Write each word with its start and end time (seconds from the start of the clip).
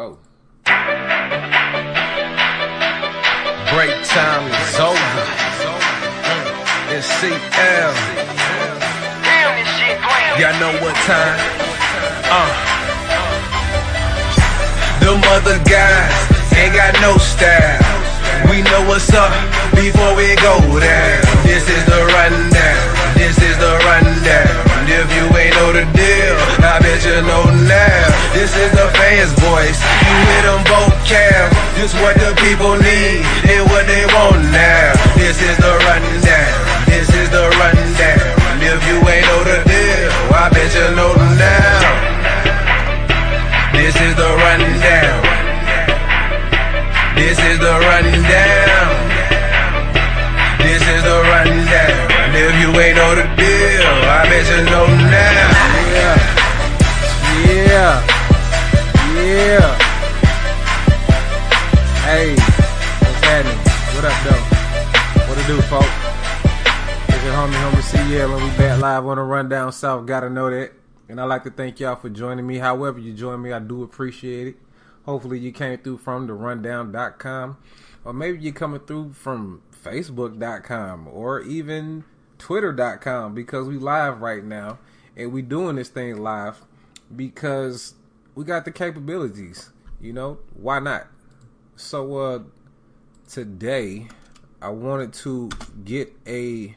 Oh. 0.00 0.16
Break 3.74 3.90
time 4.06 4.46
is 4.46 4.78
over. 4.78 5.22
It's 6.94 7.10
CL. 7.18 7.94
Y'all 10.38 10.54
know 10.62 10.70
what 10.78 10.94
time? 11.02 11.40
Uh. 12.30 12.46
Them 15.02 15.18
other 15.34 15.58
guys 15.64 16.14
ain't 16.54 16.74
got 16.74 16.94
no 17.00 17.18
style. 17.18 17.82
We 18.52 18.62
know 18.62 18.86
what's 18.86 19.12
up 19.12 19.34
before 19.74 20.14
we 20.14 20.36
go 20.36 20.60
down. 20.78 21.22
This 21.42 21.68
is 21.68 21.84
the 21.86 22.06
rundown. 22.14 23.14
This 23.16 23.36
is 23.42 23.58
the 23.58 23.74
rundown. 23.82 24.67
If 24.88 25.04
you 25.12 25.28
ain't 25.36 25.52
know 25.52 25.70
the 25.76 25.84
deal, 25.92 26.36
I 26.64 26.80
bet 26.80 27.04
you 27.04 27.20
know 27.28 27.44
now. 27.68 28.08
This 28.32 28.56
is 28.56 28.72
the 28.72 28.88
fans' 28.96 29.36
voice. 29.36 29.76
You 30.00 30.16
hear 30.16 30.42
them 30.48 30.64
vocab. 30.64 31.52
This 31.76 31.92
what 32.00 32.16
the 32.16 32.32
people 32.40 32.72
need 32.80 33.20
and 33.52 33.68
what 33.68 33.84
they 33.84 34.08
want 34.16 34.40
now. 34.48 34.96
This 35.20 35.36
is 35.44 35.56
the 35.60 35.76
rundown. 35.84 36.56
This 36.88 37.08
is 37.12 37.28
the 37.28 37.52
rundown. 37.60 38.32
If 38.64 38.80
you 38.88 38.96
ain't 39.04 39.28
know 39.28 39.44
the 39.44 39.60
deal, 39.68 40.08
I 40.32 40.48
bet 40.56 40.72
you 40.72 40.88
know 40.96 41.12
now. 41.36 41.84
This 43.76 43.92
is 43.92 44.14
the 44.16 44.30
rundown. 44.40 45.20
This 47.12 47.38
is 47.38 47.58
the 47.60 47.74
rundown. 47.76 48.88
This 50.64 50.80
is 50.80 51.02
the 51.04 51.18
rundown. 51.28 51.87
If 52.50 52.54
you 52.62 52.80
ain't 52.80 52.96
know 52.96 53.14
the 53.14 53.24
deal, 53.36 53.92
I 54.08 54.24
bet 54.24 54.48
you 54.48 54.64
know 54.72 54.86
now. 54.88 55.68
Yeah. 57.44 58.00
Yeah. 59.12 59.68
Hey, 62.08 62.32
what's 63.04 63.20
happening? 63.20 63.60
What 63.92 64.04
up, 64.08 64.16
though? 64.24 64.42
What 65.28 65.36
it 65.36 65.46
do, 65.46 65.60
folks? 65.68 65.92
It's 67.14 67.22
your 67.22 67.34
homie, 67.34 67.52
homie 67.52 67.82
CL, 67.82 68.34
and 68.34 68.42
we 68.42 68.48
back 68.56 68.80
live 68.80 69.04
on 69.04 69.18
the 69.18 69.24
Rundown 69.24 69.70
South. 69.70 70.06
Gotta 70.06 70.30
know 70.30 70.48
that. 70.48 70.72
And 71.10 71.20
I'd 71.20 71.26
like 71.26 71.44
to 71.44 71.50
thank 71.50 71.80
y'all 71.80 71.96
for 71.96 72.08
joining 72.08 72.46
me. 72.46 72.56
However, 72.56 72.98
you 72.98 73.12
join 73.12 73.42
me, 73.42 73.52
I 73.52 73.58
do 73.58 73.82
appreciate 73.82 74.46
it. 74.46 74.56
Hopefully, 75.04 75.38
you 75.38 75.52
came 75.52 75.76
through 75.80 75.98
from 75.98 76.26
the 76.26 76.32
rundown.com, 76.32 77.58
or 78.06 78.14
maybe 78.14 78.38
you're 78.38 78.54
coming 78.54 78.80
through 78.80 79.12
from 79.12 79.60
facebook.com 79.84 81.08
or 81.08 81.40
even 81.42 82.04
twitter.com 82.38 83.34
because 83.34 83.66
we 83.66 83.76
live 83.76 84.20
right 84.20 84.44
now 84.44 84.78
and 85.16 85.32
we 85.32 85.42
doing 85.42 85.76
this 85.76 85.88
thing 85.88 86.22
live 86.22 86.64
because 87.14 87.94
we 88.34 88.44
got 88.44 88.64
the 88.64 88.70
capabilities 88.70 89.70
you 90.00 90.12
know? 90.12 90.38
Why 90.54 90.78
not? 90.78 91.06
So 91.76 92.16
uh 92.16 92.38
today 93.28 94.08
i 94.62 94.70
wanted 94.70 95.12
to 95.12 95.50
get 95.84 96.10
a 96.26 96.74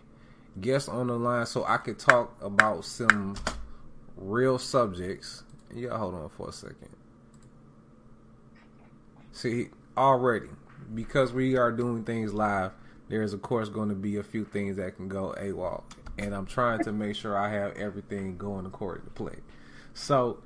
guest 0.59 0.89
on 0.89 1.07
the 1.07 1.17
line 1.17 1.45
so 1.45 1.63
i 1.63 1.77
could 1.77 1.97
talk 1.97 2.35
about 2.41 2.83
some 2.83 3.37
real 4.17 4.57
subjects. 4.57 5.43
Yeah 5.73 5.97
hold 5.97 6.15
on 6.15 6.29
for 6.29 6.49
a 6.49 6.51
second. 6.51 6.89
See 9.31 9.69
already 9.97 10.49
because 10.93 11.31
we 11.31 11.55
are 11.55 11.71
doing 11.71 12.03
things 12.03 12.33
live 12.33 12.71
there's 13.11 13.33
of 13.33 13.41
course 13.41 13.67
going 13.67 13.89
to 13.89 13.95
be 13.95 14.15
a 14.15 14.23
few 14.23 14.45
things 14.45 14.77
that 14.77 14.95
can 14.95 15.09
go 15.09 15.35
AWOL. 15.37 15.83
And 16.17 16.33
I'm 16.33 16.45
trying 16.45 16.81
to 16.85 16.93
make 16.93 17.15
sure 17.15 17.37
I 17.37 17.51
have 17.51 17.75
everything 17.75 18.37
going 18.37 18.65
according 18.65 19.03
to 19.03 19.11
play. 19.11 19.35
So, 19.93 20.39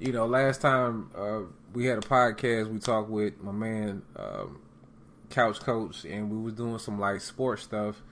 you 0.00 0.12
know, 0.12 0.26
last 0.26 0.60
time 0.60 1.10
uh, 1.16 1.42
we 1.72 1.86
had 1.86 1.98
a 1.98 2.00
podcast, 2.00 2.68
we 2.68 2.80
talked 2.80 3.08
with 3.08 3.40
my 3.40 3.52
man 3.52 4.02
um, 4.16 4.60
Couch 5.30 5.60
Coach, 5.60 6.04
and 6.04 6.30
we 6.30 6.38
was 6.38 6.54
doing 6.54 6.78
some 6.78 6.98
like 6.98 7.20
sports 7.20 7.62
stuff. 7.62 8.02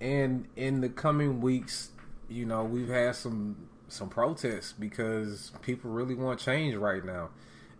And 0.00 0.48
in 0.56 0.80
the 0.80 0.88
coming 0.88 1.40
weeks, 1.40 1.92
you 2.28 2.46
know, 2.46 2.64
we've 2.64 2.88
had 2.88 3.14
some 3.14 3.68
some 3.86 4.08
protests 4.08 4.72
because 4.72 5.52
people 5.62 5.92
really 5.92 6.16
want 6.16 6.40
change 6.40 6.74
right 6.74 7.04
now. 7.04 7.30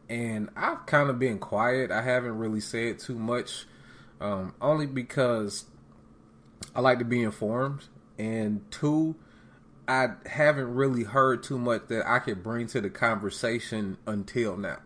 And 0.08 0.50
I've 0.54 0.86
kind 0.86 1.10
of 1.10 1.18
been 1.18 1.40
quiet. 1.40 1.90
I 1.90 2.02
haven't 2.02 2.38
really 2.38 2.60
said 2.60 3.00
too 3.00 3.16
much 3.16 3.66
um, 4.20 4.54
only 4.60 4.86
because 4.86 5.64
I 6.74 6.80
like 6.80 6.98
to 6.98 7.04
be 7.04 7.22
informed, 7.22 7.84
and 8.18 8.62
two, 8.70 9.16
I 9.86 10.08
haven't 10.26 10.74
really 10.74 11.04
heard 11.04 11.42
too 11.42 11.58
much 11.58 11.88
that 11.88 12.08
I 12.08 12.18
could 12.18 12.42
bring 12.42 12.66
to 12.68 12.80
the 12.80 12.90
conversation 12.90 13.98
until 14.06 14.56
now. 14.56 14.78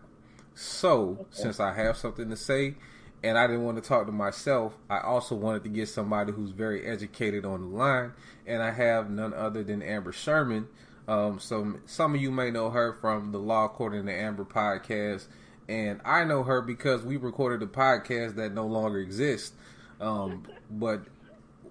So, 0.55 1.17
okay. 1.21 1.23
since 1.31 1.59
I 1.59 1.73
have 1.73 1.95
something 1.95 2.29
to 2.29 2.35
say, 2.35 2.75
and 3.23 3.37
I 3.37 3.47
didn't 3.47 3.63
want 3.63 3.81
to 3.81 3.87
talk 3.87 4.05
to 4.07 4.11
myself, 4.11 4.77
I 4.89 4.99
also 4.99 5.35
wanted 5.35 5.63
to 5.63 5.69
get 5.69 5.87
somebody 5.87 6.31
who's 6.31 6.51
very 6.51 6.85
educated 6.85 7.45
on 7.45 7.61
the 7.61 7.77
line, 7.77 8.11
and 8.45 8.61
I 8.61 8.71
have 8.71 9.09
none 9.09 9.33
other 9.33 9.63
than 9.63 9.81
Amber 9.81 10.11
Sherman. 10.11 10.67
Um, 11.07 11.39
some 11.39 11.81
some 11.85 12.13
of 12.13 12.21
you 12.21 12.29
may 12.29 12.51
know 12.51 12.69
her 12.69 12.93
from 12.93 13.31
the 13.31 13.39
Law 13.39 13.65
According 13.65 14.05
to 14.05 14.13
Amber 14.13 14.45
podcast 14.45 15.25
and 15.69 16.01
I 16.03 16.23
know 16.23 16.41
her 16.43 16.61
because 16.61 17.03
we 17.03 17.15
recorded 17.15 17.61
a 17.61 17.71
podcast 17.71 18.35
that 18.35 18.53
no 18.53 18.65
longer 18.65 18.99
exists. 18.99 19.55
Um, 20.01 20.43
but 20.69 21.03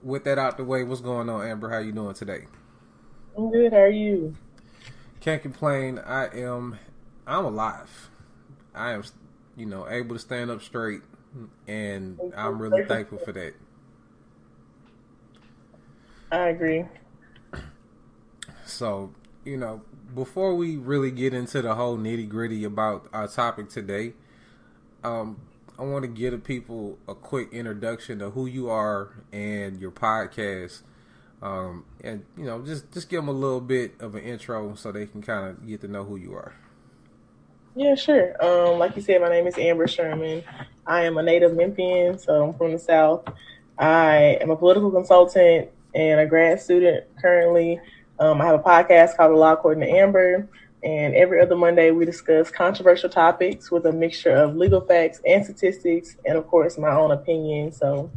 with 0.02 0.22
that 0.24 0.38
out 0.38 0.56
the 0.56 0.64
way, 0.64 0.84
what's 0.84 1.00
going 1.00 1.28
on, 1.28 1.44
Amber? 1.44 1.68
How 1.68 1.78
you 1.78 1.90
doing 1.90 2.14
today? 2.14 2.44
I'm 3.36 3.50
good. 3.50 3.72
How 3.72 3.80
are 3.80 3.90
you? 3.90 4.36
Can't 5.20 5.42
complain. 5.42 5.98
I 5.98 6.26
am. 6.26 6.78
I'm 7.26 7.44
alive. 7.44 8.10
I 8.72 8.92
am, 8.92 9.02
you 9.56 9.66
know, 9.66 9.88
able 9.88 10.14
to 10.14 10.20
stand 10.20 10.52
up 10.52 10.62
straight, 10.62 11.00
and 11.66 12.20
I'm 12.36 12.62
really 12.62 12.84
thankful 12.84 13.18
for 13.18 13.32
that. 13.32 13.54
I 16.30 16.50
agree. 16.50 16.84
So, 18.64 19.12
you 19.44 19.56
know, 19.56 19.82
before 20.14 20.54
we 20.54 20.76
really 20.76 21.10
get 21.10 21.34
into 21.34 21.62
the 21.62 21.74
whole 21.74 21.96
nitty 21.96 22.28
gritty 22.28 22.64
about 22.64 23.08
our 23.12 23.28
topic 23.28 23.68
today, 23.68 24.14
um, 25.04 25.40
I 25.78 25.84
want 25.84 26.02
to 26.02 26.08
give 26.08 26.42
people 26.42 26.98
a 27.06 27.14
quick 27.14 27.52
introduction 27.52 28.18
to 28.18 28.30
who 28.30 28.46
you 28.46 28.68
are 28.68 29.10
and 29.32 29.80
your 29.80 29.92
podcast, 29.92 30.82
um, 31.40 31.84
and 32.02 32.24
you 32.36 32.44
know, 32.44 32.62
just 32.62 32.90
just 32.92 33.08
give 33.08 33.20
them 33.20 33.28
a 33.28 33.32
little 33.32 33.60
bit 33.60 33.94
of 34.00 34.14
an 34.14 34.22
intro 34.22 34.74
so 34.74 34.90
they 34.90 35.06
can 35.06 35.22
kind 35.22 35.50
of 35.50 35.66
get 35.66 35.80
to 35.82 35.88
know 35.88 36.04
who 36.04 36.16
you 36.16 36.34
are. 36.34 36.54
Yeah, 37.76 37.94
sure. 37.94 38.34
Um, 38.44 38.80
like 38.80 38.96
you 38.96 39.02
said, 39.02 39.20
my 39.20 39.28
name 39.28 39.46
is 39.46 39.56
Amber 39.56 39.86
Sherman. 39.86 40.42
I 40.84 41.04
am 41.04 41.16
a 41.16 41.22
native 41.22 41.52
Memphian, 41.52 42.18
so 42.18 42.48
I'm 42.48 42.54
from 42.54 42.72
the 42.72 42.78
South. 42.78 43.24
I 43.78 44.38
am 44.40 44.50
a 44.50 44.56
political 44.56 44.90
consultant 44.90 45.68
and 45.94 46.18
a 46.18 46.26
grad 46.26 46.60
student 46.60 47.04
currently. 47.20 47.80
Um, 48.20 48.40
I 48.40 48.46
have 48.46 48.60
a 48.60 48.62
podcast 48.62 49.16
called 49.16 49.32
The 49.32 49.36
Law 49.36 49.52
According 49.52 49.86
to 49.86 49.90
Amber, 49.90 50.48
and 50.82 51.14
every 51.14 51.40
other 51.40 51.56
Monday 51.56 51.90
we 51.90 52.04
discuss 52.04 52.50
controversial 52.50 53.08
topics 53.08 53.70
with 53.70 53.86
a 53.86 53.92
mixture 53.92 54.34
of 54.34 54.56
legal 54.56 54.80
facts 54.80 55.20
and 55.26 55.44
statistics, 55.44 56.16
and 56.24 56.36
of 56.36 56.46
course 56.48 56.78
my 56.78 56.90
own 56.90 57.12
opinion. 57.12 57.72
So 57.72 58.10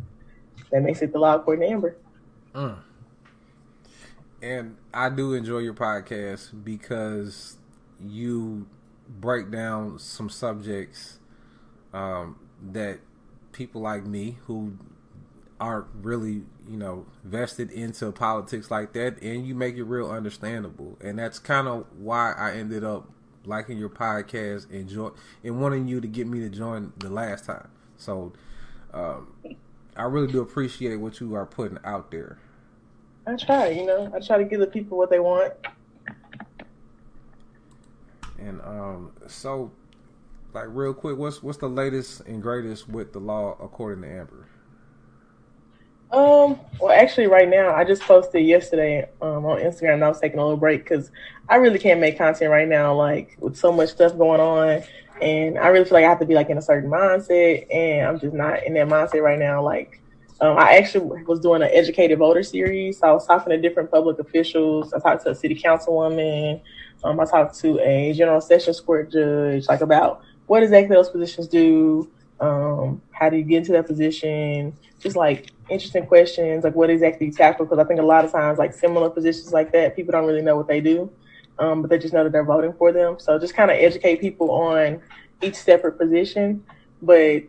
that 0.71 0.81
makes 0.81 1.01
it 1.01 1.13
The 1.13 1.19
Law 1.19 1.35
According 1.35 1.67
to 1.67 1.73
Amber. 1.73 1.97
Mm. 2.55 2.77
And 4.41 4.77
I 4.93 5.09
do 5.09 5.33
enjoy 5.33 5.59
your 5.59 5.75
podcast 5.75 6.63
because 6.63 7.57
you 8.03 8.67
break 9.07 9.51
down 9.51 9.99
some 9.99 10.29
subjects 10.29 11.19
um, 11.93 12.39
that 12.71 12.99
people 13.51 13.81
like 13.81 14.05
me 14.05 14.37
who 14.45 14.77
aren't 15.61 15.85
really 16.01 16.41
you 16.67 16.75
know 16.75 17.05
vested 17.23 17.71
into 17.71 18.11
politics 18.11 18.71
like 18.71 18.93
that 18.93 19.21
and 19.21 19.45
you 19.45 19.53
make 19.53 19.77
it 19.77 19.83
real 19.83 20.09
understandable. 20.09 20.97
And 20.99 21.19
that's 21.19 21.39
kind 21.39 21.67
of 21.67 21.85
why 21.97 22.33
i 22.33 22.53
ended 22.53 22.83
up 22.83 23.09
liking 23.45 23.77
your 23.77 23.89
podcast 23.89 24.69
and 24.71 24.89
join 24.89 25.11
and 25.43 25.61
wanting 25.61 25.87
you 25.87 26.01
to 26.01 26.07
get 26.07 26.27
me 26.27 26.39
to 26.39 26.49
join 26.49 26.91
the 26.97 27.09
last 27.09 27.45
time. 27.45 27.69
So 27.97 28.33
um, 28.93 29.33
i 29.95 30.03
really 30.03 30.31
do 30.31 30.41
appreciate 30.41 30.95
what 30.95 31.19
you 31.19 31.35
are 31.35 31.45
putting 31.45 31.77
out 31.85 32.09
there. 32.09 32.39
I 33.27 33.35
try 33.35 33.69
you 33.69 33.85
know. 33.85 34.11
I 34.15 34.19
try 34.19 34.39
to 34.39 34.43
give 34.43 34.59
the 34.59 34.67
people 34.67 34.97
what 34.97 35.11
they 35.11 35.19
want. 35.19 35.53
And 38.39 38.59
um 38.61 39.11
so 39.27 39.71
like 40.55 40.65
real 40.69 40.95
quick 40.95 41.17
what's 41.17 41.43
what's 41.43 41.59
the 41.59 41.69
latest 41.69 42.21
and 42.21 42.41
greatest 42.41 42.89
with 42.89 43.13
the 43.13 43.19
law 43.19 43.55
according 43.61 44.01
to 44.01 44.09
amber 44.09 44.47
um, 46.11 46.59
well, 46.79 46.91
actually, 46.91 47.27
right 47.27 47.47
now, 47.47 47.73
I 47.73 47.85
just 47.85 48.01
posted 48.01 48.45
yesterday 48.45 49.07
um, 49.21 49.45
on 49.45 49.59
Instagram. 49.59 49.95
And 49.95 50.03
I 50.03 50.09
was 50.09 50.19
taking 50.19 50.39
a 50.39 50.43
little 50.43 50.57
break 50.57 50.83
because 50.83 51.09
I 51.47 51.55
really 51.55 51.79
can't 51.79 52.01
make 52.01 52.17
content 52.17 52.51
right 52.51 52.67
now, 52.67 52.93
like 52.93 53.37
with 53.39 53.55
so 53.55 53.71
much 53.71 53.89
stuff 53.89 54.17
going 54.17 54.41
on, 54.41 54.83
and 55.21 55.57
I 55.57 55.67
really 55.67 55.85
feel 55.85 55.93
like 55.93 56.05
I 56.05 56.09
have 56.09 56.19
to 56.19 56.25
be 56.25 56.33
like 56.33 56.49
in 56.49 56.57
a 56.57 56.61
certain 56.61 56.89
mindset, 56.89 57.73
and 57.73 58.07
I'm 58.07 58.19
just 58.19 58.33
not 58.33 58.65
in 58.65 58.73
that 58.73 58.87
mindset 58.87 59.21
right 59.21 59.39
now. 59.39 59.63
Like, 59.63 60.01
um, 60.41 60.57
I 60.57 60.77
actually 60.77 61.23
was 61.23 61.39
doing 61.39 61.61
an 61.61 61.69
educated 61.71 62.19
voter 62.19 62.43
series. 62.43 62.99
So 62.99 63.07
I 63.07 63.11
was 63.11 63.25
talking 63.27 63.51
to 63.51 63.57
different 63.57 63.91
public 63.91 64.19
officials. 64.19 64.91
I 64.93 64.99
talked 64.99 65.23
to 65.23 65.29
a 65.29 65.35
city 65.35 65.55
councilwoman. 65.55 66.61
Um, 67.03 67.19
I 67.19 67.25
talked 67.25 67.57
to 67.59 67.79
a 67.79 68.13
general 68.13 68.41
sessions 68.41 68.79
court 68.79 69.11
judge, 69.11 69.67
like 69.67 69.81
about 69.81 70.23
what 70.47 70.63
exactly 70.63 70.95
those 70.95 71.09
positions 71.09 71.47
do, 71.47 72.11
um, 72.41 73.01
how 73.11 73.29
do 73.29 73.37
you 73.37 73.43
get 73.43 73.57
into 73.59 73.71
that 73.73 73.87
position, 73.87 74.73
just 74.99 75.15
like 75.15 75.51
interesting 75.69 76.05
questions, 76.05 76.63
like 76.63 76.75
what 76.75 76.89
exactly 76.89 77.27
you 77.27 77.31
tackle. 77.31 77.65
Because 77.65 77.79
I 77.79 77.83
think 77.85 77.99
a 77.99 78.03
lot 78.03 78.25
of 78.25 78.31
times, 78.31 78.57
like 78.57 78.73
similar 78.73 79.09
positions 79.09 79.53
like 79.53 79.71
that, 79.71 79.95
people 79.95 80.11
don't 80.11 80.25
really 80.25 80.41
know 80.41 80.57
what 80.57 80.67
they 80.67 80.81
do, 80.81 81.09
um, 81.59 81.81
but 81.81 81.89
they 81.89 81.99
just 81.99 82.13
know 82.13 82.23
that 82.23 82.31
they're 82.31 82.43
voting 82.43 82.73
for 82.73 82.91
them. 82.91 83.17
So 83.19 83.37
just 83.39 83.53
kind 83.53 83.69
of 83.69 83.77
educate 83.77 84.19
people 84.19 84.51
on 84.51 85.01
each 85.41 85.55
separate 85.55 85.99
position. 85.99 86.65
But 87.01 87.43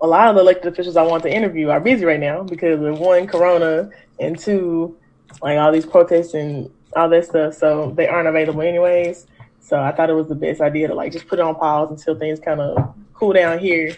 a 0.00 0.06
lot 0.06 0.28
of 0.28 0.34
the 0.34 0.42
elected 0.42 0.72
officials 0.72 0.96
I 0.96 1.02
want 1.02 1.22
to 1.22 1.32
interview 1.32 1.70
are 1.70 1.80
busy 1.80 2.04
right 2.04 2.20
now 2.20 2.42
because 2.42 2.82
of 2.82 2.98
one, 2.98 3.26
Corona, 3.28 3.90
and 4.18 4.36
two, 4.38 4.96
like 5.42 5.58
all 5.58 5.70
these 5.72 5.86
protests 5.86 6.34
and 6.34 6.70
all 6.96 7.08
that 7.08 7.24
stuff. 7.24 7.54
So 7.54 7.92
they 7.96 8.08
aren't 8.08 8.28
available 8.28 8.62
anyways. 8.62 9.26
So 9.66 9.80
I 9.80 9.90
thought 9.90 10.08
it 10.10 10.12
was 10.12 10.28
the 10.28 10.36
best 10.36 10.60
idea 10.60 10.86
to 10.86 10.94
like 10.94 11.10
just 11.10 11.26
put 11.26 11.40
it 11.40 11.42
on 11.42 11.56
pause 11.56 11.90
until 11.90 12.16
things 12.16 12.38
kind 12.38 12.60
of 12.60 12.94
cool 13.14 13.32
down 13.32 13.58
here 13.58 13.96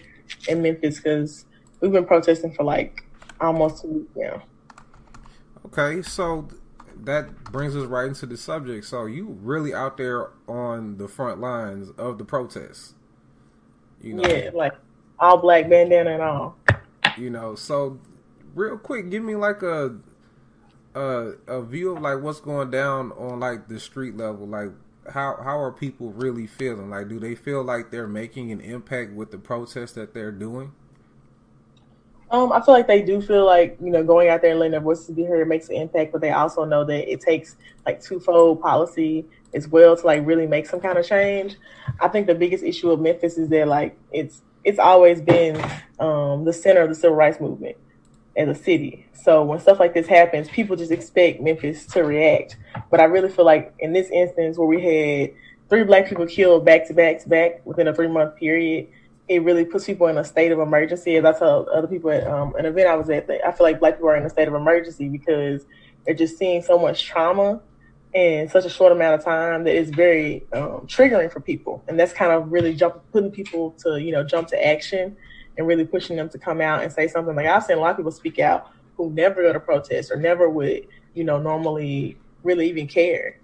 in 0.49 0.63
Memphis 0.63 0.97
because 0.97 1.45
we've 1.81 1.93
been 1.93 2.07
protesting 2.07 2.55
for 2.55 2.63
like 2.63 3.05
almost 3.39 3.83
two 3.83 3.89
weeks 3.89 4.11
now. 4.17 4.43
Okay, 5.67 6.01
so 6.01 6.49
that 7.05 7.45
brings 7.53 7.77
us 7.77 7.85
right 7.85 8.07
into 8.07 8.25
the 8.25 8.39
subject. 8.39 8.87
So 8.87 9.05
you 9.05 9.39
really 9.43 9.75
out 9.75 9.99
there 9.99 10.31
on 10.49 10.97
the 10.97 11.07
front 11.07 11.39
lines 11.39 11.91
of 11.99 12.17
the 12.17 12.25
protests? 12.25 12.95
You 14.01 14.15
know, 14.15 14.27
yeah, 14.27 14.49
like 14.55 14.73
all 15.19 15.37
black 15.37 15.69
bandana 15.69 16.13
and 16.13 16.23
all. 16.23 16.57
You 17.19 17.29
know, 17.29 17.57
so 17.57 17.99
real 18.55 18.79
quick, 18.79 19.11
give 19.11 19.23
me 19.23 19.35
like 19.35 19.61
a 19.61 19.99
a 20.95 21.35
a 21.47 21.63
view 21.63 21.95
of 21.95 22.01
like 22.01 22.23
what's 22.23 22.41
going 22.41 22.71
down 22.71 23.13
on 23.13 23.41
like 23.41 23.69
the 23.69 23.79
street 23.79 24.17
level. 24.17 24.47
Like 24.47 24.71
how 25.11 25.39
how 25.43 25.59
are 25.59 25.73
people 25.73 26.13
really 26.13 26.47
feeling? 26.47 26.91
Like, 26.91 27.09
do 27.09 27.19
they 27.19 27.35
feel 27.35 27.63
like 27.63 27.91
they're 27.91 28.09
making 28.09 28.53
an 28.53 28.61
impact 28.61 29.13
with 29.13 29.31
the 29.31 29.39
protests 29.39 29.93
that 29.93 30.15
they're 30.15 30.33
doing? 30.33 30.73
Um, 32.31 32.53
I 32.53 32.61
feel 32.61 32.75
like 32.75 32.87
they 32.87 33.01
do 33.01 33.23
feel 33.23 33.47
like 33.47 33.79
you 33.83 33.91
know 33.91 34.05
going 34.05 34.29
out 34.29 34.43
there 34.43 34.51
and 34.51 34.61
letting 34.61 34.73
their 34.73 34.81
voices 34.81 35.11
be 35.15 35.25
heard 35.25 35.49
makes 35.49 35.69
an 35.69 35.77
impact, 35.77 36.13
but 36.13 36.21
they 36.21 36.31
also 36.31 36.65
know 36.65 36.85
that 36.85 37.11
it 37.11 37.21
takes 37.21 37.57
like 37.87 38.03
twofold 38.03 38.61
policy 38.61 39.25
as 39.55 39.67
well 39.67 39.97
to 39.97 40.07
like 40.07 40.27
really 40.27 40.47
make 40.47 40.67
some 40.67 40.81
kind 40.81 40.99
of 40.99 41.07
change. 41.07 41.57
I 42.01 42.09
think 42.09 42.27
the 42.27 42.35
biggest 42.35 42.65
issue 42.65 42.91
of 42.91 43.01
Memphis 43.01 43.39
is 43.39 43.49
that 43.49 43.69
like 43.69 43.97
it's 44.13 44.43
it's 44.65 44.79
always 44.79 45.23
been 45.23 45.57
um, 45.99 46.45
the 46.45 46.53
center 46.53 46.83
of 46.83 46.91
the 46.91 46.95
civil 46.95 47.17
rights 47.17 47.41
movement 47.41 47.77
as 48.39 48.49
a 48.49 48.55
city. 48.55 49.05
So 49.13 49.43
when 49.43 49.59
stuff 49.59 49.81
like 49.81 49.93
this 49.93 50.07
happens, 50.07 50.49
people 50.49 50.77
just 50.77 50.93
expect 50.93 51.43
Memphis 51.43 51.85
to 51.87 52.05
react. 52.05 52.57
But 52.91 53.01
I 53.01 53.05
really 53.05 53.29
feel 53.29 53.45
like 53.45 53.75
in 53.81 53.93
this 53.93 54.09
instance 54.11 54.57
where 54.57 54.67
we 54.67 54.81
had 54.81 55.35
three 55.69 55.85
black 55.85 56.09
people 56.09 56.25
killed 56.27 56.65
back 56.65 56.87
to 56.87 56.95
back 56.95 57.21
to 57.23 57.29
back 57.29 57.67
within 57.67 57.89
a 57.89 57.95
three 57.95 58.09
month 58.09 58.37
period, 58.37 58.89
it 59.29 59.43
really 59.43 59.65
puts 59.65 59.85
people 59.85 60.07
in 60.07 60.17
a 60.17 60.25
state 60.25 60.53
of 60.53 60.61
emergency. 60.61 61.17
As 61.17 61.25
I 61.25 61.39
told 61.39 61.69
other 61.69 61.89
people 61.89 62.11
at 62.11 62.27
um, 62.27 62.55
an 62.55 62.65
event 62.65 62.89
I 62.89 62.95
was 62.95 63.11
at, 63.11 63.29
I 63.29 63.53
feel 63.53 63.67
like 63.67 63.81
black 63.81 63.97
people 63.97 64.09
are 64.09 64.17
in 64.17 64.25
a 64.25 64.31
state 64.31 64.49
of 64.49 64.55
emergency 64.55 65.09
because 65.09 65.67
they're 66.07 66.15
just 66.15 66.39
seeing 66.39 66.63
so 66.63 66.79
much 66.79 67.05
trauma 67.05 67.61
in 68.15 68.49
such 68.49 68.65
a 68.65 68.71
short 68.71 68.93
amount 68.93 69.17
of 69.17 69.25
time 69.25 69.65
that 69.65 69.75
it's 69.75 69.91
very 69.91 70.47
um, 70.55 70.87
triggering 70.87 71.31
for 71.31 71.41
people, 71.41 71.85
and 71.89 71.99
that's 71.99 72.13
kind 72.13 72.33
of 72.33 72.51
really 72.51 72.73
jump, 72.73 73.03
putting 73.13 73.31
people 73.31 73.73
to 73.73 74.01
you 74.01 74.13
know 74.13 74.25
jump 74.25 74.49
to 74.49 74.67
action 74.67 75.17
and 75.59 75.67
really 75.67 75.85
pushing 75.85 76.17
them 76.17 76.29
to 76.31 76.39
come 76.39 76.61
out 76.61 76.83
and 76.83 76.91
say 76.93 77.09
something. 77.09 77.37
Like 77.37 77.47
I've 77.47 77.65
seen 77.65 77.77
a 77.77 77.81
lot 77.81 77.91
of 77.91 77.97
people 77.97 78.13
speak 78.13 78.39
out 78.39 78.71
who 78.97 79.11
never 79.11 79.43
go 79.43 79.53
to 79.53 79.61
protest 79.61 80.11
or 80.11 80.17
never 80.17 80.49
would 80.49 80.87
you 81.15 81.25
know 81.25 81.39
normally 81.39 82.17
really 82.43 82.69
even 82.69 82.87
care 82.87 83.39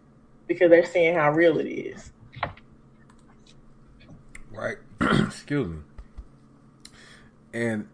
because 0.46 0.70
they're 0.70 0.86
seeing 0.86 1.14
how 1.14 1.30
real 1.32 1.58
it 1.58 1.68
is. 1.68 2.12
Right. 4.50 4.76
Excuse 5.00 5.68
me. 5.68 5.78
And 7.52 7.88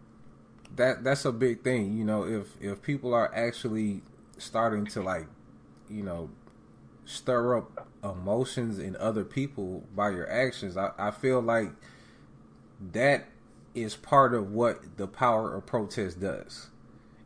that 0.75 1.03
that's 1.03 1.25
a 1.25 1.31
big 1.31 1.63
thing, 1.63 1.97
you 1.97 2.05
know, 2.05 2.23
if 2.25 2.55
if 2.61 2.81
people 2.81 3.13
are 3.13 3.33
actually 3.33 4.01
starting 4.37 4.85
to 4.87 5.01
like, 5.01 5.27
you 5.89 6.03
know, 6.03 6.29
stir 7.05 7.57
up 7.57 7.87
emotions 8.03 8.79
in 8.79 8.95
other 8.95 9.23
people 9.23 9.83
by 9.95 10.09
your 10.09 10.29
actions, 10.29 10.77
I, 10.77 10.91
I 10.97 11.11
feel 11.11 11.41
like 11.41 11.71
that 12.93 13.27
is 13.73 13.95
part 13.95 14.33
of 14.33 14.51
what 14.51 14.97
the 14.97 15.07
power 15.07 15.55
of 15.55 15.65
protest 15.65 16.19
does. 16.19 16.67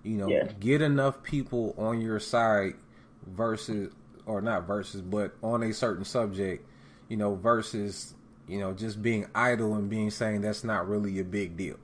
You 0.04 0.18
know, 0.18 0.28
yeah. 0.28 0.52
get 0.60 0.82
enough 0.82 1.24
people 1.24 1.74
on 1.78 2.00
your 2.00 2.20
side 2.20 2.76
versus 3.26 3.92
or 4.26 4.42
not 4.42 4.66
versus, 4.68 5.02
but 5.02 5.36
on 5.42 5.64
a 5.64 5.74
certain 5.74 6.04
subject, 6.04 6.68
you 7.10 7.18
know, 7.18 7.36
versus, 7.36 8.14
you 8.48 8.60
know, 8.60 8.74
just 8.74 9.02
being 9.02 9.28
idle 9.36 9.76
and 9.76 9.90
being 9.90 10.10
saying 10.10 10.42
that's 10.42 10.64
not 10.64 10.88
really 10.88 11.20
a 11.20 11.24
big 11.24 11.58
deal. 11.58 11.78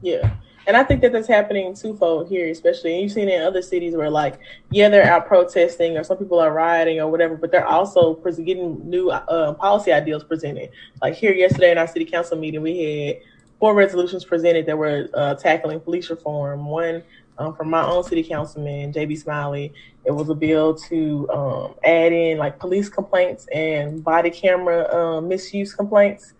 Yeah. 0.00 0.34
And 0.66 0.76
I 0.76 0.84
think 0.84 1.00
that 1.02 1.12
that's 1.12 1.26
happening 1.26 1.74
twofold 1.74 2.28
here, 2.28 2.48
especially. 2.48 2.92
And 2.92 3.02
you've 3.02 3.12
seen 3.12 3.28
it 3.28 3.40
in 3.40 3.42
other 3.42 3.62
cities 3.62 3.96
where, 3.96 4.10
like, 4.10 4.38
yeah, 4.70 4.88
they're 4.88 5.10
out 5.10 5.26
protesting 5.26 5.96
or 5.96 6.04
some 6.04 6.18
people 6.18 6.38
are 6.38 6.52
rioting 6.52 7.00
or 7.00 7.10
whatever, 7.10 7.36
but 7.36 7.50
they're 7.50 7.66
also 7.66 8.14
getting 8.14 8.88
new 8.88 9.10
uh, 9.10 9.54
policy 9.54 9.92
ideals 9.92 10.22
presented. 10.22 10.70
Like 11.00 11.14
here 11.14 11.32
yesterday 11.32 11.72
in 11.72 11.78
our 11.78 11.88
city 11.88 12.04
council 12.04 12.38
meeting, 12.38 12.62
we 12.62 12.78
had 12.78 13.16
four 13.62 13.74
resolutions 13.74 14.24
presented 14.24 14.66
that 14.66 14.76
were 14.76 15.08
uh, 15.14 15.36
tackling 15.36 15.78
police 15.78 16.10
reform. 16.10 16.66
One 16.66 17.00
um, 17.38 17.54
from 17.54 17.70
my 17.70 17.86
own 17.86 18.02
city 18.02 18.24
councilman, 18.24 18.92
JB 18.92 19.16
Smiley. 19.16 19.72
It 20.04 20.10
was 20.10 20.28
a 20.30 20.34
bill 20.34 20.74
to 20.74 21.30
um, 21.30 21.74
add 21.84 22.12
in 22.12 22.38
like 22.38 22.58
police 22.58 22.88
complaints 22.88 23.46
and 23.54 24.02
body 24.02 24.30
camera 24.30 24.92
uh, 24.92 25.20
misuse 25.20 25.76
complaints 25.76 26.32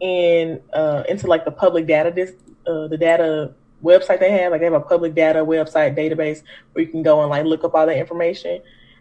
in 0.00 0.60
uh, 0.74 1.04
into 1.08 1.26
like 1.26 1.46
the 1.46 1.50
public 1.50 1.86
data 1.86 2.10
dis- 2.10 2.34
uh, 2.66 2.88
the 2.88 2.98
data 2.98 3.54
website 3.82 4.20
they 4.20 4.32
have. 4.32 4.52
Like 4.52 4.60
they 4.60 4.66
have 4.66 4.74
a 4.74 4.80
public 4.80 5.14
data 5.14 5.38
website 5.38 5.96
database 5.96 6.42
where 6.74 6.84
you 6.84 6.90
can 6.90 7.02
go 7.02 7.22
and 7.22 7.30
like 7.30 7.46
look 7.46 7.64
up 7.64 7.74
all 7.74 7.86
that 7.86 7.96
information. 7.96 8.60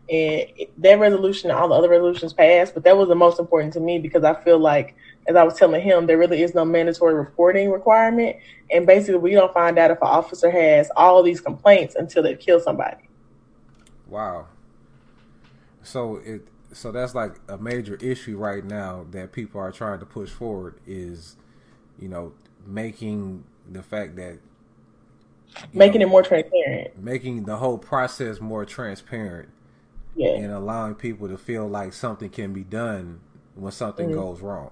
And 0.09 0.45
that 0.77 0.97
resolution 0.97 1.51
all 1.51 1.67
the 1.67 1.75
other 1.75 1.89
resolutions 1.89 2.31
passed, 2.31 2.73
but 2.73 2.85
that 2.85 2.95
was 2.95 3.09
the 3.09 3.15
most 3.15 3.37
important 3.37 3.73
to 3.73 3.81
me 3.81 3.99
because 3.99 4.23
I 4.23 4.41
feel 4.43 4.59
like, 4.59 4.95
as 5.27 5.35
I 5.35 5.43
was 5.43 5.55
telling 5.55 5.81
him, 5.81 6.05
there 6.05 6.17
really 6.17 6.43
is 6.43 6.53
no 6.53 6.65
mandatory 6.65 7.15
reporting 7.15 7.71
requirement. 7.71 8.37
And 8.69 8.85
basically, 8.85 9.19
we 9.19 9.31
don't 9.31 9.53
find 9.53 9.77
out 9.77 9.91
if 9.91 9.97
an 10.01 10.07
officer 10.07 10.49
has 10.51 10.89
all 10.95 11.23
these 11.23 11.41
complaints 11.41 11.95
until 11.95 12.23
they 12.23 12.35
kill 12.35 12.59
somebody. 12.59 13.09
Wow. 14.07 14.47
So 15.83 16.17
it 16.17 16.47
so 16.73 16.91
that's 16.91 17.15
like 17.15 17.35
a 17.47 17.57
major 17.57 17.95
issue 17.95 18.37
right 18.37 18.63
now 18.63 19.05
that 19.11 19.31
people 19.31 19.61
are 19.61 19.71
trying 19.71 19.99
to 19.99 20.05
push 20.05 20.29
forward 20.29 20.75
is, 20.85 21.37
you 21.99 22.09
know, 22.09 22.33
making 22.65 23.45
the 23.71 23.81
fact 23.81 24.17
that 24.17 24.39
making 25.73 26.01
know, 26.01 26.07
it 26.07 26.09
more 26.09 26.21
transparent, 26.21 27.01
making 27.01 27.45
the 27.45 27.57
whole 27.57 27.77
process 27.77 28.41
more 28.41 28.65
transparent, 28.65 29.49
yeah. 30.15 30.31
and 30.31 30.51
allowing 30.51 30.95
people 30.95 31.29
to 31.29 31.37
feel 31.37 31.67
like 31.67 31.93
something 31.93 32.29
can 32.29 32.51
be 32.51 32.63
done 32.63 33.21
when 33.55 33.71
something 33.71 34.07
mm-hmm. 34.07 34.19
goes 34.19 34.41
wrong. 34.41 34.71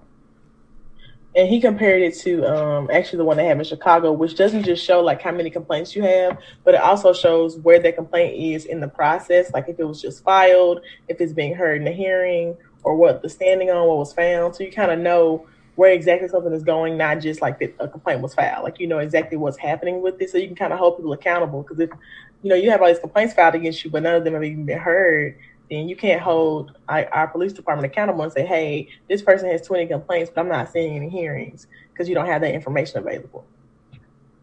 And 1.36 1.48
he 1.48 1.60
compared 1.60 2.02
it 2.02 2.16
to 2.20 2.44
um, 2.46 2.88
actually 2.92 3.16
the 3.16 3.24
one 3.24 3.36
they 3.36 3.46
have 3.46 3.58
in 3.58 3.64
Chicago, 3.64 4.12
which 4.12 4.36
doesn't 4.36 4.62
just 4.62 4.84
show 4.84 5.00
like 5.00 5.20
how 5.20 5.32
many 5.32 5.50
complaints 5.50 5.96
you 5.96 6.02
have, 6.02 6.38
but 6.62 6.74
it 6.74 6.80
also 6.80 7.12
shows 7.12 7.58
where 7.58 7.80
that 7.80 7.96
complaint 7.96 8.40
is 8.40 8.66
in 8.66 8.78
the 8.78 8.86
process, 8.86 9.52
like 9.52 9.68
if 9.68 9.80
it 9.80 9.84
was 9.84 10.00
just 10.00 10.22
filed, 10.22 10.80
if 11.08 11.20
it's 11.20 11.32
being 11.32 11.54
heard 11.54 11.80
in 11.80 11.88
a 11.88 11.92
hearing, 11.92 12.56
or 12.84 12.94
what 12.94 13.22
the 13.22 13.28
standing 13.28 13.70
on, 13.70 13.88
what 13.88 13.98
was 13.98 14.12
found. 14.12 14.54
So 14.54 14.62
you 14.62 14.70
kind 14.70 14.92
of 14.92 14.98
know 15.00 15.46
where 15.74 15.92
exactly 15.92 16.28
something 16.28 16.52
is 16.52 16.62
going, 16.62 16.96
not 16.96 17.20
just 17.20 17.42
like 17.42 17.58
that 17.58 17.74
a 17.80 17.88
complaint 17.88 18.20
was 18.20 18.34
filed. 18.34 18.62
Like 18.62 18.78
you 18.78 18.86
know 18.86 18.98
exactly 18.98 19.36
what's 19.36 19.56
happening 19.56 20.02
with 20.02 20.20
it, 20.20 20.30
so 20.30 20.38
you 20.38 20.46
can 20.46 20.56
kind 20.56 20.72
of 20.72 20.78
hold 20.78 20.98
people 20.98 21.12
accountable. 21.12 21.62
Because 21.62 21.80
if 21.80 21.90
you 22.42 22.50
know 22.50 22.56
you 22.56 22.70
have 22.70 22.80
all 22.80 22.88
these 22.88 22.98
complaints 23.00 23.34
filed 23.34 23.56
against 23.56 23.84
you, 23.84 23.90
but 23.90 24.02
none 24.02 24.14
of 24.14 24.24
them 24.24 24.34
have 24.34 24.44
even 24.44 24.66
been 24.66 24.78
heard, 24.78 25.36
then 25.74 25.88
you 25.88 25.96
can't 25.96 26.20
hold 26.20 26.76
our 26.88 27.28
police 27.28 27.52
department 27.52 27.90
accountable 27.90 28.22
and 28.22 28.32
say, 28.32 28.46
"Hey, 28.46 28.88
this 29.08 29.22
person 29.22 29.50
has 29.50 29.62
20 29.62 29.86
complaints, 29.86 30.30
but 30.34 30.40
I'm 30.40 30.48
not 30.48 30.70
seeing 30.70 30.96
any 30.96 31.08
hearings," 31.08 31.66
because 31.92 32.08
you 32.08 32.14
don't 32.14 32.26
have 32.26 32.40
that 32.42 32.54
information 32.54 32.98
available. 32.98 33.44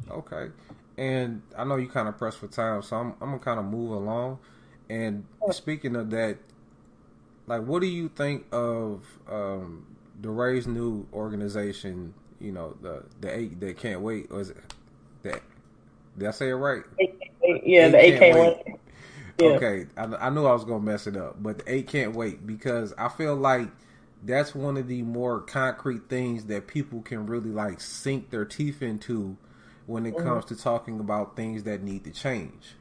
Okay, 0.10 0.50
and 0.98 1.42
I 1.58 1.64
know 1.64 1.78
you 1.78 1.88
kind 1.88 2.08
of 2.08 2.18
pressed 2.18 2.38
for 2.38 2.48
time, 2.48 2.82
so 2.82 2.98
I'm 2.98 3.14
I'm 3.22 3.30
gonna 3.30 3.40
kind 3.40 3.60
of 3.60 3.66
move 3.66 3.92
along. 3.92 4.40
And 4.90 5.26
speaking 5.52 5.96
of 5.96 6.10
that, 6.10 6.38
like, 7.48 7.64
what 7.64 7.82
do 7.82 7.88
you 7.88 8.10
think 8.10 8.46
of 8.52 9.06
um, 9.30 9.86
DeRay's 10.22 10.68
new 10.68 11.08
organization, 11.14 12.14
you 12.40 12.52
know, 12.52 12.76
the 12.82 13.04
the 13.22 13.36
eight 13.36 13.60
that 13.62 13.78
can't 13.78 14.02
wait, 14.02 14.28
or 14.32 14.42
is 14.42 14.50
it 14.50 14.58
that? 15.24 15.42
Did 16.18 16.28
I 16.28 16.32
say 16.32 16.50
it 16.50 16.56
right? 16.56 16.84
yeah, 17.64 17.86
eight 17.86 17.92
the 17.92 18.00
eight 18.00 18.20
can't, 18.20 18.38
wait. 18.38 18.58
wait. 18.66 18.76
Yeah. 19.40 19.48
Okay, 19.48 19.86
I, 19.98 20.04
I 20.04 20.30
knew 20.30 20.46
I 20.46 20.54
was 20.54 20.64
gonna 20.64 20.84
mess 20.84 21.08
it 21.08 21.18
up, 21.18 21.42
but 21.42 21.60
the 21.60 21.74
eight 21.74 21.88
can't 21.88 22.16
wait 22.16 22.46
because 22.46 22.94
I 22.98 23.10
feel 23.10 23.36
like 23.36 23.70
that's 24.24 24.54
one 24.54 24.78
of 24.78 24.88
the 24.88 25.02
more 25.02 25.42
concrete 25.42 26.10
things 26.10 26.46
that 26.46 26.68
people 26.68 27.02
can 27.02 27.26
really 27.26 27.50
like 27.50 27.82
sink 27.82 28.30
their 28.30 28.46
teeth 28.46 28.82
into 28.82 29.38
when 29.88 30.06
it 30.06 30.16
mm-hmm. 30.16 30.28
comes 30.28 30.46
to 30.46 30.56
talking 30.56 31.00
about 31.00 31.36
things 31.36 31.64
that 31.64 31.82
need 31.82 32.04
to 32.04 32.12
change. 32.12 32.76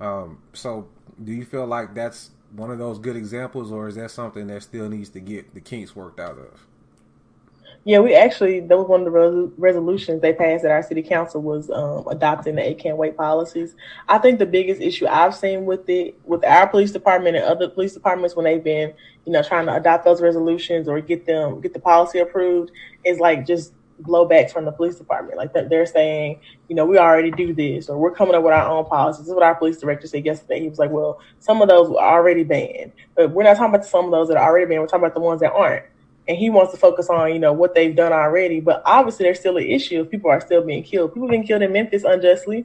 Um, 0.00 0.38
so, 0.52 0.88
do 1.22 1.32
you 1.32 1.44
feel 1.44 1.66
like 1.66 1.94
that's 1.94 2.30
one 2.54 2.70
of 2.70 2.78
those 2.78 2.98
good 2.98 3.16
examples, 3.16 3.70
or 3.70 3.88
is 3.88 3.94
that 3.94 4.10
something 4.10 4.48
that 4.48 4.62
still 4.62 4.88
needs 4.88 5.10
to 5.10 5.20
get 5.20 5.54
the 5.54 5.60
kinks 5.60 5.94
worked 5.94 6.20
out 6.20 6.38
of? 6.38 6.66
Yeah, 7.84 7.98
we 7.98 8.14
actually 8.14 8.60
that 8.60 8.78
was 8.78 8.86
one 8.86 9.00
of 9.00 9.06
the 9.06 9.10
re- 9.10 9.50
resolutions 9.58 10.22
they 10.22 10.32
passed 10.32 10.64
at 10.64 10.70
our 10.70 10.84
city 10.84 11.02
council 11.02 11.42
was 11.42 11.68
um, 11.70 12.06
adopting 12.06 12.54
the 12.54 12.62
eight 12.62 12.78
can't 12.78 12.96
wait 12.96 13.16
policies. 13.16 13.74
I 14.08 14.18
think 14.18 14.38
the 14.38 14.46
biggest 14.46 14.80
issue 14.80 15.06
I've 15.08 15.34
seen 15.34 15.64
with 15.64 15.88
it 15.88 16.16
with 16.24 16.44
our 16.44 16.68
police 16.68 16.92
department 16.92 17.34
and 17.36 17.44
other 17.44 17.68
police 17.68 17.92
departments 17.92 18.36
when 18.36 18.44
they've 18.44 18.62
been 18.62 18.94
you 19.26 19.32
know 19.32 19.42
trying 19.42 19.66
to 19.66 19.74
adopt 19.74 20.04
those 20.04 20.22
resolutions 20.22 20.86
or 20.86 21.00
get 21.00 21.26
them 21.26 21.60
get 21.60 21.72
the 21.72 21.80
policy 21.80 22.20
approved 22.20 22.70
is 23.04 23.18
like 23.18 23.44
just 23.46 23.72
blowbacks 24.02 24.52
from 24.52 24.64
the 24.64 24.72
police 24.72 24.94
department. 24.96 25.36
Like 25.36 25.52
that 25.54 25.68
they're 25.68 25.86
saying, 25.86 26.38
you 26.68 26.76
know, 26.76 26.86
we 26.86 26.98
already 26.98 27.32
do 27.32 27.52
this 27.52 27.88
or 27.88 27.98
we're 27.98 28.14
coming 28.14 28.36
up 28.36 28.44
with 28.44 28.52
our 28.52 28.68
own 28.68 28.84
policies. 28.84 29.22
This 29.22 29.28
is 29.28 29.34
what 29.34 29.42
our 29.42 29.56
police 29.56 29.78
director 29.78 30.06
said 30.06 30.24
yesterday. 30.24 30.60
He 30.60 30.68
was 30.68 30.78
like, 30.78 30.90
well, 30.90 31.20
some 31.40 31.60
of 31.60 31.68
those 31.68 31.88
were 31.88 32.00
already 32.00 32.44
banned, 32.44 32.92
but 33.16 33.32
we're 33.32 33.42
not 33.42 33.56
talking 33.56 33.74
about 33.74 33.86
some 33.86 34.04
of 34.04 34.12
those 34.12 34.28
that 34.28 34.36
are 34.36 34.48
already 34.48 34.66
banned. 34.66 34.82
We're 34.82 34.86
talking 34.86 35.04
about 35.04 35.14
the 35.14 35.20
ones 35.20 35.40
that 35.40 35.52
aren't 35.52 35.84
and 36.28 36.36
he 36.36 36.50
wants 36.50 36.72
to 36.72 36.78
focus 36.78 37.08
on 37.08 37.32
you 37.32 37.38
know 37.38 37.52
what 37.52 37.74
they've 37.74 37.94
done 37.94 38.12
already. 38.12 38.60
But 38.60 38.82
obviously, 38.84 39.24
there's 39.24 39.40
still 39.40 39.56
an 39.56 39.64
issue 39.64 40.04
people 40.04 40.30
are 40.30 40.40
still 40.40 40.62
being 40.62 40.82
killed. 40.82 41.14
People 41.14 41.28
being 41.28 41.46
killed 41.46 41.62
in 41.62 41.72
Memphis 41.72 42.04
unjustly. 42.04 42.64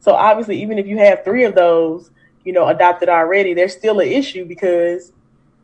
So 0.00 0.12
obviously, 0.12 0.60
even 0.62 0.78
if 0.78 0.86
you 0.86 0.98
have 0.98 1.24
three 1.24 1.44
of 1.44 1.54
those, 1.54 2.10
you 2.44 2.52
know, 2.52 2.68
adopted 2.68 3.08
already, 3.08 3.54
there's 3.54 3.72
still 3.72 4.00
an 4.00 4.08
issue 4.08 4.44
because 4.44 5.12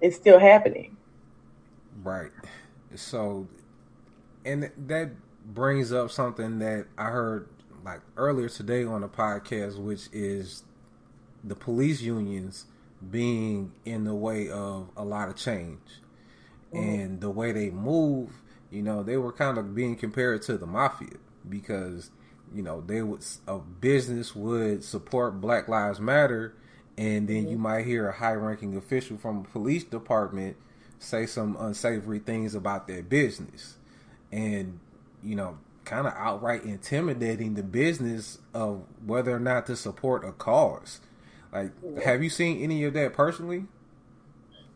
it's 0.01 0.17
still 0.17 0.39
happening. 0.39 0.97
Right. 2.03 2.31
So, 2.95 3.49
and 4.45 4.71
that 4.87 5.13
brings 5.47 5.93
up 5.93 6.11
something 6.11 6.59
that 6.59 6.87
I 6.99 7.07
heard 7.07 7.49
like 7.85 8.01
earlier 8.17 8.49
today 8.49 8.85
on 8.85 9.03
the 9.03 9.09
podcast, 9.09 9.79
which 9.79 10.09
is 10.13 10.65
the 11.43 11.55
police 11.55 12.01
unions 12.01 12.67
being 13.11 13.73
in 13.85 14.05
the 14.05 14.15
way 14.15 14.49
of 14.49 14.91
a 14.97 15.05
lot 15.05 15.29
of 15.29 15.37
change. 15.37 15.81
And 16.75 17.21
the 17.21 17.31
way 17.31 17.53
they 17.53 17.71
move, 17.71 18.31
you 18.71 18.83
know, 18.83 19.03
they 19.03 19.17
were 19.17 19.33
kind 19.33 19.59
of 19.59 19.75
being 19.75 19.97
compared 19.97 20.43
to 20.43 20.59
the 20.59 20.67
mafia 20.67 21.17
because 21.49 22.11
you 22.55 22.63
know 22.63 22.83
they 22.87 23.03
would 23.03 23.25
a 23.47 23.59
business 23.59 24.35
would 24.35 24.85
support 24.85 25.41
Black 25.41 25.69
Lives 25.69 26.01
Matter, 26.01 26.55
and 26.97 27.29
then 27.29 27.43
mm-hmm. 27.43 27.51
you 27.51 27.59
might 27.59 27.85
hear 27.85 28.09
a 28.09 28.13
high-ranking 28.13 28.77
official 28.77 29.17
from 29.17 29.41
a 29.41 29.45
police 29.45 29.85
department 29.85 30.57
say 30.99 31.27
some 31.27 31.57
unsavory 31.59 32.19
things 32.19 32.55
about 32.55 32.89
their 32.89 33.03
business, 33.03 33.77
and 34.33 34.79
you 35.23 35.35
know, 35.35 35.59
kind 35.85 36.07
of 36.07 36.15
outright 36.17 36.65
intimidating 36.65 37.55
the 37.55 37.63
business 37.63 38.39
of 38.53 38.85
whether 39.05 39.35
or 39.35 39.41
not 39.41 39.67
to 39.67 39.77
support 39.77 40.25
a 40.25 40.33
cause. 40.33 41.01
Like, 41.53 41.73
have 42.03 42.23
you 42.23 42.31
seen 42.31 42.63
any 42.63 42.85
of 42.85 42.95
that 42.95 43.13
personally? 43.13 43.67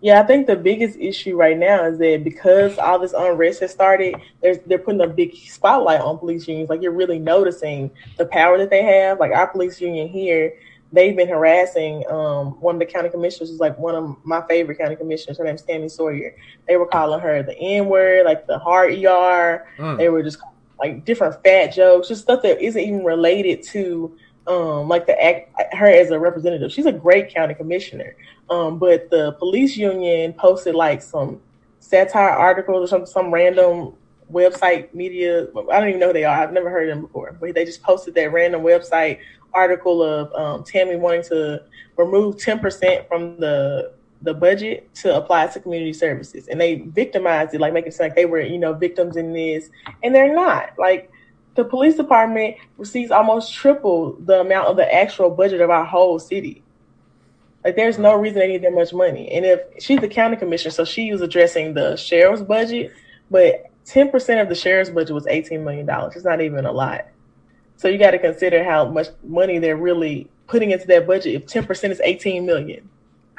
Yeah, 0.01 0.21
I 0.21 0.27
think 0.27 0.47
the 0.47 0.57
biggest 0.57 0.97
issue 0.99 1.37
right 1.37 1.59
now 1.59 1.85
is 1.85 1.99
that 1.99 2.23
because 2.23 2.79
all 2.79 2.99
this 3.01 3.13
unrest 3.13 3.61
has 3.61 3.73
started, 3.73 4.15
there's 4.43 4.59
they're 4.67 4.79
putting 4.79 5.01
a 5.01 5.09
big 5.09 5.35
spotlight 5.37 6.01
on 6.01 6.19
police 6.19 6.47
unions. 6.47 6.71
Like 6.71 6.83
you're 6.83 6.93
really 6.93 7.19
noticing 7.19 7.91
the 8.17 8.27
power 8.27 8.59
that 8.59 8.71
they 8.71 8.83
have. 8.83 9.19
Like 9.19 9.33
our 9.33 9.49
police 9.49 9.81
union 9.81 10.09
here, 10.09 10.55
they've 10.93 11.17
been 11.17 11.29
harassing 11.29 12.05
um, 12.11 12.61
one 12.61 12.77
of 12.77 12.79
the 12.79 12.87
county 12.87 13.09
commissioners, 13.09 13.51
is 13.51 13.59
like 13.59 13.77
one 13.77 13.97
of 13.97 14.17
my 14.25 14.41
favorite 14.47 14.79
county 14.79 14.95
commissioners. 14.95 15.39
Her 15.39 15.45
name's 15.45 15.63
Tami 15.63 15.91
Sawyer. 15.91 16.37
They 16.69 16.77
were 16.77 16.87
calling 16.87 17.19
her 17.19 17.43
the 17.43 17.59
N 17.59 17.87
word, 17.87 18.25
like 18.25 18.47
the 18.47 18.59
hard 18.59 18.93
ER. 18.93 19.67
Mm. 19.79 19.99
They 19.99 20.09
were 20.11 20.23
just 20.23 20.39
like 20.79 21.05
different 21.05 21.43
fat 21.43 21.75
jokes, 21.75 22.07
just 22.07 22.23
stuff 22.23 22.43
that 22.43 22.61
isn't 22.61 22.81
even 22.81 23.05
related 23.05 23.65
to 23.65 24.17
um, 24.49 24.89
like 24.89 25.07
the 25.07 25.23
act 25.23 25.51
her 25.75 25.87
as 25.87 26.11
a 26.11 26.19
representative. 26.19 26.73
She's 26.73 26.87
a 26.87 26.93
great 26.93 27.33
county 27.33 27.55
commissioner. 27.55 28.17
Um, 28.51 28.79
but 28.79 29.11
the 29.11 29.33
police 29.33 29.77
union 29.77 30.33
posted 30.33 30.75
like 30.75 31.03
some 31.03 31.41
satire 31.81 32.31
articles 32.31 32.85
or 32.85 32.87
some 32.87 33.07
some 33.07 33.33
random 33.33 33.95
website 34.33 34.93
media. 34.95 35.47
I 35.71 35.81
don't 35.81 35.89
even 35.89 36.01
know 36.01 36.09
who 36.09 36.13
they 36.15 36.25
are. 36.25 36.43
I've 36.43 36.53
never 36.53 36.71
heard 36.71 36.89
them 36.89 37.03
before. 37.03 37.37
But 37.39 37.55
they 37.55 37.65
just 37.65 37.83
posted 37.83 38.15
that 38.15 38.33
random 38.33 38.63
website 38.63 39.19
article 39.53 40.03
of 40.03 40.33
um, 40.35 40.65
Tami 40.65 40.99
wanting 40.99 41.23
to 41.25 41.63
remove 41.97 42.39
ten 42.39 42.59
percent 42.59 43.07
from 43.07 43.39
the 43.39 43.93
the 44.23 44.35
budget 44.35 44.93
to 44.97 45.15
apply 45.15 45.47
to 45.47 45.61
community 45.61 45.93
services, 45.93 46.49
and 46.49 46.61
they 46.61 46.77
victimized 46.77 47.55
it, 47.55 47.61
like 47.61 47.73
making 47.73 47.89
it 47.89 47.95
sound 47.95 48.11
like 48.11 48.17
they 48.17 48.25
were 48.25 48.41
you 48.41 48.59
know 48.59 48.73
victims 48.73 49.17
in 49.17 49.35
this, 49.35 49.69
and 50.03 50.15
they're 50.15 50.35
not. 50.35 50.71
Like 50.79 51.11
the 51.59 51.65
police 51.65 51.97
department 51.97 52.55
receives 52.77 53.11
almost 53.11 53.53
triple 53.53 54.13
the 54.21 54.43
amount 54.43 54.69
of 54.69 54.77
the 54.77 54.95
actual 54.95 55.29
budget 55.29 55.61
of 55.61 55.71
our 55.71 55.85
whole 55.85 56.21
city. 56.21 56.63
Like 57.65 57.75
there's 57.75 57.99
no 57.99 58.15
reason 58.15 58.39
they 58.39 58.47
need 58.47 58.63
that 58.63 58.73
much 58.73 58.93
money. 58.93 59.29
And 59.33 59.45
if 59.45 59.63
she's 59.81 59.99
the 59.99 60.07
county 60.07 60.37
commissioner, 60.37 60.71
so 60.71 60.85
she 60.85 61.11
was 61.11 61.21
addressing 61.21 61.75
the 61.75 61.97
sheriff's 61.97 62.43
budget, 62.43 62.93
but 63.29 63.65
10% 63.87 64.41
of 64.41 64.49
the 64.49 64.55
sheriff's 64.55 64.91
budget 64.91 65.13
was 65.13 65.27
$18 65.27 65.65
million. 65.65 65.85
It's 66.15 66.25
not 66.25 66.41
even 66.41 66.65
a 66.65 66.71
lot. 66.71 67.09
So 67.75 67.89
you 67.89 67.99
got 67.99 68.13
to 68.13 68.21
consider 68.21 68.63
how 68.63 68.89
much 68.89 69.09
money 69.25 69.59
they're 69.59 69.77
really 69.77 70.31
putting 70.47 70.71
into 70.71 70.87
that 70.87 71.09
budget. 71.09 71.35
If 71.35 71.47
10% 71.47 71.91
is 71.91 72.01
18 72.05 72.47
million, 72.47 72.89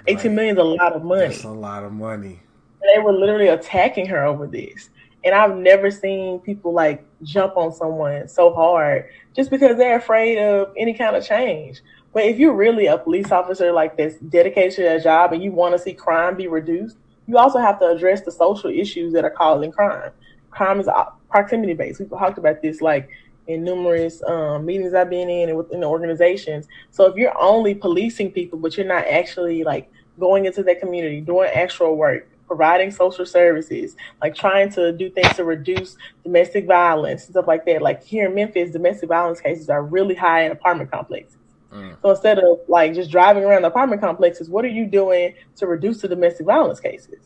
18 0.08 0.18
right. 0.18 0.36
million 0.36 0.58
is 0.58 0.62
a 0.62 0.66
lot 0.66 0.92
of 0.92 1.06
money. 1.06 1.28
That's 1.28 1.46
a 1.46 1.50
lot 1.52 1.86
of 1.86 1.94
money. 1.94 2.42
They 2.82 3.02
were 3.02 3.14
literally 3.14 3.48
attacking 3.48 4.08
her 4.08 4.26
over 4.26 4.46
this. 4.46 4.90
And 5.24 5.36
I've 5.36 5.56
never 5.56 5.92
seen 5.92 6.40
people 6.40 6.74
like 6.74 7.06
jump 7.24 7.58
on 7.58 7.74
someone 7.74 8.28
so 8.28 8.54
hard 8.54 9.06
just 9.36 9.50
because 9.50 9.78
they're 9.78 9.98
afraid 9.98 10.38
of 10.38 10.72
any 10.78 10.94
kind 10.94 11.16
of 11.16 11.26
change. 11.26 11.82
But 12.14 12.24
if 12.24 12.40
you're 12.40 12.56
really 12.56 12.88
a 12.88 12.98
police 12.98 13.32
officer 13.32 13.72
like 13.72 13.98
this 13.98 14.16
dedicated 14.16 14.76
to 14.78 14.82
their 14.82 15.00
job 15.00 15.34
and 15.34 15.44
you 15.44 15.52
want 15.52 15.76
to 15.76 15.80
see 15.80 15.94
crime 15.94 16.36
be 16.36 16.48
reduced, 16.48 16.98
you 17.28 17.38
also 17.38 17.60
have 17.60 17.80
to 17.80 17.88
address 17.88 18.22
the 18.22 18.32
social 18.32 18.70
issues 18.70 19.14
that 19.14 19.24
are 19.24 19.30
causing 19.30 19.72
crime. 19.72 20.12
Crime 20.50 20.80
is 20.80 20.90
proximity 21.30 21.74
based. 21.74 22.00
We've 22.00 22.10
talked 22.10 22.38
about 22.38 22.62
this 22.62 22.82
like 22.82 23.10
in 23.48 23.64
numerous 23.64 24.24
um, 24.24 24.66
meetings 24.66 24.94
I've 24.94 25.10
been 25.10 25.30
in 25.30 25.50
and 25.50 25.58
within 25.58 25.82
the 25.82 25.88
organizations. 25.88 26.68
So 26.92 27.06
if 27.06 27.16
you're 27.16 27.40
only 27.40 27.76
policing 27.76 28.32
people, 28.32 28.58
but 28.58 28.78
you're 28.78 28.88
not 28.88 29.06
actually 29.06 29.64
like 29.64 29.92
going 30.20 30.46
into 30.46 30.64
that 30.64 30.80
community, 30.80 31.22
doing 31.22 31.50
actual 31.54 31.96
work, 31.96 32.28
providing 32.50 32.92
social 32.92 33.26
services, 33.26 33.96
like 34.22 34.36
trying 34.36 34.70
to 34.72 34.92
do 34.92 35.10
things 35.10 35.34
to 35.36 35.46
reduce 35.46 35.96
domestic 36.24 36.66
violence 36.66 37.24
and 37.26 37.34
stuff 37.36 37.48
like 37.48 37.64
that. 37.66 37.82
Like 37.82 38.04
here 38.04 38.28
in 38.28 38.36
Memphis, 38.36 38.72
domestic 38.72 39.08
violence 39.08 39.40
cases 39.40 39.70
are 39.70 39.84
really 39.84 40.16
high 40.16 40.44
in 40.46 40.52
apartment 40.52 40.92
complexes. 40.92 41.38
Mm. 41.72 41.96
So 42.02 42.10
instead 42.10 42.40
of 42.40 42.60
like 42.68 42.96
just 42.96 43.12
driving 43.12 43.44
around 43.46 43.62
the 43.62 43.68
apartment 43.68 44.02
complexes, 44.02 44.50
what 44.50 44.66
are 44.66 44.70
you 44.70 44.88
doing 44.88 45.36
to 45.58 45.68
reduce 45.68 46.02
the 46.02 46.08
domestic 46.08 46.48
violence 46.48 46.80
cases? 46.80 47.24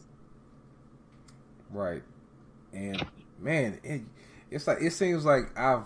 Right. 1.72 2.04
And 2.74 3.04
man, 3.40 3.80
it, 3.82 4.02
it's 4.52 4.68
like 4.68 4.82
it 4.82 4.92
seems 4.92 5.24
like 5.26 5.58
I've 5.58 5.86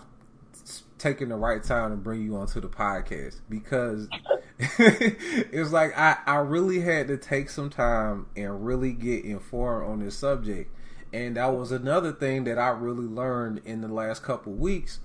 taken 0.98 1.28
the 1.28 1.36
right 1.36 1.62
time 1.62 1.90
to 1.90 1.96
bring 1.96 2.22
you 2.22 2.36
onto 2.36 2.60
the 2.60 2.68
podcast 2.68 3.40
because 3.48 4.08
it's 4.58 5.72
like 5.72 5.96
I, 5.96 6.18
I 6.26 6.36
really 6.36 6.80
had 6.80 7.08
to 7.08 7.16
take 7.16 7.50
some 7.50 7.70
time 7.70 8.26
and 8.36 8.64
really 8.64 8.92
get 8.92 9.24
informed 9.24 9.88
on 9.88 10.00
this 10.00 10.16
subject. 10.16 10.74
And 11.12 11.36
that 11.36 11.56
was 11.56 11.72
another 11.72 12.12
thing 12.12 12.44
that 12.44 12.58
I 12.58 12.68
really 12.68 13.06
learned 13.06 13.62
in 13.64 13.80
the 13.80 13.88
last 13.88 14.22
couple 14.22 14.52
weeks, 14.52 15.00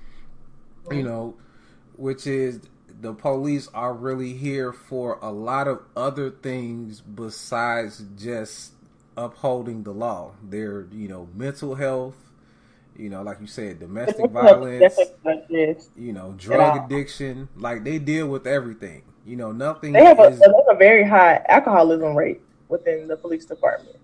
you 0.89 0.97
mm-hmm. 0.97 1.07
know, 1.07 1.35
which 1.95 2.27
is 2.27 2.59
the 3.00 3.13
police 3.13 3.67
are 3.73 3.93
really 3.93 4.33
here 4.33 4.73
for 4.73 5.17
a 5.21 5.31
lot 5.31 5.67
of 5.67 5.81
other 5.95 6.29
things 6.29 7.01
besides 7.01 8.03
just 8.17 8.73
upholding 9.15 9.83
the 9.83 9.91
law. 9.91 10.33
They're, 10.41 10.88
you 10.91 11.07
know, 11.07 11.29
mental 11.35 11.75
health, 11.75 12.15
you 12.97 13.09
know, 13.09 13.23
like 13.23 13.39
you 13.41 13.47
said, 13.47 13.79
domestic 13.79 14.29
violence, 14.31 14.97
you 15.97 16.13
know, 16.13 16.33
drug 16.38 16.85
addiction. 16.85 17.50
Like 17.55 17.83
they 17.83 18.00
deal 18.00 18.27
with 18.27 18.45
everything. 18.47 19.03
You 19.25 19.35
know, 19.35 19.51
nothing. 19.51 19.93
They 19.93 20.03
have, 20.03 20.19
is... 20.19 20.41
a, 20.41 20.71
a 20.71 20.75
very 20.75 21.07
high 21.07 21.43
alcoholism 21.47 22.15
rate 22.15 22.41
within 22.67 23.07
the 23.07 23.17
police 23.17 23.45
department. 23.45 23.97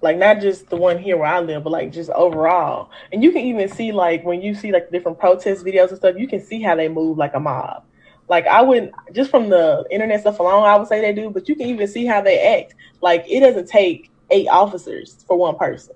Like 0.00 0.16
not 0.18 0.40
just 0.40 0.68
the 0.68 0.76
one 0.76 0.98
here 0.98 1.16
where 1.16 1.28
I 1.28 1.40
live, 1.40 1.64
but 1.64 1.70
like 1.70 1.92
just 1.92 2.10
overall. 2.10 2.90
And 3.12 3.22
you 3.22 3.30
can 3.30 3.42
even 3.42 3.68
see 3.68 3.92
like 3.92 4.24
when 4.24 4.42
you 4.42 4.54
see 4.54 4.72
like 4.72 4.90
different 4.90 5.18
protest 5.18 5.64
videos 5.64 5.88
and 5.88 5.96
stuff, 5.96 6.16
you 6.18 6.26
can 6.26 6.40
see 6.40 6.60
how 6.60 6.74
they 6.74 6.88
move 6.88 7.18
like 7.18 7.34
a 7.34 7.40
mob. 7.40 7.84
Like 8.28 8.46
I 8.46 8.62
wouldn't 8.62 8.92
just 9.12 9.30
from 9.30 9.48
the 9.48 9.84
internet 9.90 10.20
stuff 10.20 10.40
alone, 10.40 10.64
I 10.64 10.76
would 10.76 10.88
say 10.88 11.00
they 11.00 11.12
do, 11.12 11.30
but 11.30 11.48
you 11.48 11.54
can 11.54 11.66
even 11.68 11.86
see 11.86 12.04
how 12.04 12.20
they 12.20 12.58
act. 12.58 12.74
Like 13.00 13.24
it 13.28 13.40
doesn't 13.40 13.68
take 13.68 14.10
eight 14.30 14.48
officers 14.48 15.24
for 15.26 15.36
one 15.36 15.56
person 15.56 15.94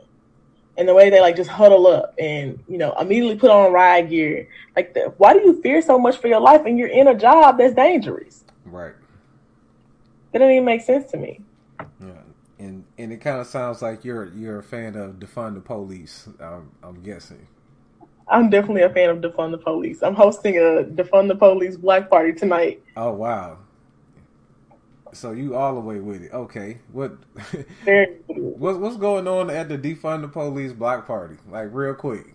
and 0.76 0.88
the 0.88 0.94
way 0.94 1.10
they 1.10 1.20
like 1.20 1.36
just 1.36 1.50
huddle 1.50 1.86
up 1.86 2.14
and 2.18 2.62
you 2.68 2.78
know 2.78 2.94
immediately 3.00 3.36
put 3.36 3.50
on 3.50 3.72
riot 3.72 4.10
gear. 4.10 4.48
Like 4.74 4.94
the, 4.94 5.12
why 5.16 5.32
do 5.32 5.40
you 5.40 5.60
fear 5.62 5.82
so 5.82 5.98
much 5.98 6.18
for 6.18 6.28
your 6.28 6.40
life 6.40 6.62
and 6.66 6.78
you're 6.78 6.88
in 6.88 7.08
a 7.08 7.14
job 7.14 7.58
that's 7.58 7.74
dangerous? 7.74 8.44
Right. 8.64 8.94
That 10.32 10.40
doesn't 10.40 10.52
even 10.52 10.64
make 10.64 10.82
sense 10.82 11.10
to 11.12 11.16
me. 11.16 11.40
Yeah. 12.00 12.12
And 12.58 12.84
and 12.98 13.12
it 13.12 13.20
kind 13.20 13.40
of 13.40 13.46
sounds 13.46 13.82
like 13.82 14.04
you're 14.04 14.26
you're 14.34 14.58
a 14.58 14.62
fan 14.62 14.96
of 14.96 15.16
defund 15.16 15.54
the 15.54 15.60
police 15.60 16.28
i'm, 16.40 16.70
I'm 16.82 17.02
guessing. 17.02 17.46
I'm 18.28 18.50
definitely 18.50 18.82
a 18.82 18.90
fan 18.90 19.10
of 19.10 19.18
defund 19.18 19.52
the 19.52 19.58
police. 19.58 20.02
I'm 20.02 20.14
hosting 20.14 20.56
a 20.56 20.84
defund 20.84 21.28
the 21.28 21.36
police 21.36 21.76
black 21.76 22.10
party 22.10 22.32
tonight. 22.32 22.82
Oh 22.96 23.12
wow 23.12 23.58
So 25.12 25.32
you 25.32 25.54
all 25.54 25.74
the 25.74 25.80
way 25.80 26.00
with 26.00 26.22
it. 26.22 26.32
Okay. 26.32 26.78
What 26.92 27.12
what's 28.28 28.78
what's 28.78 28.96
going 28.96 29.28
on 29.28 29.50
at 29.50 29.68
the 29.68 29.78
defund 29.78 30.22
the 30.22 30.28
police 30.28 30.72
block 30.72 31.06
party? 31.06 31.36
Like 31.50 31.68
real 31.72 31.94
quick. 31.94 32.34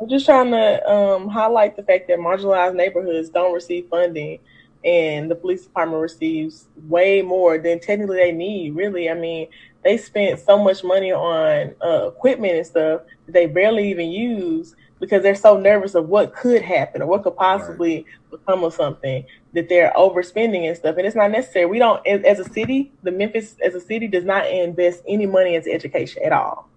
I'm 0.00 0.08
just 0.08 0.26
trying 0.26 0.50
to 0.50 0.90
um, 0.90 1.28
highlight 1.28 1.76
the 1.76 1.82
fact 1.84 2.08
that 2.08 2.18
marginalized 2.18 2.74
neighborhoods 2.74 3.28
don't 3.28 3.54
receive 3.54 3.86
funding, 3.88 4.40
and 4.84 5.30
the 5.30 5.36
police 5.36 5.62
department 5.62 6.02
receives 6.02 6.66
way 6.88 7.22
more 7.22 7.56
than 7.58 7.78
technically 7.78 8.16
they 8.16 8.32
need. 8.32 8.74
Really, 8.74 9.08
I 9.08 9.14
mean, 9.14 9.46
they 9.84 9.96
spent 9.96 10.40
so 10.40 10.58
much 10.58 10.82
money 10.82 11.12
on 11.12 11.74
uh, 11.84 12.08
equipment 12.08 12.56
and 12.56 12.66
stuff 12.66 13.02
that 13.26 13.32
they 13.32 13.46
barely 13.46 13.90
even 13.90 14.10
use 14.10 14.74
because 14.98 15.22
they're 15.22 15.34
so 15.34 15.56
nervous 15.56 15.94
of 15.94 16.08
what 16.08 16.34
could 16.34 16.62
happen 16.62 17.02
or 17.02 17.06
what 17.06 17.22
could 17.22 17.36
possibly 17.36 17.96
right. 17.96 18.30
become 18.30 18.64
of 18.64 18.72
something 18.72 19.24
that 19.54 19.68
they're 19.68 19.92
overspending 19.96 20.66
and 20.66 20.76
stuff. 20.76 20.96
And 20.96 21.06
it's 21.06 21.16
not 21.16 21.30
necessary. 21.30 21.66
We 21.66 21.78
don't, 21.78 22.04
as 22.06 22.38
a 22.38 22.44
city, 22.44 22.92
the 23.02 23.12
Memphis 23.12 23.56
as 23.64 23.74
a 23.74 23.80
city 23.80 24.08
does 24.08 24.24
not 24.24 24.48
invest 24.50 25.02
any 25.06 25.26
money 25.26 25.54
into 25.54 25.70
education 25.70 26.22
at 26.24 26.32
all. 26.32 26.68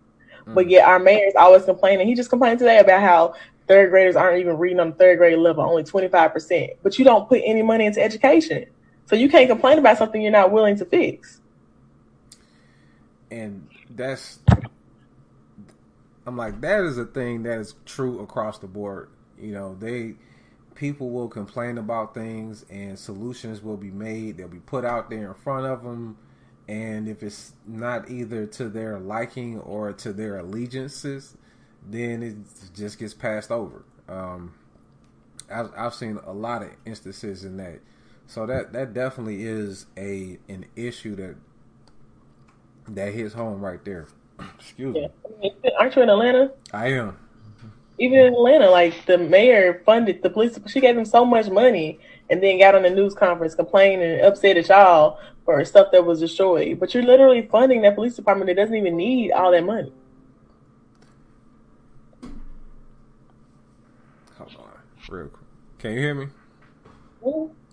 Mm. 0.45 0.55
But 0.55 0.69
yet 0.69 0.87
our 0.87 0.99
mayor 0.99 1.27
is 1.27 1.35
always 1.35 1.63
complaining. 1.63 2.07
He 2.07 2.15
just 2.15 2.29
complained 2.29 2.59
today 2.59 2.79
about 2.79 3.01
how 3.01 3.33
third 3.67 3.89
graders 3.89 4.15
aren't 4.15 4.39
even 4.39 4.57
reading 4.57 4.79
on 4.79 4.89
the 4.89 4.95
third 4.95 5.17
grade 5.17 5.37
level, 5.37 5.63
only 5.63 5.83
25%. 5.83 6.75
But 6.83 6.99
you 6.99 7.05
don't 7.05 7.27
put 7.27 7.41
any 7.45 7.61
money 7.61 7.85
into 7.85 8.01
education. 8.01 8.65
So 9.07 9.15
you 9.15 9.29
can't 9.29 9.49
complain 9.49 9.77
about 9.77 9.97
something 9.97 10.21
you're 10.21 10.31
not 10.31 10.51
willing 10.51 10.77
to 10.77 10.85
fix. 10.85 11.41
And 13.31 13.67
that's 13.89 14.39
I'm 16.25 16.37
like, 16.37 16.61
that 16.61 16.83
is 16.83 16.97
a 16.97 17.05
thing 17.05 17.43
that 17.43 17.59
is 17.59 17.75
true 17.85 18.19
across 18.19 18.57
the 18.59 18.67
board. 18.67 19.09
You 19.39 19.51
know, 19.51 19.75
they 19.79 20.15
people 20.75 21.09
will 21.09 21.29
complain 21.29 21.77
about 21.77 22.13
things 22.13 22.65
and 22.69 22.99
solutions 22.99 23.63
will 23.63 23.77
be 23.77 23.89
made. 23.89 24.37
They'll 24.37 24.47
be 24.47 24.59
put 24.59 24.85
out 24.85 25.09
there 25.09 25.29
in 25.29 25.33
front 25.33 25.65
of 25.65 25.83
them, 25.83 26.17
and 26.67 27.07
if 27.07 27.23
it's 27.23 27.53
not 27.65 28.09
either 28.09 28.45
to 28.47 28.69
their 28.69 28.99
liking 28.99 29.59
or 29.59 29.93
to 29.93 30.13
their 30.13 30.37
allegiances, 30.37 31.37
then 31.87 32.21
it 32.21 32.35
just 32.75 32.99
gets 32.99 33.13
passed 33.13 33.51
over. 33.51 33.85
Um, 34.07 34.53
I've, 35.51 35.71
I've 35.77 35.93
seen 35.93 36.19
a 36.25 36.33
lot 36.33 36.63
of 36.63 36.69
instances 36.85 37.43
in 37.43 37.57
that, 37.57 37.79
so 38.27 38.45
that 38.45 38.73
that 38.73 38.93
definitely 38.93 39.43
is 39.43 39.85
a 39.97 40.39
an 40.49 40.65
issue 40.75 41.15
that 41.15 41.35
that 42.89 43.13
hits 43.13 43.33
home 43.33 43.61
right 43.61 43.83
there. 43.85 44.07
Excuse 44.59 44.95
yeah. 44.95 45.07
me. 45.39 45.53
Aren't 45.79 45.95
you 45.95 46.01
in 46.01 46.09
Atlanta? 46.09 46.51
I 46.73 46.87
am. 46.93 47.17
Even 47.97 48.19
in 48.19 48.33
Atlanta, 48.33 48.69
like 48.69 49.05
the 49.05 49.17
mayor 49.17 49.81
funded 49.85 50.21
the 50.21 50.29
police. 50.29 50.59
She 50.67 50.81
gave 50.81 50.95
them 50.95 51.05
so 51.05 51.23
much 51.23 51.49
money, 51.49 51.99
and 52.29 52.43
then 52.43 52.59
got 52.59 52.75
on 52.75 52.83
the 52.83 52.89
news 52.89 53.13
conference 53.13 53.55
complaining 53.55 54.01
and 54.01 54.21
upset 54.21 54.57
at 54.57 54.67
y'all 54.67 55.19
for 55.45 55.63
stuff 55.63 55.91
that 55.91 56.05
was 56.05 56.19
destroyed. 56.19 56.79
But 56.79 56.93
you're 56.93 57.03
literally 57.03 57.47
funding 57.51 57.83
that 57.83 57.95
police 57.95 58.15
department 58.15 58.47
that 58.47 58.55
doesn't 58.55 58.75
even 58.75 58.97
need 58.97 59.31
all 59.31 59.51
that 59.51 59.63
money. 59.63 59.93
Hold 64.37 64.55
on, 64.57 64.69
real 65.07 65.27
quick. 65.27 65.47
Can 65.79 65.91
you 65.93 65.99
hear 65.99 66.15
me? 66.15 66.27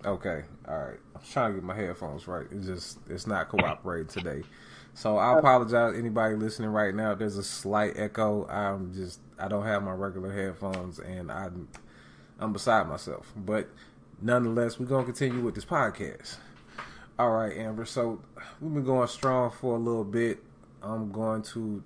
Okay, 0.05 0.43
all 0.67 0.77
right. 0.77 0.99
I'm 1.15 1.21
trying 1.31 1.51
to 1.51 1.55
get 1.55 1.63
my 1.63 1.75
headphones 1.75 2.27
right. 2.27 2.45
It's 2.51 2.65
just 2.65 2.99
it's 3.09 3.27
not 3.27 3.49
cooperating 3.49 4.07
today. 4.07 4.43
So 4.93 5.17
I 5.17 5.37
apologize 5.37 5.97
anybody 5.97 6.35
listening 6.35 6.69
right 6.69 6.93
now. 6.93 7.15
There's 7.15 7.37
a 7.37 7.43
slight 7.43 7.93
echo. 7.95 8.47
I'm 8.47 8.93
just 8.93 9.19
I 9.43 9.49
don't 9.49 9.65
have 9.65 9.83
my 9.83 9.91
regular 9.91 10.31
headphones 10.31 10.99
and 10.99 11.29
I'm 11.29 11.67
I'm 12.39 12.53
beside 12.53 12.87
myself. 12.87 13.29
But 13.35 13.67
nonetheless, 14.21 14.79
we're 14.79 14.85
gonna 14.85 15.03
continue 15.03 15.41
with 15.41 15.53
this 15.53 15.65
podcast. 15.65 16.37
All 17.19 17.31
right, 17.31 17.51
Amber. 17.57 17.83
So 17.83 18.21
we've 18.61 18.73
been 18.73 18.85
going 18.85 19.09
strong 19.09 19.51
for 19.51 19.75
a 19.75 19.79
little 19.79 20.05
bit. 20.05 20.39
I'm 20.81 21.11
going 21.11 21.41
to 21.41 21.83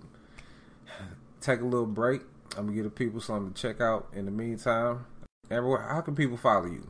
take 1.42 1.62
a 1.62 1.66
little 1.66 1.88
break. 1.88 2.22
I'm 2.56 2.66
gonna 2.66 2.76
give 2.76 2.84
the 2.84 2.92
people 2.92 3.22
something 3.22 3.54
to 3.54 3.60
check 3.60 3.82
out 3.82 4.08
in 4.14 4.26
the 4.26 4.32
meantime. 4.32 5.08
Amber, 5.50 5.80
how 5.80 6.02
can 6.02 6.16
people 6.16 6.38
follow 6.38 6.68
you? 6.68 6.88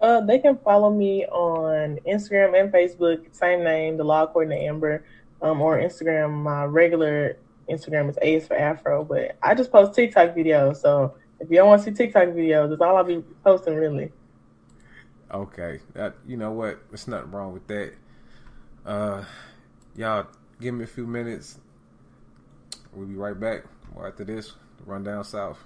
Uh, 0.00 0.20
they 0.20 0.40
can 0.40 0.58
follow 0.58 0.90
me 0.90 1.26
on 1.26 2.00
Instagram 2.08 2.60
and 2.60 2.72
Facebook, 2.72 3.24
same 3.30 3.62
name, 3.62 3.98
the 3.98 4.04
law 4.04 4.24
according 4.24 4.58
to 4.58 4.64
Amber. 4.64 5.04
Um, 5.42 5.60
or 5.62 5.78
Instagram, 5.78 6.42
my 6.42 6.64
regular 6.64 7.38
Instagram 7.70 8.10
is 8.10 8.18
A 8.22 8.40
for 8.40 8.56
Afro, 8.56 9.04
but 9.04 9.36
I 9.42 9.54
just 9.54 9.70
post 9.70 9.94
TikTok 9.94 10.34
videos. 10.34 10.76
So 10.78 11.14
if 11.38 11.50
you 11.50 11.56
don't 11.56 11.68
want 11.68 11.82
to 11.82 11.90
see 11.90 11.96
TikTok 11.96 12.28
videos, 12.28 12.70
that's 12.70 12.80
all 12.80 12.96
I'll 12.96 13.04
be 13.04 13.22
posting 13.44 13.74
really. 13.74 14.12
Okay, 15.32 15.80
that 15.94 16.16
you 16.26 16.36
know 16.36 16.50
what? 16.50 16.80
There's 16.90 17.06
nothing 17.06 17.30
wrong 17.30 17.52
with 17.52 17.66
that. 17.68 17.92
Uh, 18.84 19.24
y'all, 19.96 20.26
give 20.60 20.74
me 20.74 20.84
a 20.84 20.88
few 20.88 21.06
minutes. 21.06 21.58
We'll 22.92 23.06
be 23.06 23.14
right 23.14 23.38
back. 23.38 23.62
Right 23.94 24.08
after 24.08 24.24
this, 24.24 24.52
run 24.84 25.04
down 25.04 25.24
south. 25.24 25.58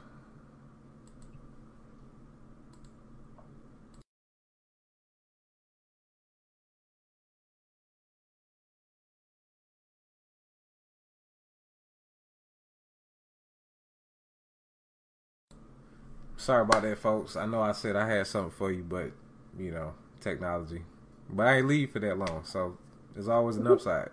Sorry 16.45 16.61
about 16.61 16.83
that, 16.83 16.99
folks. 16.99 17.37
I 17.37 17.47
know 17.47 17.63
I 17.63 17.73
said 17.73 17.97
I 17.97 18.07
had 18.07 18.27
something 18.27 18.51
for 18.51 18.71
you, 18.71 18.83
but 18.83 19.13
you 19.59 19.71
know, 19.71 19.95
technology. 20.21 20.83
But 21.31 21.47
I 21.47 21.57
ain't 21.57 21.69
leave 21.69 21.93
for 21.93 22.01
that 22.01 22.19
long, 22.19 22.45
so 22.45 22.77
there's 23.15 23.29
always 23.29 23.57
an 23.57 23.67
upside. 23.67 24.11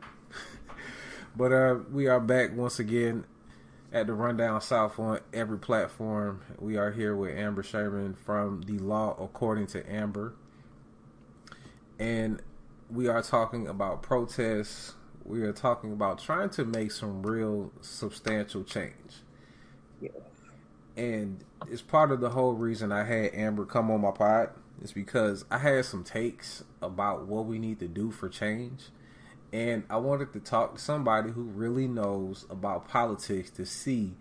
but 1.35 1.51
uh, 1.51 1.79
we 1.91 2.07
are 2.07 2.21
back 2.21 2.55
once 2.55 2.79
again 2.79 3.25
at 3.91 4.07
the 4.07 4.13
Rundown 4.13 4.61
South 4.61 4.97
on 4.97 5.19
every 5.33 5.57
platform. 5.57 6.39
We 6.57 6.77
are 6.77 6.91
here 6.91 7.17
with 7.17 7.37
Amber 7.37 7.63
Sherman 7.63 8.13
from 8.13 8.61
The 8.61 8.79
Law 8.79 9.17
According 9.21 9.67
to 9.67 9.93
Amber. 9.93 10.33
And 11.99 12.41
we 12.89 13.09
are 13.09 13.21
talking 13.21 13.67
about 13.67 14.03
protests. 14.03 14.93
We 15.25 15.41
are 15.41 15.51
talking 15.51 15.91
about 15.91 16.19
trying 16.19 16.51
to 16.51 16.63
make 16.63 16.93
some 16.93 17.23
real 17.23 17.73
substantial 17.81 18.63
change. 18.63 19.15
Yeah 19.99 20.11
and 20.95 21.43
it's 21.69 21.81
part 21.81 22.11
of 22.11 22.19
the 22.19 22.29
whole 22.29 22.53
reason 22.53 22.91
I 22.91 23.03
had 23.03 23.33
Amber 23.33 23.65
come 23.65 23.91
on 23.91 24.01
my 24.01 24.11
pod 24.11 24.49
is 24.81 24.91
because 24.91 25.45
I 25.51 25.59
had 25.59 25.85
some 25.85 26.03
takes 26.03 26.63
about 26.81 27.27
what 27.27 27.45
we 27.45 27.59
need 27.59 27.79
to 27.79 27.87
do 27.87 28.11
for 28.11 28.29
change. 28.29 28.85
And 29.53 29.83
I 29.89 29.97
wanted 29.97 30.33
to 30.33 30.39
talk 30.39 30.75
to 30.75 30.81
somebody 30.81 31.31
who 31.31 31.43
really 31.43 31.87
knows 31.87 32.45
about 32.49 32.87
politics 32.87 33.49
to 33.51 33.65
see 33.65 34.13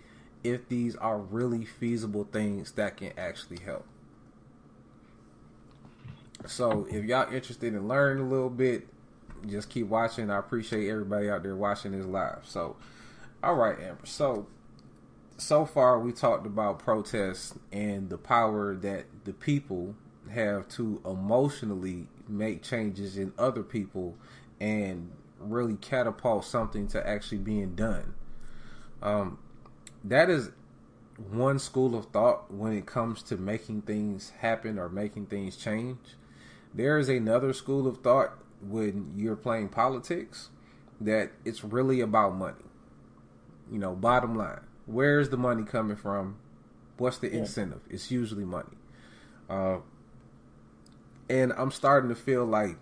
if 0.43 0.69
these 0.69 0.97
are 0.97 1.19
really 1.19 1.65
feasible 1.65 2.29
things 2.31 2.73
that 2.73 2.97
can 2.97 3.13
actually 3.17 3.61
help. 3.61 3.87
So 6.47 6.87
if 6.91 7.05
y'all 7.05 7.33
interested 7.33 7.75
in 7.75 7.87
learning 7.87 8.25
a 8.25 8.29
little 8.29 8.51
bit, 8.51 8.89
just 9.47 9.71
keep 9.71 9.87
watching. 9.87 10.31
I 10.31 10.39
appreciate 10.39 10.89
everybody 10.89 11.31
out 11.31 11.43
there 11.43 11.57
watching 11.57 11.93
this 11.93 12.07
live. 12.07 12.41
So, 12.45 12.77
all 13.43 13.55
right, 13.55 13.79
Amber. 13.79 14.05
So 14.05 14.47
so 15.41 15.65
far 15.65 15.99
we 15.99 16.13
talked 16.13 16.47
about 16.47 16.79
protests 16.79 17.55
and 17.73 18.11
the 18.11 18.19
power 18.19 18.75
that 18.75 19.07
the 19.25 19.33
people 19.33 19.95
have 20.31 20.69
to 20.69 21.01
emotionally 21.05 22.07
make 22.29 22.63
changes 22.63 23.17
in 23.17 23.33
other 23.39 23.63
people 23.63 24.17
and 24.61 25.11
really 25.39 25.77
catapult 25.77 26.45
something 26.45 26.87
to 26.87 27.09
actually 27.09 27.39
being 27.39 27.75
done. 27.75 28.15
Um, 29.03 29.39
that 30.05 30.29
is 30.29 30.51
one 31.31 31.59
school 31.59 31.97
of 31.97 32.07
thought 32.07 32.53
when 32.53 32.75
it 32.75 32.87
comes 32.87 33.23
to 33.25 33.37
making 33.37 33.83
things 33.83 34.31
happen 34.41 34.79
or 34.79 34.89
making 34.89 35.27
things 35.27 35.57
change. 35.57 36.17
There 36.75 36.99
is 36.99 37.09
another 37.09 37.53
school 37.53 37.87
of 37.87 37.99
thought 37.99 38.39
when 38.61 39.15
you're 39.17 39.37
playing 39.37 39.71
politics 39.71 40.51
that 41.01 41.33
it's 41.45 41.65
really 41.65 42.01
about 42.01 42.37
money. 42.37 42.65
You 43.73 43.79
know, 43.79 43.95
bottom 43.95 44.37
line 44.37 44.61
where's 44.91 45.31
the 45.31 45.37
money 45.37 45.65
coming 45.65 45.97
from? 45.97 46.37
What's 46.97 47.19
the 47.19 47.31
incentive? 47.33 47.81
It's 47.89 48.11
usually 48.11 48.45
money. 48.45 48.77
Uh, 49.49 49.79
and 51.29 51.53
I'm 51.57 51.71
starting 51.71 52.11
to 52.11 52.15
feel 52.15 52.45
like, 52.45 52.77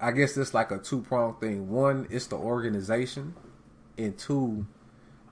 I 0.00 0.12
guess 0.12 0.36
it's 0.36 0.54
like 0.54 0.70
a 0.70 0.78
two 0.78 1.00
pronged 1.00 1.40
thing. 1.40 1.70
One, 1.70 2.06
it's 2.10 2.26
the 2.26 2.36
organization, 2.36 3.34
and 3.98 4.16
two, 4.16 4.66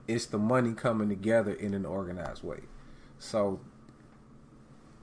it's 0.07 0.25
the 0.25 0.37
money 0.37 0.73
coming 0.73 1.07
together 1.07 1.53
in 1.53 1.73
an 1.73 1.85
organized 1.85 2.43
way. 2.43 2.61
So 3.17 3.59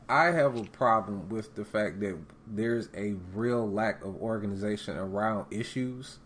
I 0.08 0.26
have 0.26 0.56
a 0.56 0.64
problem 0.64 1.28
with 1.28 1.54
the 1.54 1.64
fact 1.64 2.00
that 2.00 2.18
there's 2.46 2.88
a 2.94 3.14
real 3.32 3.70
lack 3.70 4.04
of 4.04 4.16
organization 4.16 4.96
around 4.96 5.46
issues 5.50 6.18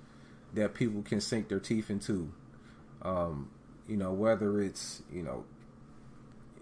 that 0.54 0.74
people 0.74 1.02
can 1.02 1.20
sink 1.20 1.48
their 1.48 1.60
teeth 1.60 1.90
into. 1.90 2.32
Um, 3.02 3.50
you 3.88 3.96
know, 3.96 4.12
whether 4.12 4.60
it's, 4.60 5.02
you 5.12 5.22
know, 5.22 5.44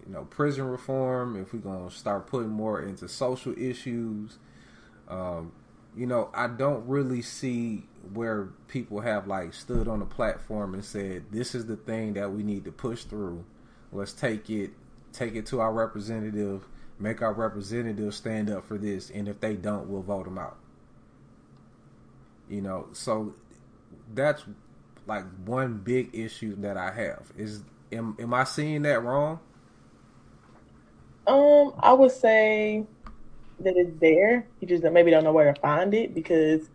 you 0.07 0.13
know, 0.13 0.25
prison 0.25 0.65
reform, 0.65 1.41
if 1.41 1.53
we're 1.53 1.61
gonna 1.61 1.91
start 1.91 2.27
putting 2.27 2.51
more 2.51 2.81
into 2.83 3.09
social 3.09 3.55
issues, 3.59 4.39
um, 5.09 5.53
you 5.97 6.07
know, 6.07 6.31
I 6.35 6.49
don't 6.49 6.87
really 6.87 7.23
see 7.23 7.87
where 8.13 8.49
people 8.69 9.01
have 9.01 9.27
like 9.27 9.55
stood 9.55 9.89
on 9.89 10.03
a 10.03 10.07
platform 10.07 10.75
and 10.75 10.85
said, 10.85 11.25
"This 11.31 11.55
is 11.55 11.67
the 11.67 11.77
thing 11.77 12.15
that 12.15 12.33
we 12.33 12.43
need 12.43 12.65
to 12.65 12.73
push 12.73 13.05
through. 13.05 13.45
Let's 13.93 14.13
take 14.13 14.51
it, 14.51 14.73
take 15.13 15.35
it 15.37 15.47
to 15.47 15.61
our 15.61 15.73
representative, 15.73 16.67
make 16.99 17.23
our 17.23 17.33
representative 17.33 18.15
stand 18.15 18.51
up 18.51 18.67
for 18.67 18.77
this, 18.77 19.11
and 19.11 19.29
if 19.29 19.41
they 19.41 19.55
don't, 19.55 19.89
we'll 19.89 20.03
vote 20.03 20.25
them 20.25 20.39
out." 20.39 20.57
You 22.49 22.61
know, 22.61 22.89
so 22.93 23.35
that's 24.13 24.45
like 25.07 25.25
one 25.45 25.79
big 25.79 26.11
issue 26.13 26.57
that 26.57 26.77
I 26.77 26.93
have 26.93 27.33
is 27.37 27.63
am 27.93 28.17
am 28.19 28.35
I 28.35 28.45
seeing 28.45 28.83
that 28.83 29.03
wrong? 29.03 29.41
Um, 31.27 31.75
I 31.79 31.93
would 31.93 32.13
say 32.13 32.85
that 33.61 33.77
it's 33.77 33.99
there. 34.01 34.47
You 34.61 34.69
just 34.69 34.85
maybe 34.85 35.11
don't 35.11 35.25
know 35.25 35.33
where 35.33 35.53
to 35.53 35.61
find 35.61 35.95
it 35.95 36.15
because 36.15 36.69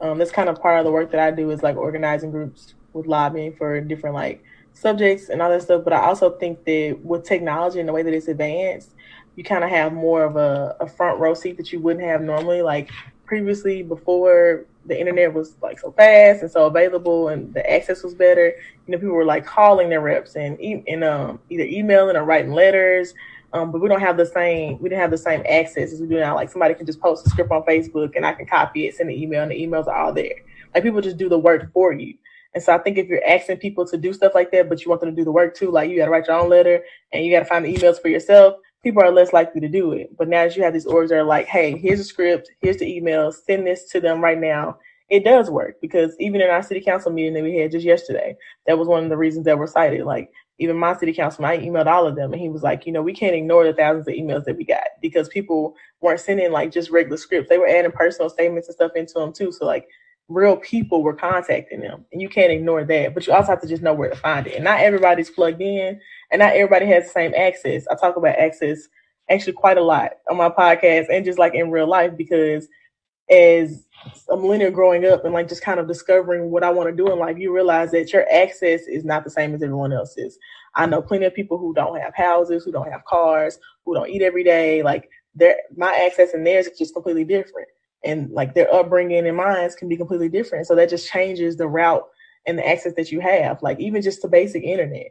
um, 0.00 0.18
that's 0.18 0.30
kind 0.30 0.48
of 0.48 0.60
part 0.60 0.78
of 0.78 0.84
the 0.84 0.90
work 0.90 1.10
that 1.12 1.20
I 1.20 1.30
do 1.30 1.50
is 1.50 1.62
like 1.62 1.76
organizing 1.76 2.30
groups 2.30 2.74
with 2.92 3.06
lobbying 3.06 3.54
for 3.54 3.80
different 3.80 4.14
like 4.14 4.42
subjects 4.72 5.28
and 5.28 5.42
all 5.42 5.50
that 5.50 5.62
stuff. 5.62 5.84
But 5.84 5.92
I 5.92 6.04
also 6.04 6.30
think 6.30 6.64
that 6.64 6.98
with 7.02 7.24
technology 7.24 7.80
and 7.80 7.88
the 7.88 7.92
way 7.92 8.02
that 8.02 8.14
it's 8.14 8.28
advanced, 8.28 8.94
you 9.36 9.44
kind 9.44 9.64
of 9.64 9.70
have 9.70 9.92
more 9.92 10.24
of 10.24 10.36
a, 10.36 10.76
a 10.80 10.86
front 10.86 11.18
row 11.18 11.34
seat 11.34 11.56
that 11.56 11.72
you 11.72 11.80
wouldn't 11.80 12.04
have 12.04 12.22
normally. 12.22 12.62
Like 12.62 12.90
previously, 13.26 13.82
before 13.82 14.66
the 14.86 14.98
internet 14.98 15.32
was 15.32 15.56
like 15.62 15.78
so 15.78 15.92
fast 15.92 16.42
and 16.42 16.50
so 16.50 16.66
available 16.66 17.28
and 17.28 17.52
the 17.54 17.70
access 17.70 18.02
was 18.02 18.14
better, 18.14 18.46
you 18.46 18.92
know, 18.92 18.98
people 18.98 19.14
were 19.14 19.24
like 19.24 19.46
calling 19.46 19.88
their 19.88 20.00
reps 20.00 20.36
and, 20.36 20.58
and 20.60 21.04
um, 21.04 21.40
either 21.50 21.64
emailing 21.64 22.16
or 22.16 22.24
writing 22.24 22.52
letters 22.52 23.14
um, 23.54 23.70
but 23.70 23.80
we 23.80 23.88
don't 23.88 24.00
have 24.00 24.16
the 24.16 24.26
same 24.26 24.78
we 24.80 24.88
didn't 24.88 25.00
have 25.00 25.12
the 25.12 25.16
same 25.16 25.44
access 25.48 25.92
as 25.92 26.00
we 26.00 26.08
do 26.08 26.18
now. 26.18 26.34
Like 26.34 26.50
somebody 26.50 26.74
can 26.74 26.86
just 26.86 27.00
post 27.00 27.24
a 27.24 27.30
script 27.30 27.52
on 27.52 27.62
Facebook 27.62 28.16
and 28.16 28.26
I 28.26 28.32
can 28.32 28.46
copy 28.46 28.88
it, 28.88 28.96
send 28.96 29.10
an 29.10 29.16
email, 29.16 29.42
and 29.42 29.52
the 29.52 29.62
emails 29.62 29.86
are 29.86 29.96
all 29.96 30.12
there. 30.12 30.42
Like 30.74 30.82
people 30.82 31.00
just 31.00 31.16
do 31.16 31.28
the 31.28 31.38
work 31.38 31.72
for 31.72 31.92
you. 31.92 32.14
And 32.52 32.62
so 32.62 32.74
I 32.74 32.78
think 32.78 32.98
if 32.98 33.06
you're 33.06 33.24
asking 33.24 33.58
people 33.58 33.86
to 33.86 33.96
do 33.96 34.12
stuff 34.12 34.32
like 34.34 34.50
that, 34.50 34.68
but 34.68 34.84
you 34.84 34.88
want 34.88 35.00
them 35.00 35.10
to 35.10 35.16
do 35.16 35.24
the 35.24 35.30
work 35.30 35.56
too, 35.56 35.70
like 35.70 35.88
you 35.88 35.96
got 35.96 36.06
to 36.06 36.10
write 36.10 36.26
your 36.26 36.40
own 36.40 36.50
letter 36.50 36.82
and 37.12 37.24
you 37.24 37.32
got 37.32 37.40
to 37.40 37.44
find 37.44 37.64
the 37.64 37.72
emails 37.72 38.02
for 38.02 38.08
yourself, 38.08 38.56
people 38.84 39.02
are 39.02 39.10
less 39.10 39.32
likely 39.32 39.60
to 39.60 39.68
do 39.68 39.92
it. 39.92 40.16
But 40.16 40.28
now 40.28 40.42
as 40.42 40.56
you 40.56 40.62
have 40.62 40.72
these 40.72 40.86
orgs 40.86 41.08
that 41.08 41.18
are 41.18 41.24
like, 41.24 41.46
hey, 41.46 41.76
here's 41.76 42.00
a 42.00 42.04
script, 42.04 42.50
here's 42.60 42.78
the 42.78 42.96
email, 42.96 43.32
send 43.32 43.66
this 43.66 43.88
to 43.90 44.00
them 44.00 44.22
right 44.22 44.38
now. 44.38 44.78
It 45.10 45.24
does 45.24 45.50
work 45.50 45.76
because 45.82 46.16
even 46.20 46.40
in 46.40 46.50
our 46.50 46.62
city 46.62 46.80
council 46.80 47.12
meeting 47.12 47.34
that 47.34 47.42
we 47.42 47.56
had 47.56 47.72
just 47.72 47.84
yesterday, 47.84 48.36
that 48.66 48.78
was 48.78 48.88
one 48.88 49.04
of 49.04 49.10
the 49.10 49.16
reasons 49.16 49.44
that 49.46 49.58
were 49.58 49.66
cited. 49.66 50.04
Like 50.04 50.30
even 50.58 50.76
my 50.76 50.96
city 50.96 51.12
councilman, 51.12 51.50
I 51.50 51.58
emailed 51.58 51.86
all 51.86 52.06
of 52.06 52.14
them, 52.14 52.32
and 52.32 52.40
he 52.40 52.48
was 52.48 52.62
like, 52.62 52.86
you 52.86 52.92
know, 52.92 53.02
we 53.02 53.12
can't 53.12 53.34
ignore 53.34 53.64
the 53.64 53.72
thousands 53.72 54.06
of 54.06 54.14
emails 54.14 54.44
that 54.44 54.56
we 54.56 54.64
got 54.64 54.84
because 55.02 55.28
people 55.28 55.74
weren't 56.00 56.20
sending 56.20 56.52
like 56.52 56.70
just 56.72 56.90
regular 56.90 57.16
scripts; 57.16 57.48
they 57.48 57.58
were 57.58 57.66
adding 57.66 57.90
personal 57.90 58.30
statements 58.30 58.68
and 58.68 58.74
stuff 58.74 58.92
into 58.94 59.14
them 59.14 59.32
too. 59.32 59.50
So 59.50 59.66
like, 59.66 59.88
real 60.28 60.56
people 60.56 61.02
were 61.02 61.14
contacting 61.14 61.80
them, 61.80 62.04
and 62.12 62.22
you 62.22 62.28
can't 62.28 62.52
ignore 62.52 62.84
that. 62.84 63.14
But 63.14 63.26
you 63.26 63.32
also 63.32 63.48
have 63.48 63.60
to 63.62 63.68
just 63.68 63.82
know 63.82 63.94
where 63.94 64.10
to 64.10 64.16
find 64.16 64.46
it. 64.46 64.54
And 64.54 64.64
not 64.64 64.80
everybody's 64.80 65.30
plugged 65.30 65.60
in, 65.60 66.00
and 66.30 66.40
not 66.40 66.54
everybody 66.54 66.86
has 66.86 67.04
the 67.04 67.10
same 67.10 67.34
access. 67.34 67.86
I 67.88 67.94
talk 67.94 68.16
about 68.16 68.38
access 68.38 68.88
actually 69.30 69.54
quite 69.54 69.78
a 69.78 69.82
lot 69.82 70.12
on 70.30 70.36
my 70.36 70.48
podcast 70.48 71.06
and 71.10 71.24
just 71.24 71.38
like 71.38 71.54
in 71.54 71.70
real 71.70 71.88
life 71.88 72.16
because 72.16 72.68
as 73.30 73.86
a 74.30 74.36
millennial 74.36 74.70
growing 74.70 75.06
up 75.06 75.24
and 75.24 75.32
like 75.32 75.48
just 75.48 75.62
kind 75.62 75.80
of 75.80 75.88
discovering 75.88 76.50
what 76.50 76.62
I 76.62 76.70
want 76.70 76.90
to 76.90 76.96
do 76.96 77.10
in 77.10 77.18
life, 77.18 77.38
you 77.38 77.54
realize 77.54 77.90
that 77.92 78.12
your 78.12 78.26
access 78.30 78.82
is 78.82 79.04
not 79.04 79.24
the 79.24 79.30
same 79.30 79.54
as 79.54 79.62
everyone 79.62 79.92
else's. 79.92 80.38
I 80.74 80.86
know 80.86 81.00
plenty 81.00 81.24
of 81.24 81.34
people 81.34 81.56
who 81.56 81.72
don't 81.72 81.98
have 82.00 82.14
houses, 82.14 82.64
who 82.64 82.72
don't 82.72 82.90
have 82.90 83.04
cars, 83.06 83.58
who 83.84 83.94
don't 83.94 84.10
eat 84.10 84.22
every 84.22 84.44
day. 84.44 84.82
Like 84.82 85.08
their 85.34 85.56
my 85.76 85.94
access 86.06 86.34
and 86.34 86.46
theirs 86.46 86.66
is 86.66 86.78
just 86.78 86.94
completely 86.94 87.24
different. 87.24 87.68
And 88.04 88.30
like 88.30 88.54
their 88.54 88.72
upbringing 88.72 89.26
and 89.26 89.36
minds 89.36 89.74
can 89.74 89.88
be 89.88 89.96
completely 89.96 90.28
different. 90.28 90.66
So 90.66 90.74
that 90.74 90.90
just 90.90 91.10
changes 91.10 91.56
the 91.56 91.66
route 91.66 92.06
and 92.46 92.58
the 92.58 92.68
access 92.68 92.92
that 92.96 93.10
you 93.10 93.20
have. 93.20 93.62
Like 93.62 93.80
even 93.80 94.02
just 94.02 94.20
the 94.20 94.28
basic 94.28 94.62
internet, 94.62 95.10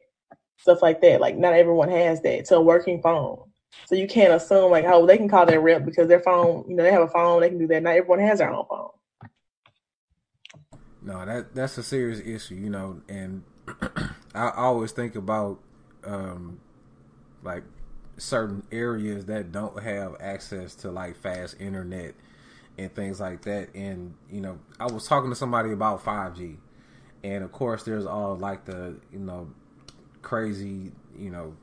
stuff 0.63 0.82
like 0.82 0.99
that. 1.02 1.21
Like 1.21 1.38
not 1.38 1.54
everyone 1.54 1.89
has 1.89 2.21
that. 2.21 2.45
To 2.45 2.56
a 2.56 2.62
working 2.62 3.02
phone 3.02 3.43
so 3.86 3.95
you 3.95 4.08
can't 4.08 4.34
assume 4.34 4.71
like, 4.71 4.86
oh, 4.86 5.06
they 5.06 5.17
can 5.17 5.28
call 5.28 5.45
their 5.45 5.62
rep 5.62 5.86
because 5.86 6.08
their 6.08 6.19
phone, 6.19 6.65
you 6.67 6.76
know, 6.76 6.84
they 6.84 6.91
have 6.91 7.02
a 7.02 7.08
phone, 7.08 7.41
they 7.41 7.49
can 7.49 7.60
do 7.60 7.67
that. 7.67 7.84
Not 7.84 7.95
everyone 7.95 8.19
has 8.19 8.39
their 8.39 8.52
own 8.52 8.65
phone. 8.69 8.89
No, 11.02 11.26
that 11.26 11.54
that's 11.54 11.78
a 11.78 11.84
serious 11.84 12.19
issue, 12.19 12.56
you 12.56 12.69
know, 12.69 13.02
and 13.10 13.43
I 14.36 14.52
always 14.56 14.91
think 14.91 15.15
about 15.15 15.60
um 16.06 16.60
like 17.43 17.63
certain 18.17 18.63
areas 18.71 19.26
that 19.26 19.52
don't 19.52 19.82
have 19.84 20.15
access 20.21 20.76
to 20.76 20.91
like 20.91 21.17
fast 21.17 21.60
internet 21.60 22.15
and 22.78 22.93
things 22.93 23.19
like 23.19 23.41
that. 23.41 23.76
And, 23.76 24.13
you 24.32 24.39
know, 24.39 24.60
I 24.80 24.86
was 24.86 25.08
talking 25.08 25.30
to 25.30 25.36
somebody 25.36 25.71
about 25.71 26.04
5G. 26.06 26.58
And 27.23 27.43
of 27.43 27.52
course 27.52 27.84
there's 27.84 28.06
all 28.06 28.36
like 28.38 28.65
the, 28.65 28.95
you 29.12 29.19
know, 29.19 29.49
crazy, 30.24 30.92
you 31.18 31.30
know, 31.30 31.54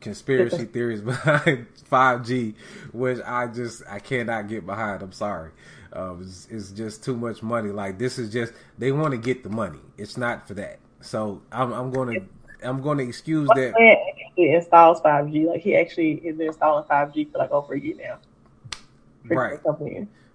conspiracy 0.00 0.64
theories 0.64 1.00
behind 1.00 1.66
5G, 1.90 2.54
which 2.92 3.18
I 3.24 3.46
just 3.46 3.82
I 3.88 3.98
cannot 3.98 4.48
get 4.48 4.66
behind. 4.66 5.02
I'm 5.02 5.12
sorry. 5.12 5.52
Um, 5.92 6.22
it's, 6.22 6.46
it's, 6.50 6.70
just 6.70 7.02
too 7.02 7.16
much 7.16 7.42
money. 7.42 7.70
Like 7.70 7.98
this 7.98 8.18
is 8.18 8.32
just 8.32 8.52
they 8.78 8.92
want 8.92 9.12
to 9.12 9.18
get 9.18 9.42
the 9.42 9.48
money. 9.48 9.80
It's 9.98 10.16
not 10.16 10.46
for 10.46 10.54
that. 10.54 10.78
So 11.00 11.42
I'm, 11.50 11.72
I'm 11.72 11.90
going 11.90 12.20
to 12.20 12.66
I'm 12.66 12.82
going 12.82 12.98
to 12.98 13.04
excuse 13.04 13.48
My 13.48 13.60
that. 13.60 13.74
He 14.36 14.50
installs 14.50 15.00
5G. 15.00 15.46
Like 15.46 15.62
he 15.62 15.76
actually 15.76 16.12
is 16.14 16.38
installing 16.38 16.84
5G 16.84 17.32
for 17.32 17.38
like 17.38 17.50
over 17.50 17.74
a 17.74 17.80
year 17.80 17.96
now. 17.96 18.18
Right. 19.24 19.58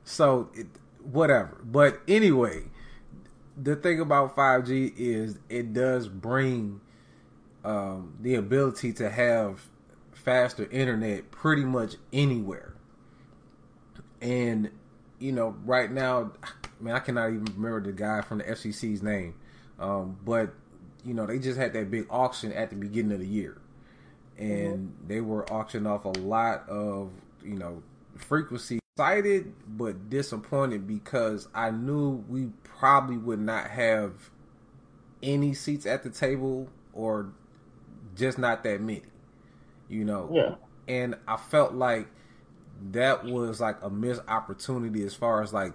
So 0.03 0.49
it, 0.53 0.67
whatever. 1.03 1.57
But 1.63 2.01
anyway, 2.07 2.63
the 3.61 3.75
thing 3.75 3.99
about 3.99 4.35
5G 4.35 4.93
is 4.97 5.39
it 5.49 5.73
does 5.73 6.07
bring 6.07 6.81
um, 7.65 8.13
the 8.21 8.35
ability 8.35 8.93
to 8.93 9.09
have 9.09 9.67
faster 10.13 10.69
internet 10.71 11.31
pretty 11.31 11.65
much 11.65 11.95
anywhere. 12.13 12.75
And 14.21 14.69
you 15.19 15.31
know, 15.31 15.55
right 15.65 15.91
now, 15.91 16.31
I 16.43 16.83
mean, 16.83 16.93
I 16.93 16.99
cannot 16.99 17.29
even 17.29 17.45
remember 17.45 17.81
the 17.81 17.91
guy 17.91 18.21
from 18.21 18.37
the 18.37 18.43
FCC's 18.45 19.01
name, 19.01 19.33
um, 19.79 20.17
but 20.23 20.53
you 21.03 21.13
know, 21.13 21.25
they 21.25 21.39
just 21.39 21.57
had 21.57 21.73
that 21.73 21.89
big 21.89 22.05
auction 22.09 22.53
at 22.53 22.69
the 22.69 22.75
beginning 22.75 23.13
of 23.13 23.19
the 23.19 23.27
year, 23.27 23.57
and 24.37 24.89
mm-hmm. 24.89 25.07
they 25.07 25.21
were 25.21 25.51
auctioning 25.51 25.87
off 25.87 26.05
a 26.05 26.09
lot 26.09 26.69
of 26.69 27.09
you 27.43 27.55
know 27.55 27.81
frequency. 28.15 28.79
Excited 28.97 29.53
but 29.67 30.09
disappointed 30.09 30.87
because 30.87 31.49
I 31.53 31.69
knew 31.69 32.23
we 32.29 32.51
probably 32.63 33.17
would 33.17 33.41
not 33.41 33.69
have 33.69 34.13
any 35.21 35.53
seats 35.53 35.85
at 35.85 36.03
the 36.03 36.09
table 36.09 36.69
or 36.93 37.33
just 38.15 38.37
not 38.37 38.63
that 38.63 38.81
many. 38.81 39.03
You 39.89 40.05
know. 40.05 40.29
Yeah. 40.31 40.55
And 40.87 41.15
I 41.27 41.37
felt 41.37 41.73
like 41.73 42.07
that 42.91 43.23
was 43.25 43.59
like 43.59 43.77
a 43.81 43.89
missed 43.89 44.21
opportunity 44.27 45.03
as 45.03 45.13
far 45.13 45.41
as 45.41 45.53
like 45.53 45.73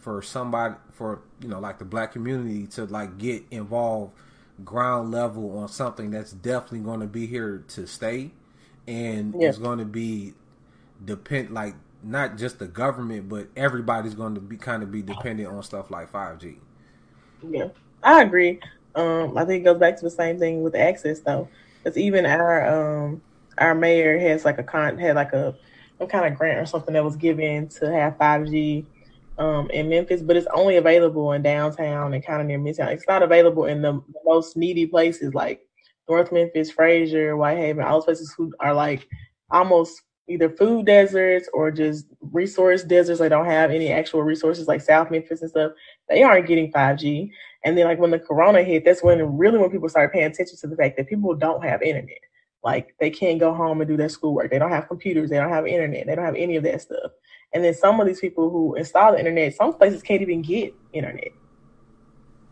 for 0.00 0.22
somebody 0.22 0.74
for 0.92 1.20
you 1.40 1.48
know 1.48 1.60
like 1.60 1.78
the 1.78 1.84
black 1.84 2.12
community 2.12 2.66
to 2.66 2.84
like 2.86 3.18
get 3.18 3.42
involved 3.50 4.12
ground 4.64 5.10
level 5.10 5.58
on 5.58 5.68
something 5.68 6.10
that's 6.10 6.32
definitely 6.32 6.80
going 6.80 7.00
to 7.00 7.06
be 7.06 7.26
here 7.26 7.64
to 7.68 7.86
stay 7.86 8.30
and 8.86 9.34
yeah. 9.38 9.48
it's 9.48 9.58
going 9.58 9.78
to 9.78 9.84
be 9.84 10.32
depend 11.04 11.50
like 11.50 11.74
not 12.02 12.36
just 12.38 12.58
the 12.58 12.66
government 12.66 13.28
but 13.28 13.48
everybody's 13.56 14.14
going 14.14 14.34
to 14.34 14.40
be 14.40 14.56
kind 14.56 14.82
of 14.82 14.90
be 14.90 15.02
dependent 15.02 15.48
on 15.48 15.62
stuff 15.62 15.90
like 15.90 16.10
5G. 16.10 16.56
Yeah. 17.48 17.68
I 18.02 18.22
agree. 18.22 18.60
Um 18.94 19.36
I 19.36 19.44
think 19.44 19.62
it 19.62 19.64
goes 19.64 19.78
back 19.78 19.96
to 19.96 20.04
the 20.04 20.10
same 20.10 20.38
thing 20.38 20.62
with 20.62 20.74
access 20.74 21.20
though. 21.20 21.48
Because 21.88 22.02
even 22.02 22.26
our 22.26 22.68
um 22.68 23.22
our 23.56 23.74
mayor 23.74 24.18
has 24.18 24.44
like 24.44 24.58
a 24.58 24.62
con 24.62 24.98
had 24.98 25.16
like 25.16 25.32
a 25.32 25.56
some 25.98 26.06
kind 26.06 26.30
of 26.30 26.38
grant 26.38 26.58
or 26.58 26.66
something 26.66 26.92
that 26.92 27.02
was 27.02 27.16
given 27.16 27.66
to 27.68 27.90
have 27.90 28.18
5G 28.18 28.84
um, 29.38 29.70
in 29.70 29.88
Memphis, 29.88 30.20
but 30.20 30.36
it's 30.36 30.46
only 30.54 30.76
available 30.76 31.32
in 31.32 31.42
downtown 31.42 32.12
and 32.12 32.24
kind 32.24 32.42
of 32.42 32.46
near 32.46 32.58
Midtown. 32.58 32.92
It's 32.92 33.08
not 33.08 33.22
available 33.22 33.64
in 33.64 33.80
the, 33.80 34.02
most 34.24 34.54
needy 34.56 34.86
places 34.86 35.32
like 35.32 35.62
North 36.08 36.30
Memphis, 36.30 36.70
Frayser, 36.70 37.36
Whitehaven, 37.36 37.82
all 37.82 37.94
those 37.94 38.04
places 38.04 38.34
who 38.36 38.52
are 38.60 38.74
like 38.74 39.08
almost 39.50 40.02
either 40.28 40.50
food 40.50 40.84
deserts 40.84 41.48
or 41.54 41.70
just 41.70 42.06
resource 42.20 42.84
deserts. 42.84 43.18
They 43.18 43.30
don't 43.30 43.46
have 43.46 43.70
any 43.70 43.90
actual 43.90 44.22
resources 44.22 44.68
like 44.68 44.82
South 44.82 45.10
Memphis 45.10 45.40
and 45.40 45.50
stuff. 45.50 45.72
They 46.08 46.22
aren't 46.22 46.46
getting 46.46 46.70
5G. 46.70 47.30
And 47.64 47.76
then 47.76 47.86
like 47.86 47.98
when 47.98 48.10
the 48.10 48.18
corona 48.18 48.62
hit, 48.62 48.84
that's 48.84 49.02
when 49.02 49.36
really 49.36 49.58
when 49.58 49.70
people 49.70 49.88
started 49.88 50.12
paying 50.12 50.26
attention 50.26 50.56
to 50.58 50.66
the 50.66 50.76
fact 50.76 50.96
that 50.96 51.08
people 51.08 51.34
don't 51.34 51.62
have 51.64 51.82
internet. 51.82 52.20
Like 52.64 52.94
they 53.00 53.10
can't 53.10 53.38
go 53.40 53.54
home 53.54 53.80
and 53.80 53.88
do 53.88 53.96
their 53.96 54.08
schoolwork. 54.08 54.50
They 54.50 54.58
don't 54.58 54.70
have 54.70 54.88
computers. 54.88 55.30
They 55.30 55.36
don't 55.36 55.50
have 55.50 55.66
internet. 55.66 56.06
They 56.06 56.14
don't 56.14 56.24
have 56.24 56.34
any 56.36 56.56
of 56.56 56.64
that 56.64 56.80
stuff. 56.82 57.12
And 57.52 57.64
then 57.64 57.74
some 57.74 58.00
of 58.00 58.06
these 58.06 58.20
people 58.20 58.50
who 58.50 58.74
install 58.74 59.12
the 59.12 59.18
internet, 59.18 59.54
some 59.54 59.74
places 59.74 60.02
can't 60.02 60.22
even 60.22 60.42
get 60.42 60.74
internet. 60.92 61.28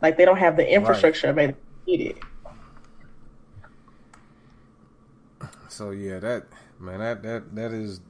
Like 0.01 0.17
they 0.17 0.25
don't 0.25 0.39
have 0.39 0.57
the 0.57 0.69
infrastructure 0.69 1.29
right. 1.29 1.33
available 1.33 1.59
to 1.87 1.97
get 1.97 2.07
it. 2.07 2.19
So 5.69 5.91
yeah, 5.91 6.19
that 6.21 6.47
man, 6.79 7.01
that 7.01 7.23
that 7.23 7.55
that 7.55 7.73
is 7.73 8.01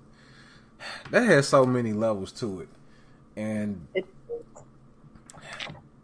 that 1.11 1.25
has 1.25 1.49
so 1.49 1.65
many 1.65 1.93
levels 1.93 2.33
to 2.33 2.61
it. 2.61 2.69
and 3.37 3.87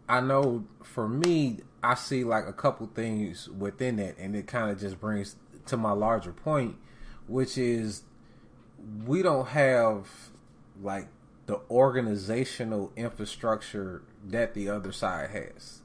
I 0.09 0.19
know 0.19 0.65
for 0.93 1.09
me, 1.09 1.57
I 1.81 1.95
see 1.95 2.23
like 2.23 2.47
a 2.47 2.53
couple 2.53 2.85
things 2.85 3.49
within 3.49 3.97
it, 3.97 4.15
and 4.19 4.35
it 4.35 4.45
kind 4.45 4.69
of 4.69 4.79
just 4.79 4.99
brings 4.99 5.35
to 5.65 5.75
my 5.75 5.91
larger 5.91 6.31
point, 6.31 6.75
which 7.25 7.57
is 7.57 8.03
we 9.03 9.23
don't 9.23 9.47
have 9.47 10.07
like 10.83 11.07
the 11.47 11.59
organizational 11.71 12.91
infrastructure 12.95 14.03
that 14.23 14.53
the 14.53 14.69
other 14.69 14.91
side 14.91 15.31
has. 15.31 15.81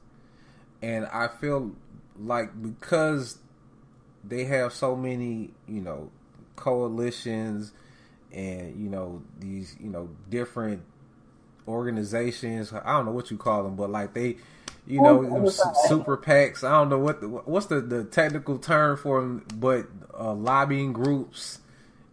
And 0.83 1.07
I 1.07 1.27
feel 1.27 1.71
like 2.15 2.61
because 2.61 3.39
they 4.23 4.45
have 4.45 4.73
so 4.73 4.95
many, 4.95 5.49
you 5.67 5.81
know, 5.81 6.11
coalitions 6.55 7.71
and, 8.31 8.79
you 8.79 8.89
know, 8.91 9.23
these, 9.39 9.75
you 9.79 9.89
know, 9.89 10.09
different 10.29 10.83
organizations, 11.67 12.71
I 12.71 12.93
don't 12.93 13.07
know 13.07 13.11
what 13.11 13.31
you 13.31 13.37
call 13.37 13.63
them, 13.63 13.75
but 13.75 13.89
like 13.89 14.13
they 14.13 14.37
you 14.89 15.01
know, 15.01 15.47
super 15.87 16.17
PACs. 16.17 16.63
I 16.63 16.71
don't 16.71 16.89
know 16.89 16.97
what 16.97 17.21
the, 17.21 17.27
what's 17.27 17.67
the, 17.67 17.79
the 17.79 18.03
technical 18.05 18.57
term 18.57 18.97
for 18.97 19.21
them, 19.21 19.45
but 19.55 19.87
uh, 20.19 20.33
lobbying 20.33 20.93
groups. 20.93 21.59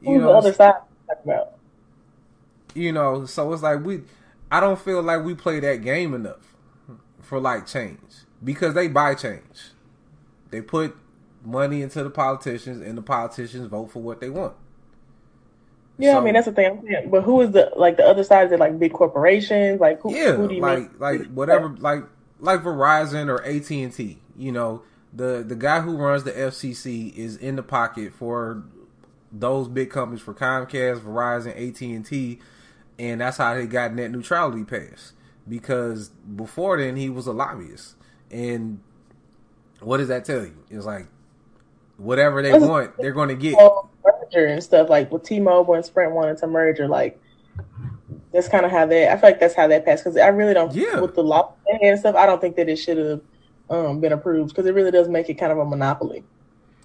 You 0.02 0.12
Who's 0.12 0.20
know, 0.20 0.26
the 0.28 0.34
other 0.34 0.52
side 0.52 0.74
about? 1.10 1.54
You 2.74 2.92
know, 2.92 3.24
so 3.24 3.50
it's 3.54 3.62
like 3.62 3.82
we. 3.82 4.02
I 4.52 4.60
don't 4.60 4.78
feel 4.78 5.02
like 5.02 5.24
we 5.24 5.34
play 5.34 5.58
that 5.60 5.76
game 5.82 6.12
enough 6.12 6.54
for 7.22 7.40
like 7.40 7.66
change 7.66 7.98
because 8.44 8.74
they 8.74 8.88
buy 8.88 9.14
change. 9.14 9.70
They 10.50 10.60
put 10.60 10.94
money 11.42 11.80
into 11.80 12.04
the 12.04 12.10
politicians, 12.10 12.82
and 12.82 12.98
the 12.98 13.02
politicians 13.02 13.68
vote 13.68 13.90
for 13.90 14.02
what 14.02 14.20
they 14.20 14.28
want. 14.28 14.52
Yeah, 15.98 16.12
so, 16.12 16.20
I 16.20 16.24
mean 16.24 16.34
that's 16.34 16.44
the 16.44 16.52
thing. 16.52 17.08
But 17.10 17.22
who 17.22 17.40
is 17.40 17.52
the 17.52 17.72
like 17.74 17.96
the 17.96 18.04
other 18.04 18.22
side? 18.22 18.48
Is 18.48 18.52
it 18.52 18.60
like 18.60 18.78
big 18.78 18.92
corporations? 18.92 19.80
Like 19.80 20.02
who? 20.02 20.14
Yeah, 20.14 20.34
who 20.34 20.46
do 20.46 20.54
you 20.54 20.60
like 20.60 20.78
mean? 20.78 20.90
like 20.98 21.26
whatever. 21.32 21.70
Like 21.70 22.04
like 22.38 22.62
Verizon 22.62 23.28
or 23.28 23.44
AT 23.44 23.70
and 23.70 23.92
T. 23.92 24.18
You 24.36 24.52
know, 24.52 24.82
the 25.12 25.44
the 25.46 25.56
guy 25.56 25.80
who 25.80 25.96
runs 25.96 26.24
the 26.24 26.32
FCC 26.32 27.14
is 27.16 27.36
in 27.36 27.56
the 27.56 27.62
pocket 27.62 28.12
for 28.12 28.62
those 29.32 29.68
big 29.68 29.90
companies 29.90 30.22
for 30.22 30.34
Comcast, 30.34 31.00
Verizon, 31.00 31.50
AT 31.50 31.80
and 31.80 32.04
T, 32.04 32.40
and 32.98 33.20
that's 33.20 33.36
how 33.36 33.56
he 33.58 33.66
got 33.66 33.94
net 33.94 34.10
neutrality 34.10 34.64
passed. 34.64 35.12
Because 35.48 36.08
before 36.08 36.78
then, 36.78 36.96
he 36.96 37.08
was 37.08 37.26
a 37.26 37.32
lobbyist, 37.32 37.94
and 38.30 38.80
what 39.80 39.98
does 39.98 40.08
that 40.08 40.24
tell 40.24 40.42
you? 40.42 40.56
It's 40.70 40.84
like 40.84 41.06
whatever 41.96 42.42
they 42.42 42.58
want, 42.58 42.96
they're 42.98 43.12
going 43.12 43.28
to 43.28 43.34
get. 43.34 43.56
Merger 44.04 44.46
and 44.46 44.62
stuff 44.62 44.88
like 44.88 45.10
with 45.10 45.24
T-Mobile 45.24 45.74
and 45.74 45.84
Sprint 45.84 46.12
wanted 46.12 46.38
to 46.38 46.46
merge, 46.46 46.78
like 46.80 47.20
that's 48.36 48.48
kind 48.48 48.66
of 48.66 48.70
how 48.70 48.84
that. 48.84 49.12
I 49.12 49.16
feel 49.16 49.30
like 49.30 49.40
that's 49.40 49.54
how 49.54 49.66
that 49.66 49.86
passed 49.86 50.04
because 50.04 50.18
I 50.18 50.28
really 50.28 50.52
don't. 50.52 50.72
Yeah. 50.74 51.00
With 51.00 51.14
the 51.14 51.24
law 51.24 51.54
and 51.82 51.98
stuff, 51.98 52.14
I 52.14 52.26
don't 52.26 52.38
think 52.38 52.54
that 52.56 52.68
it 52.68 52.76
should 52.76 52.98
have 52.98 53.20
um, 53.70 54.00
been 54.00 54.12
approved 54.12 54.50
because 54.50 54.66
it 54.66 54.74
really 54.74 54.90
does 54.90 55.08
make 55.08 55.30
it 55.30 55.34
kind 55.34 55.52
of 55.52 55.58
a 55.58 55.64
monopoly, 55.64 56.22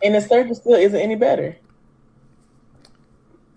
and 0.02 0.16
the 0.16 0.22
service 0.22 0.60
still 0.60 0.76
isn't 0.76 1.00
any 1.00 1.16
better. 1.16 1.58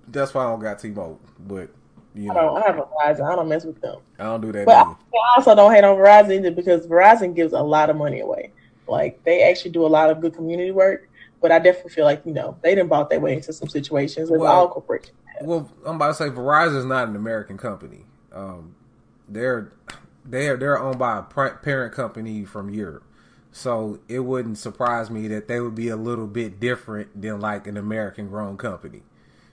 That's 0.09 0.35
why 0.35 0.45
I 0.45 0.51
don't 0.51 0.61
got 0.61 0.81
T-Mobile, 0.81 1.21
but 1.47 1.71
you 2.17 2.33
know, 2.33 2.33
I 2.33 2.43
don't. 2.43 2.63
I 2.63 2.67
have 2.67 2.79
a 2.79 2.83
Verizon. 2.83 3.33
I 3.33 3.37
don't 3.37 3.49
mess 3.49 3.65
with 3.65 3.81
them. 3.81 4.01
I 4.19 4.25
don't 4.25 4.41
do 4.41 4.51
that. 4.51 4.67
But 4.67 4.77
I, 4.77 4.91
I 4.91 5.35
also 5.37 5.55
don't 5.55 5.73
hate 5.73 5.85
on 5.85 5.97
Verizon 5.97 6.39
either 6.39 6.51
because 6.51 6.89
Verizon 6.89 7.35
gives 7.35 7.53
a 7.53 7.63
lot 7.63 7.91
of 7.91 7.97
money 7.97 8.21
away. 8.21 8.51
Like 8.89 9.23
they 9.23 9.49
actually 9.49 9.71
do 9.71 9.87
a 9.87 9.89
lot 9.89 10.11
of 10.11 10.21
good 10.21 10.35
community 10.35 10.73
work. 10.73 11.09
But 11.41 11.53
I 11.53 11.61
definitely 11.61 11.93
feel 11.93 12.07
like 12.07 12.23
you 12.27 12.33
know 12.33 12.59
they 12.61 12.75
didn't 12.75 12.89
bought 12.89 13.09
their 13.09 13.21
way 13.21 13.35
into 13.35 13.53
some 13.53 13.69
situations 13.69 14.33
with 14.33 14.41
well, 14.41 14.53
all 14.53 14.69
corporations. 14.69 15.17
Well, 15.41 15.71
I'm 15.85 15.97
about 15.97 16.09
to 16.09 16.15
say 16.15 16.31
Verizon 16.31 16.77
is 16.77 16.85
not 16.85 17.09
an 17.09 17.17
American 17.17 17.59
company. 17.59 18.05
Um, 18.33 18.75
they're 19.29 19.73
they're 20.25 20.57
they're 20.57 20.79
owned 20.79 20.99
by 20.99 21.19
a 21.19 21.23
parent 21.23 21.95
company 21.95 22.45
from 22.45 22.71
Europe, 22.71 23.05
so 23.53 24.01
it 24.09 24.21
wouldn't 24.21 24.59
surprise 24.59 25.11
me 25.11 25.29
that 25.29 25.49
they 25.49 25.61
would 25.61 25.75
be 25.75 25.89
a 25.89 25.97
little 25.97 26.27
bit 26.27 26.61
different 26.61 27.21
than 27.21 27.41
like 27.41 27.67
an 27.67 27.77
American 27.77 28.29
grown 28.29 28.57
company. 28.57 29.03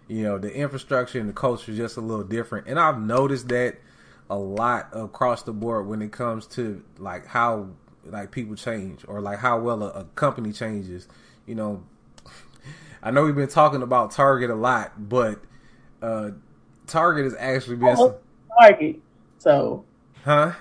You 0.08 0.24
know, 0.24 0.38
the 0.38 0.54
infrastructure 0.54 1.20
and 1.20 1.30
the 1.30 1.34
culture 1.34 1.72
is 1.72 1.78
just 1.78 1.98
a 1.98 2.02
little 2.02 2.26
different, 2.26 2.68
and 2.68 2.80
I've 2.80 3.00
noticed 3.00 3.48
that 3.50 3.78
a 4.30 4.38
lot 4.38 4.90
across 4.94 5.44
the 5.44 5.52
board 5.52 5.88
when 5.88 6.02
it 6.02 6.12
comes 6.12 6.48
to 6.48 6.84
like 6.98 7.26
how 7.28 7.68
like 8.06 8.32
people 8.32 8.56
change 8.56 9.04
or 9.08 9.22
like 9.22 9.40
how 9.40 9.60
well 9.60 9.84
a, 9.84 9.90
a 9.90 10.04
company 10.16 10.52
changes. 10.52 11.08
You 11.46 11.56
know, 11.56 11.84
I 13.04 13.12
know 13.12 13.26
we've 13.26 13.36
been 13.36 13.48
talking 13.48 13.82
about 13.82 14.12
Target 14.12 14.50
a 14.50 14.56
lot, 14.56 15.10
but 15.10 15.42
uh, 16.02 16.32
Target 16.88 17.26
is 17.26 17.36
actually 17.38 17.78
been 17.78 17.96
some... 17.96 18.16
Target. 18.60 19.02
So, 19.38 19.86
huh? 20.24 20.54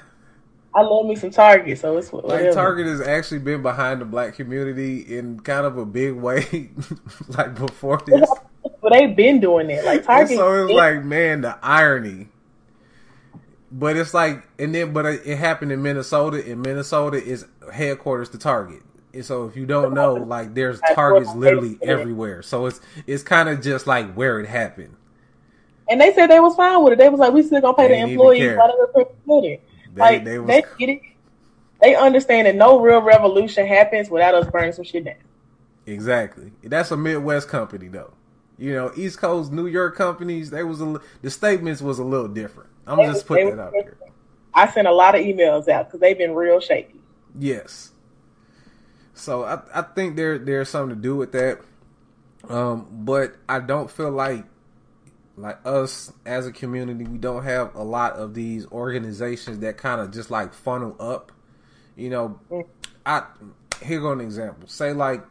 I 0.75 0.83
love 0.83 1.07
me 1.07 1.17
some 1.17 1.31
Target, 1.31 1.79
so 1.79 1.97
it's 1.97 2.13
whatever. 2.13 2.45
like 2.45 2.55
Target 2.55 2.87
has 2.87 3.01
actually 3.01 3.41
been 3.41 3.63
behind 3.63 4.01
the 4.01 4.05
black 4.05 4.35
community 4.35 5.01
in 5.01 5.41
kind 5.41 5.67
of 5.67 5.77
a 5.77 5.85
big 5.85 6.15
way, 6.15 6.71
like 7.29 7.57
before 7.57 8.01
this. 8.07 8.31
But 8.81 8.93
they've 8.93 9.15
been 9.15 9.41
doing 9.41 9.69
it, 9.71 9.85
like 9.85 10.05
Target. 10.05 10.31
And 10.31 10.39
so 10.39 10.65
it's 10.67 10.73
like, 10.73 11.05
man, 11.05 11.41
the 11.41 11.59
irony. 11.63 12.29
But 13.73 13.97
it's 13.97 14.15
like, 14.15 14.49
and 14.59 14.75
then, 14.75 14.93
but 14.93 15.07
it 15.07 15.37
happened 15.37 15.73
in 15.73 15.83
Minnesota. 15.83 16.45
and 16.45 16.63
Minnesota 16.63 17.23
is 17.23 17.47
headquarters 17.73 18.29
to 18.31 18.39
Target. 18.39 18.83
And 19.13 19.25
so 19.25 19.47
if 19.47 19.57
you 19.57 19.67
don't 19.67 19.93
know, 19.93 20.15
like 20.15 20.55
there's 20.55 20.81
Targets 20.95 21.35
literally 21.35 21.79
everywhere. 21.83 22.43
So 22.43 22.67
it's 22.67 22.81
it's 23.07 23.25
kind 23.25 23.49
of 23.49 23.61
just 23.61 23.89
like 23.89 24.15
where 24.15 24.39
it 24.39 24.47
happened. 24.47 24.95
And 25.91 26.01
they 26.01 26.15
said 26.15 26.29
they 26.29 26.41
was 26.41 26.55
fine 26.55 26.83
with 26.85 26.93
it. 26.93 26.99
They 26.99 27.09
was 27.09 27.19
like, 27.19 27.33
we 27.33 27.43
still 27.43 27.61
gonna 27.61 27.77
pay 27.77 27.89
they 27.89 27.95
the 27.95 28.11
employees 28.13 28.41
They, 28.43 30.01
like 30.01 30.25
they, 30.25 30.39
was... 30.39 30.47
they 30.47 30.63
get 30.79 30.89
it. 30.89 31.03
They 31.83 31.97
understand 31.97 32.47
that 32.47 32.55
no 32.55 32.81
real 32.81 33.03
revolution 33.03 33.67
happens 33.67 34.09
without 34.09 34.35
us 34.35 34.49
burning 34.51 34.73
some 34.73 34.85
shit 34.85 35.05
down. 35.05 35.15
Exactly. 35.87 36.53
That's 36.63 36.91
a 36.93 36.97
Midwest 36.97 37.49
company 37.49 37.89
though. 37.89 38.13
You 38.57 38.75
know, 38.75 38.93
East 38.95 39.19
Coast, 39.19 39.51
New 39.51 39.67
York 39.67 39.97
companies, 39.97 40.51
they 40.51 40.63
was 40.63 40.81
a, 40.81 41.01
the 41.23 41.31
statements 41.31 41.81
was 41.81 41.99
a 41.99 42.05
little 42.05 42.29
different. 42.29 42.71
I'm 42.87 42.99
they 42.99 43.07
just 43.07 43.27
putting 43.27 43.57
that 43.57 43.59
out 43.59 43.73
there. 43.73 43.97
I 44.55 44.69
sent 44.71 44.87
a 44.87 44.93
lot 44.93 45.15
of 45.15 45.23
emails 45.23 45.69
out 45.69 45.87
because 45.87 46.01
they've 46.01 46.19
been 46.19 46.35
real 46.35 46.61
shaky. 46.61 47.01
Yes. 47.39 47.93
So 49.15 49.45
I 49.45 49.61
I 49.75 49.83
think 49.83 50.17
there 50.17 50.39
there's 50.39 50.69
something 50.69 50.95
to 50.95 51.03
do 51.03 51.17
with 51.17 51.33
that. 51.33 51.61
Um, 52.49 52.87
but 52.91 53.37
I 53.49 53.61
don't 53.61 53.91
feel 53.91 54.11
like 54.11 54.45
like 55.41 55.59
us 55.65 56.13
as 56.27 56.47
a 56.47 56.53
community, 56.53 57.05
we 57.05 57.19
don't 57.19 57.45
have 57.45 57.75
a 57.75 57.83
lot 57.83 58.15
of 58.15 58.35
these 58.35 58.67
organizations 58.67 59.61
that 59.61 59.77
kind 59.77 60.01
of 60.01 60.13
just 60.13 60.31
like 60.31 60.53
funnel 60.53 60.97
up. 61.01 61.33
You 61.97 62.11
know, 62.11 62.67
I 63.05 63.25
here 63.83 64.01
go 64.01 64.13
an 64.13 64.21
example. 64.21 64.69
Say 64.69 64.93
like 64.93 65.25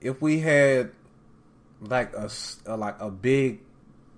if 0.00 0.20
we 0.20 0.40
had 0.40 0.92
like 1.80 2.14
a, 2.14 2.30
a 2.66 2.76
like 2.76 2.96
a 3.00 3.10
big 3.10 3.60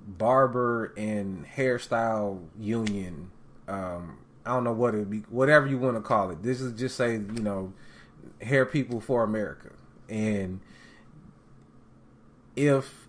barber 0.06 0.92
and 0.96 1.46
hairstyle 1.46 2.40
union. 2.58 3.30
Um, 3.66 4.18
I 4.44 4.52
don't 4.52 4.64
know 4.64 4.72
what 4.72 4.94
it 4.94 5.08
be, 5.08 5.18
whatever 5.30 5.66
you 5.66 5.78
want 5.78 5.96
to 5.96 6.02
call 6.02 6.30
it. 6.30 6.42
This 6.42 6.60
is 6.60 6.78
just 6.78 6.96
say 6.96 7.12
you 7.12 7.40
know, 7.40 7.72
hair 8.40 8.66
people 8.66 9.00
for 9.00 9.24
America, 9.24 9.70
and 10.08 10.60
if 12.56 13.03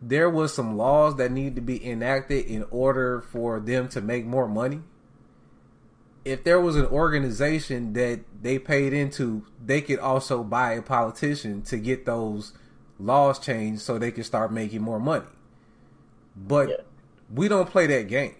there 0.00 0.30
was 0.30 0.54
some 0.54 0.76
laws 0.76 1.16
that 1.16 1.32
need 1.32 1.56
to 1.56 1.60
be 1.60 1.84
enacted 1.84 2.46
in 2.46 2.64
order 2.70 3.20
for 3.20 3.60
them 3.60 3.88
to 3.88 4.00
make 4.00 4.24
more 4.24 4.48
money. 4.48 4.82
If 6.24 6.44
there 6.44 6.60
was 6.60 6.76
an 6.76 6.86
organization 6.86 7.94
that 7.94 8.20
they 8.42 8.58
paid 8.58 8.92
into, 8.92 9.44
they 9.64 9.80
could 9.80 9.98
also 9.98 10.44
buy 10.44 10.74
a 10.74 10.82
politician 10.82 11.62
to 11.62 11.78
get 11.78 12.06
those 12.06 12.52
laws 12.98 13.38
changed 13.38 13.80
so 13.80 13.98
they 13.98 14.10
can 14.10 14.24
start 14.24 14.52
making 14.52 14.82
more 14.82 15.00
money. 15.00 15.26
But 16.36 16.68
yeah. 16.68 16.76
we 17.32 17.48
don't 17.48 17.68
play 17.68 17.86
that 17.86 18.08
game. 18.08 18.34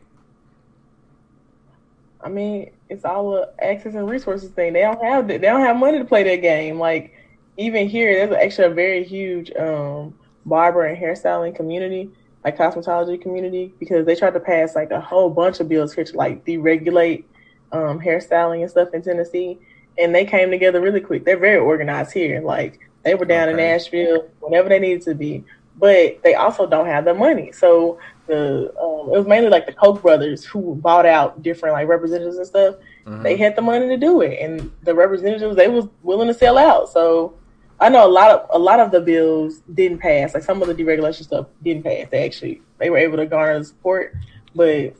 I 2.20 2.28
mean, 2.28 2.70
it's 2.88 3.04
all 3.04 3.36
a 3.36 3.48
access 3.60 3.94
and 3.94 4.08
resources 4.08 4.50
thing. 4.50 4.72
They 4.72 4.80
don't 4.80 5.02
have 5.02 5.28
they 5.28 5.38
don't 5.38 5.60
have 5.60 5.76
money 5.76 5.98
to 5.98 6.04
play 6.04 6.24
that 6.24 6.42
game. 6.42 6.78
Like 6.78 7.14
even 7.56 7.88
here, 7.88 8.26
there's 8.26 8.44
actually 8.44 8.66
a 8.66 8.74
very 8.74 9.04
huge 9.04 9.52
um 9.56 10.17
barber 10.48 10.84
and 10.84 11.00
hairstyling 11.00 11.54
community, 11.54 12.10
like 12.44 12.56
cosmetology 12.56 13.20
community, 13.20 13.72
because 13.78 14.06
they 14.06 14.14
tried 14.14 14.34
to 14.34 14.40
pass 14.40 14.74
like 14.74 14.90
a 14.90 15.00
whole 15.00 15.30
bunch 15.30 15.60
of 15.60 15.68
bills 15.68 15.92
here 15.92 16.04
to 16.04 16.16
like 16.16 16.44
deregulate 16.44 17.24
um, 17.72 18.00
hairstyling 18.00 18.62
and 18.62 18.70
stuff 18.70 18.94
in 18.94 19.02
Tennessee, 19.02 19.58
and 19.98 20.14
they 20.14 20.24
came 20.24 20.50
together 20.50 20.80
really 20.80 21.00
quick. 21.00 21.24
They're 21.24 21.38
very 21.38 21.58
organized 21.58 22.12
here. 22.12 22.40
Like 22.40 22.80
they 23.04 23.14
were 23.14 23.24
down 23.24 23.48
okay. 23.48 23.52
in 23.52 23.56
Nashville 23.56 24.28
whenever 24.40 24.68
they 24.68 24.78
needed 24.78 25.02
to 25.02 25.14
be, 25.14 25.44
but 25.78 26.22
they 26.22 26.34
also 26.34 26.66
don't 26.66 26.86
have 26.86 27.04
the 27.04 27.14
money. 27.14 27.52
So 27.52 27.98
the 28.26 28.72
um, 28.80 29.08
it 29.12 29.18
was 29.18 29.26
mainly 29.26 29.48
like 29.48 29.66
the 29.66 29.72
Koch 29.72 30.02
brothers 30.02 30.44
who 30.44 30.74
bought 30.76 31.06
out 31.06 31.42
different 31.42 31.74
like 31.74 31.88
representatives 31.88 32.36
and 32.36 32.46
stuff. 32.46 32.76
Mm-hmm. 33.06 33.22
They 33.22 33.36
had 33.36 33.56
the 33.56 33.62
money 33.62 33.88
to 33.88 33.96
do 33.96 34.20
it, 34.20 34.38
and 34.40 34.70
the 34.82 34.94
representatives 34.94 35.56
they 35.56 35.68
was 35.68 35.86
willing 36.02 36.28
to 36.28 36.34
sell 36.34 36.58
out. 36.58 36.88
So 36.90 37.34
I 37.80 37.88
know 37.88 38.06
a 38.06 38.10
lot 38.10 38.30
of 38.30 38.46
a 38.50 38.58
lot 38.58 38.80
of 38.80 38.90
the 38.90 39.00
bills 39.00 39.60
didn't 39.72 39.98
pass. 39.98 40.34
Like 40.34 40.42
some 40.42 40.60
of 40.62 40.68
the 40.68 40.74
deregulation 40.74 41.22
stuff 41.22 41.46
didn't 41.62 41.84
pass. 41.84 42.08
They 42.10 42.24
actually 42.24 42.62
they 42.78 42.90
were 42.90 42.98
able 42.98 43.18
to 43.18 43.26
garner 43.26 43.62
support, 43.62 44.14
but 44.54 44.94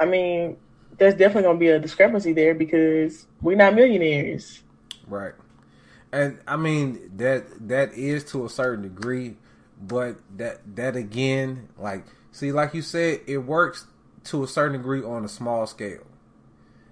I 0.00 0.06
mean, 0.06 0.56
there's 0.98 1.14
definitely 1.14 1.42
going 1.42 1.56
to 1.56 1.60
be 1.60 1.68
a 1.68 1.78
discrepancy 1.78 2.32
there 2.32 2.54
because 2.54 3.26
we're 3.40 3.56
not 3.56 3.74
millionaires. 3.74 4.62
Right. 5.06 5.34
And 6.12 6.40
I 6.46 6.56
mean 6.56 7.12
that 7.16 7.68
that 7.68 7.92
is 7.94 8.24
to 8.32 8.44
a 8.44 8.48
certain 8.48 8.82
degree, 8.82 9.36
but 9.80 10.16
that 10.36 10.60
that 10.76 10.96
again, 10.96 11.68
like 11.78 12.04
see, 12.32 12.50
like 12.50 12.74
you 12.74 12.82
said, 12.82 13.20
it 13.28 13.38
works 13.38 13.86
to 14.24 14.42
a 14.42 14.48
certain 14.48 14.78
degree 14.78 15.02
on 15.04 15.24
a 15.24 15.28
small 15.28 15.66
scale. 15.66 16.06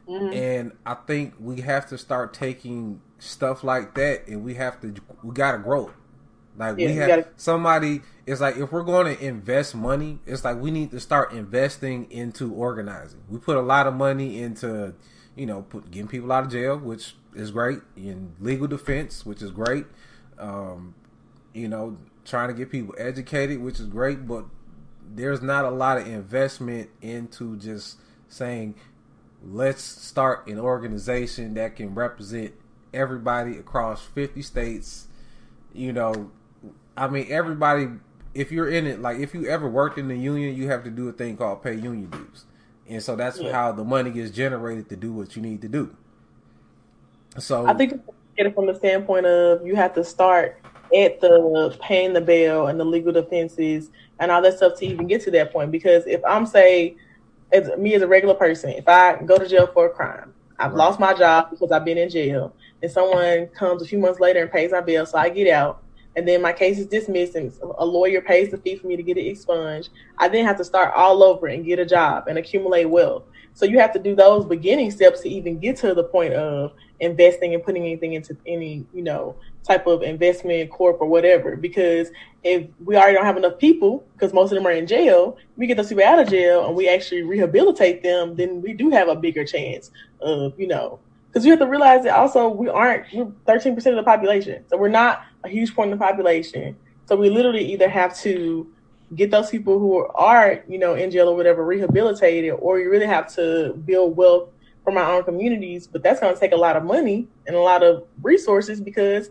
Mm-hmm. 0.09 0.33
And 0.33 0.72
I 0.87 0.94
think 0.94 1.35
we 1.38 1.61
have 1.61 1.88
to 1.88 1.98
start 1.98 2.33
taking 2.33 3.02
stuff 3.18 3.64
like 3.64 3.94
that, 3.94 4.26
and 4.28 4.44
we 4.44 4.54
have 4.54 4.81
to 4.81 4.94
we 5.22 5.35
gotta 5.35 5.59
grow. 5.59 5.90
Like 6.57 6.78
yeah, 6.78 6.87
we 6.88 6.94
have 6.96 7.09
gotta... 7.09 7.28
somebody. 7.37 8.02
It's 8.26 8.40
like 8.40 8.57
if 8.57 8.72
we're 8.72 8.83
going 8.83 9.16
to 9.16 9.24
invest 9.24 9.74
money, 9.74 10.18
it's 10.26 10.44
like 10.44 10.59
we 10.59 10.70
need 10.70 10.90
to 10.90 11.00
start 11.00 11.33
investing 11.33 12.11
into 12.11 12.52
organizing. 12.52 13.20
We 13.28 13.38
put 13.38 13.57
a 13.57 13.62
lot 13.62 13.87
of 13.87 13.94
money 13.94 14.42
into, 14.42 14.94
you 15.37 15.46
know, 15.46 15.62
put, 15.62 15.90
getting 15.90 16.09
people 16.09 16.33
out 16.33 16.44
of 16.44 16.50
jail, 16.50 16.76
which 16.76 17.14
is 17.35 17.52
great, 17.52 17.78
in 17.96 18.35
legal 18.40 18.66
defense, 18.66 19.24
which 19.24 19.40
is 19.40 19.50
great. 19.50 19.87
Um, 20.38 20.94
you 21.54 21.68
know, 21.68 21.96
trying 22.24 22.48
to 22.48 22.54
get 22.54 22.70
people 22.70 22.94
educated, 22.98 23.61
which 23.61 23.81
is 23.81 23.87
great, 23.87 24.26
but 24.26 24.44
there's 25.14 25.40
not 25.40 25.64
a 25.64 25.70
lot 25.70 25.98
of 25.98 26.07
investment 26.07 26.90
into 27.00 27.57
just 27.57 27.98
saying, 28.28 28.74
let's 29.42 29.83
start 29.83 30.46
an 30.48 30.59
organization 30.59 31.54
that 31.54 31.76
can 31.76 31.94
represent 31.94 32.52
everybody 32.92 33.59
across 33.59 34.05
50 34.05 34.42
states. 34.42 35.07
You 35.72 35.92
know, 35.92 36.31
I 36.96 37.09
mean, 37.09 37.27
everybody, 37.31 37.88
if 38.35 38.51
you're 38.51 38.68
in 38.68 38.87
it, 38.87 39.01
like 39.01 39.18
if 39.18 39.35
you 39.35 39.46
ever 39.46 39.68
worked 39.68 39.98
in 39.98 40.09
the 40.09 40.16
union, 40.16 40.57
you 40.57 40.68
have 40.68 40.85
to 40.85 40.90
do 40.90 41.09
a 41.09 41.12
thing 41.12 41.37
called 41.37 41.62
pay 41.62 41.74
union 41.74 42.11
dues. 42.11 42.44
And 42.88 43.03
so 43.03 43.16
that's 43.16 43.38
yeah. 43.38 43.53
how 43.53 43.72
the 43.72 43.85
money 43.85 44.11
gets 44.11 44.31
generated 44.31 44.88
to 44.88 44.96
do 44.96 45.12
what 45.12 45.37
you 45.37 45.42
need 45.42 45.61
to 45.62 45.68
do. 45.68 45.94
So 47.38 47.66
I 47.66 47.74
think 47.74 48.01
get 48.37 48.46
it 48.46 48.55
from 48.55 48.66
the 48.66 48.74
standpoint 48.74 49.27
of 49.27 49.66
you 49.66 49.77
have 49.77 49.94
to 49.94 50.05
start 50.05 50.61
at 50.96 51.20
the 51.20 51.77
paying 51.83 52.14
the 52.14 52.20
bail 52.20 52.68
and 52.68 52.81
the 52.81 52.85
legal 52.85 53.12
defenses 53.12 53.90
and 54.20 54.31
all 54.31 54.40
that 54.42 54.57
stuff 54.57 54.79
to 54.79 54.87
even 54.87 55.07
get 55.07 55.20
to 55.22 55.31
that 55.33 55.53
point. 55.53 55.70
Because 55.70 56.07
if 56.07 56.24
I'm 56.24 56.46
say, 56.46 56.96
as 57.53 57.68
me 57.79 57.94
as 57.94 58.03
a 58.03 58.09
regular 58.09 58.35
person, 58.35 58.70
if 58.70 58.88
I 58.88 59.20
go 59.22 59.37
to 59.37 59.46
jail 59.46 59.66
for 59.66 59.87
a 59.87 59.90
crime, 59.90 60.33
I've 60.59 60.72
right. 60.72 60.79
lost 60.79 60.98
my 60.98 61.14
job 61.14 61.51
because 61.51 61.70
I've 61.70 61.85
been 61.85 61.98
in 61.98 62.09
jail, 62.09 62.55
and 62.83 62.91
someone 62.91 63.47
comes 63.49 63.83
a 63.83 63.87
few 63.87 63.99
months 63.99 64.21
later 64.21 64.41
and 64.41 64.51
pays 64.51 64.73
my 64.73 64.81
bill, 64.81 65.07
so 65.07 65.19
I 65.19 65.29
get 65.29 65.51
out, 65.53 65.83
and 66.17 66.27
then 66.27 66.43
my 66.43 66.53
case 66.53 66.79
is 66.79 66.87
dismissed, 66.87 67.35
and 67.35 67.53
a 67.79 67.85
lawyer 67.85 68.21
pays 68.21 68.51
the 68.51 68.59
fee 68.59 68.77
for 68.77 68.87
me 68.87 68.97
to 68.97 69.03
get 69.03 69.17
it 69.17 69.27
expunged. 69.27 69.91
I 70.19 70.29
then 70.29 70.45
have 70.45 70.57
to 70.59 70.64
start 70.64 70.93
all 70.95 71.23
over 71.23 71.47
and 71.47 71.64
get 71.64 71.79
a 71.79 71.87
job 71.87 72.29
and 72.29 72.38
accumulate 72.38 72.87
wealth. 72.87 73.25
So 73.55 73.67
you 73.67 73.81
have 73.81 73.93
to 73.95 73.99
do 73.99 74.14
those 74.14 74.45
beginning 74.45 74.93
steps 74.93 75.21
to 75.23 75.29
even 75.29 75.59
get 75.59 75.77
to 75.79 75.93
the 75.93 76.05
point 76.05 76.33
of 76.35 76.73
investing 77.01 77.55
and 77.55 77.62
putting 77.62 77.83
anything 77.83 78.12
into 78.12 78.37
any, 78.47 78.87
you 78.95 79.03
know, 79.03 79.35
type 79.64 79.87
of 79.88 80.03
investment 80.03 80.71
corp 80.71 81.01
or 81.01 81.07
whatever. 81.07 81.57
Because 81.57 82.11
if 82.45 82.69
we 82.85 82.97
already 82.97 83.14
don't 83.14 83.25
have 83.25 83.37
enough 83.37 83.59
people, 83.59 84.05
because 84.12 84.33
most 84.33 84.53
of 84.53 84.57
them 84.57 84.67
are 84.67 84.73
in 84.73 84.87
jail, 84.87 85.37
we 85.57 85.67
get 85.67 85.77
those 85.77 85.88
people 85.88 86.05
out 86.05 86.21
of 86.21 86.29
jail 86.29 86.67
and 86.67 86.77
we 86.77 86.88
actually 86.88 87.23
rehabilitate 87.23 88.03
them, 88.03 88.37
then 88.37 88.62
we 88.62 88.73
do 88.73 88.91
have 88.91 89.09
a 89.09 89.17
bigger 89.17 89.45
chance 89.45 89.91
of, 90.21 90.59
you 90.59 90.69
know, 90.69 91.01
because 91.29 91.45
you 91.45 91.51
have 91.53 91.61
to 91.61 91.67
realize 91.67 92.05
that 92.05 92.17
also 92.17 92.49
we 92.49 92.69
aren't 92.69 93.05
we're 93.12 93.27
13% 93.47 93.77
of 93.77 93.97
the 93.97 94.03
population. 94.03 94.64
So 94.69 94.77
we're 94.77 94.88
not 94.88 95.23
a 95.45 95.49
huge 95.49 95.75
point 95.75 95.93
of 95.93 95.99
the 95.99 96.05
population. 96.05 96.77
So 97.07 97.17
we 97.17 97.31
literally 97.31 97.73
either 97.73 97.88
have 97.88 98.17
to 98.19 98.67
get 99.14 99.31
those 99.31 99.51
people 99.51 99.79
who 99.79 100.07
are, 100.14 100.62
you 100.69 100.79
know, 100.79 100.95
in 100.95 101.11
jail 101.11 101.29
or 101.29 101.37
whatever 101.37 101.64
rehabilitated, 101.64 102.53
or 102.59 102.81
you 102.81 102.91
really 102.91 103.07
have 103.07 103.33
to 103.35 103.75
build 103.85 104.17
wealth 104.17 104.51
from 104.85 104.97
our 104.97 105.17
own 105.17 105.25
communities. 105.25 105.87
But 105.87 106.03
that's 106.03 106.21
going 106.21 106.35
to 106.35 106.41
take 106.41 106.53
a 106.53 106.57
lot 106.57 106.77
of 106.77 106.85
money 106.85 107.29
and 107.47 107.57
a 107.57 107.61
lot 107.61 107.83
of 107.83 108.07
resources 108.23 108.81
because 108.81 109.31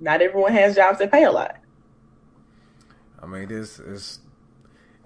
not 0.00 0.22
everyone 0.22 0.52
has 0.52 0.76
jobs 0.76 0.98
that 0.98 1.10
pay 1.10 1.24
a 1.24 1.30
lot. 1.30 1.56
I 3.22 3.26
mean, 3.26 3.48
this 3.48 3.78
is. 3.78 4.20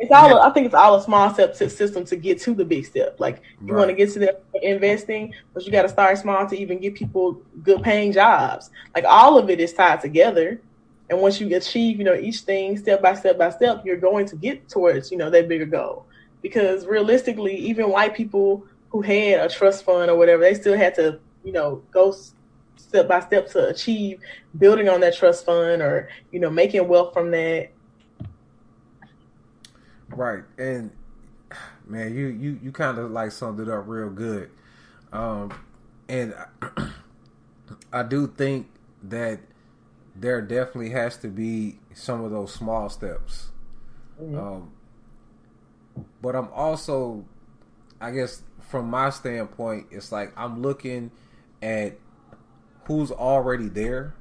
It's 0.00 0.10
all. 0.10 0.40
I 0.40 0.48
think 0.50 0.64
it's 0.64 0.74
all 0.74 0.94
a 0.94 1.02
small 1.02 1.32
step 1.32 1.54
system 1.54 2.06
to 2.06 2.16
get 2.16 2.40
to 2.40 2.54
the 2.54 2.64
big 2.64 2.86
step. 2.86 3.20
Like 3.20 3.42
you 3.60 3.74
right. 3.74 3.80
want 3.80 3.90
to 3.90 3.94
get 3.94 4.10
to 4.14 4.18
the 4.18 4.40
investing, 4.62 5.34
but 5.52 5.66
you 5.66 5.70
got 5.70 5.82
to 5.82 5.90
start 5.90 6.16
small 6.16 6.46
to 6.48 6.58
even 6.58 6.78
get 6.78 6.94
people 6.94 7.42
good 7.62 7.82
paying 7.82 8.10
jobs. 8.10 8.70
Like 8.94 9.04
all 9.04 9.38
of 9.38 9.50
it 9.50 9.60
is 9.60 9.74
tied 9.74 10.00
together. 10.00 10.60
And 11.10 11.20
once 11.20 11.38
you 11.38 11.54
achieve, 11.54 11.98
you 11.98 12.04
know, 12.04 12.14
each 12.14 12.40
thing 12.40 12.78
step 12.78 13.02
by 13.02 13.14
step 13.14 13.36
by 13.36 13.50
step, 13.50 13.84
you're 13.84 13.98
going 13.98 14.24
to 14.26 14.36
get 14.36 14.70
towards, 14.70 15.10
you 15.10 15.18
know, 15.18 15.28
that 15.28 15.48
bigger 15.48 15.66
goal. 15.66 16.06
Because 16.40 16.86
realistically, 16.86 17.54
even 17.56 17.90
white 17.90 18.14
people 18.14 18.64
who 18.88 19.02
had 19.02 19.40
a 19.40 19.48
trust 19.50 19.84
fund 19.84 20.10
or 20.10 20.16
whatever, 20.16 20.42
they 20.42 20.54
still 20.54 20.76
had 20.76 20.94
to, 20.94 21.20
you 21.44 21.52
know, 21.52 21.82
go 21.90 22.14
step 22.76 23.06
by 23.06 23.20
step 23.20 23.50
to 23.50 23.68
achieve 23.68 24.18
building 24.58 24.88
on 24.88 25.00
that 25.00 25.14
trust 25.14 25.44
fund 25.44 25.82
or, 25.82 26.08
you 26.32 26.40
know, 26.40 26.48
making 26.48 26.88
wealth 26.88 27.12
from 27.12 27.30
that. 27.32 27.70
Right. 30.10 30.44
And 30.58 30.90
man, 31.86 32.14
you 32.14 32.26
you 32.26 32.58
you 32.62 32.72
kind 32.72 32.98
of 32.98 33.10
like 33.10 33.32
summed 33.32 33.60
it 33.60 33.68
up 33.68 33.84
real 33.86 34.10
good. 34.10 34.50
Um 35.12 35.52
and 36.08 36.34
I 37.92 38.02
do 38.02 38.26
think 38.26 38.68
that 39.02 39.40
there 40.14 40.42
definitely 40.42 40.90
has 40.90 41.16
to 41.18 41.28
be 41.28 41.78
some 41.94 42.24
of 42.24 42.30
those 42.30 42.52
small 42.52 42.88
steps. 42.88 43.50
Mm-hmm. 44.20 44.38
Um, 44.38 44.72
but 46.20 46.36
I'm 46.36 46.48
also, 46.52 47.24
I 48.00 48.10
guess, 48.10 48.42
from 48.60 48.90
my 48.90 49.10
standpoint, 49.10 49.86
it's 49.90 50.12
like 50.12 50.32
I'm 50.36 50.62
looking 50.62 51.10
at 51.62 51.98
who's 52.84 53.10
already 53.10 53.68
there, 53.68 54.14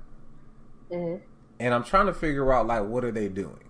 mm-hmm. 0.91 1.23
and 1.59 1.73
I'm 1.73 1.83
trying 1.83 2.05
to 2.07 2.13
figure 2.13 2.51
out 2.53 2.67
like 2.67 2.85
what 2.85 3.03
are 3.03 3.11
they 3.11 3.27
doing. 3.27 3.68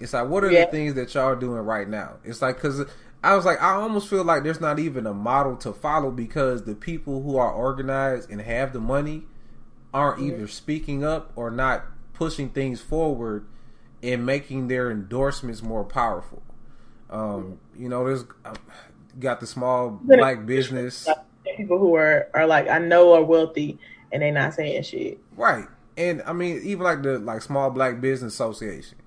It's 0.00 0.12
like 0.12 0.28
what 0.28 0.44
are 0.44 0.50
yeah. 0.50 0.64
the 0.64 0.70
things 0.70 0.94
that 0.94 1.14
y'all 1.14 1.24
are 1.24 1.36
doing 1.36 1.60
right 1.60 1.88
now? 1.88 2.16
It's 2.24 2.42
like 2.42 2.56
because 2.56 2.84
I 3.22 3.36
was 3.36 3.44
like 3.44 3.60
I 3.62 3.72
almost 3.72 4.08
feel 4.08 4.24
like 4.24 4.42
there's 4.42 4.60
not 4.60 4.78
even 4.78 5.06
a 5.06 5.14
model 5.14 5.56
to 5.58 5.72
follow 5.72 6.10
because 6.10 6.64
the 6.64 6.74
people 6.74 7.22
who 7.22 7.36
are 7.36 7.52
organized 7.52 8.30
and 8.30 8.40
have 8.40 8.72
the 8.72 8.80
money 8.80 9.24
aren't 9.92 10.20
mm-hmm. 10.20 10.36
either 10.36 10.48
speaking 10.48 11.04
up 11.04 11.32
or 11.36 11.50
not 11.50 11.84
pushing 12.14 12.50
things 12.50 12.80
forward 12.80 13.46
and 14.02 14.24
making 14.24 14.68
their 14.68 14.90
endorsements 14.90 15.62
more 15.62 15.84
powerful. 15.84 16.42
Um, 17.10 17.58
you 17.76 17.88
know, 17.88 18.04
there's 18.04 18.24
uh, 18.44 18.54
got 19.18 19.40
the 19.40 19.46
small 19.46 19.90
black 19.90 20.46
business 20.46 21.08
people 21.56 21.78
who 21.78 21.94
are 21.94 22.28
are 22.34 22.46
like 22.46 22.68
I 22.68 22.78
know 22.78 23.12
are 23.14 23.22
wealthy 23.22 23.78
and 24.12 24.22
they're 24.22 24.32
not 24.32 24.54
saying 24.54 24.82
shit. 24.82 25.18
Right, 25.36 25.66
and 25.96 26.22
I 26.26 26.32
mean 26.32 26.60
even 26.64 26.84
like 26.84 27.02
the 27.02 27.18
like 27.18 27.42
small 27.42 27.70
black 27.70 28.00
business 28.00 28.34
association. 28.34 28.98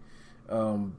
Um, 0.50 0.96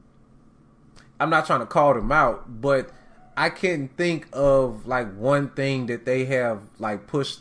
I'm 1.19 1.29
not 1.29 1.45
trying 1.45 1.61
to 1.61 1.65
call 1.65 1.93
them 1.93 2.11
out, 2.11 2.61
but 2.61 2.91
I 3.37 3.49
can 3.49 3.87
think 3.89 4.27
of 4.33 4.85
like 4.87 5.13
one 5.15 5.49
thing 5.49 5.85
that 5.87 6.05
they 6.05 6.25
have 6.25 6.61
like 6.79 7.07
pushed 7.07 7.39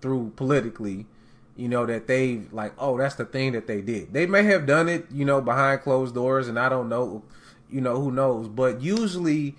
through 0.00 0.32
politically 0.36 1.06
you 1.56 1.68
know, 1.68 1.86
that 1.86 2.06
they 2.06 2.42
like, 2.50 2.72
oh, 2.78 2.98
that's 2.98 3.14
the 3.14 3.24
thing 3.24 3.52
that 3.52 3.66
they 3.66 3.80
did. 3.80 4.12
They 4.12 4.26
may 4.26 4.42
have 4.44 4.66
done 4.66 4.88
it, 4.88 5.06
you 5.12 5.24
know, 5.24 5.40
behind 5.40 5.82
closed 5.82 6.14
doors, 6.14 6.48
and 6.48 6.58
I 6.58 6.68
don't 6.68 6.88
know, 6.88 7.22
you 7.70 7.80
know, 7.80 8.00
who 8.00 8.10
knows. 8.10 8.48
But 8.48 8.80
usually, 8.80 9.54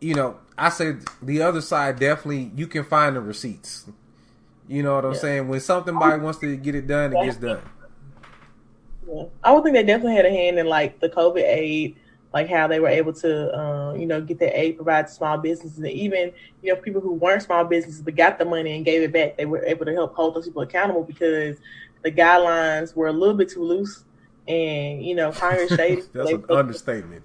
you 0.00 0.14
know, 0.14 0.38
I 0.56 0.70
say 0.70 0.94
the 1.22 1.42
other 1.42 1.60
side 1.60 1.98
definitely 1.98 2.52
you 2.56 2.66
can 2.66 2.84
find 2.84 3.16
the 3.16 3.20
receipts. 3.20 3.86
You 4.66 4.82
know 4.82 4.94
what 4.94 5.04
I'm 5.04 5.12
yeah. 5.12 5.18
saying? 5.18 5.48
When 5.48 5.60
somebody 5.60 6.22
wants 6.22 6.38
to 6.40 6.56
get 6.56 6.74
it 6.74 6.86
done, 6.86 7.14
it 7.14 7.24
gets 7.24 7.36
done. 7.36 7.60
Yeah. 9.12 9.24
I 9.42 9.52
would 9.52 9.64
think 9.64 9.74
they 9.74 9.82
definitely 9.82 10.16
had 10.16 10.26
a 10.26 10.30
hand 10.30 10.58
in 10.58 10.66
like 10.66 11.00
the 11.00 11.08
COVID 11.08 11.42
aid 11.42 11.96
like 12.32 12.48
how 12.48 12.68
they 12.68 12.78
were 12.78 12.88
able 12.88 13.12
to, 13.12 13.58
um, 13.58 13.96
you 13.98 14.06
know, 14.06 14.20
get 14.20 14.38
their 14.38 14.52
aid 14.54 14.76
provided 14.76 15.08
to 15.08 15.14
small 15.14 15.36
businesses, 15.36 15.78
and 15.78 15.88
even 15.88 16.32
you 16.62 16.72
know 16.72 16.80
people 16.80 17.00
who 17.00 17.14
weren't 17.14 17.42
small 17.42 17.64
businesses 17.64 18.02
but 18.02 18.14
got 18.14 18.38
the 18.38 18.44
money 18.44 18.76
and 18.76 18.84
gave 18.84 19.02
it 19.02 19.12
back. 19.12 19.36
They 19.36 19.46
were 19.46 19.64
able 19.64 19.84
to 19.86 19.92
help 19.92 20.14
hold 20.14 20.34
those 20.34 20.46
people 20.46 20.62
accountable 20.62 21.02
because 21.02 21.56
the 22.02 22.12
guidelines 22.12 22.94
were 22.94 23.08
a 23.08 23.12
little 23.12 23.34
bit 23.34 23.50
too 23.50 23.64
loose, 23.64 24.04
and 24.46 25.04
you 25.04 25.14
know, 25.14 25.32
Congress 25.32 25.74
shady. 25.74 26.02
That's 26.12 26.30
an 26.30 26.44
understatement. 26.48 27.24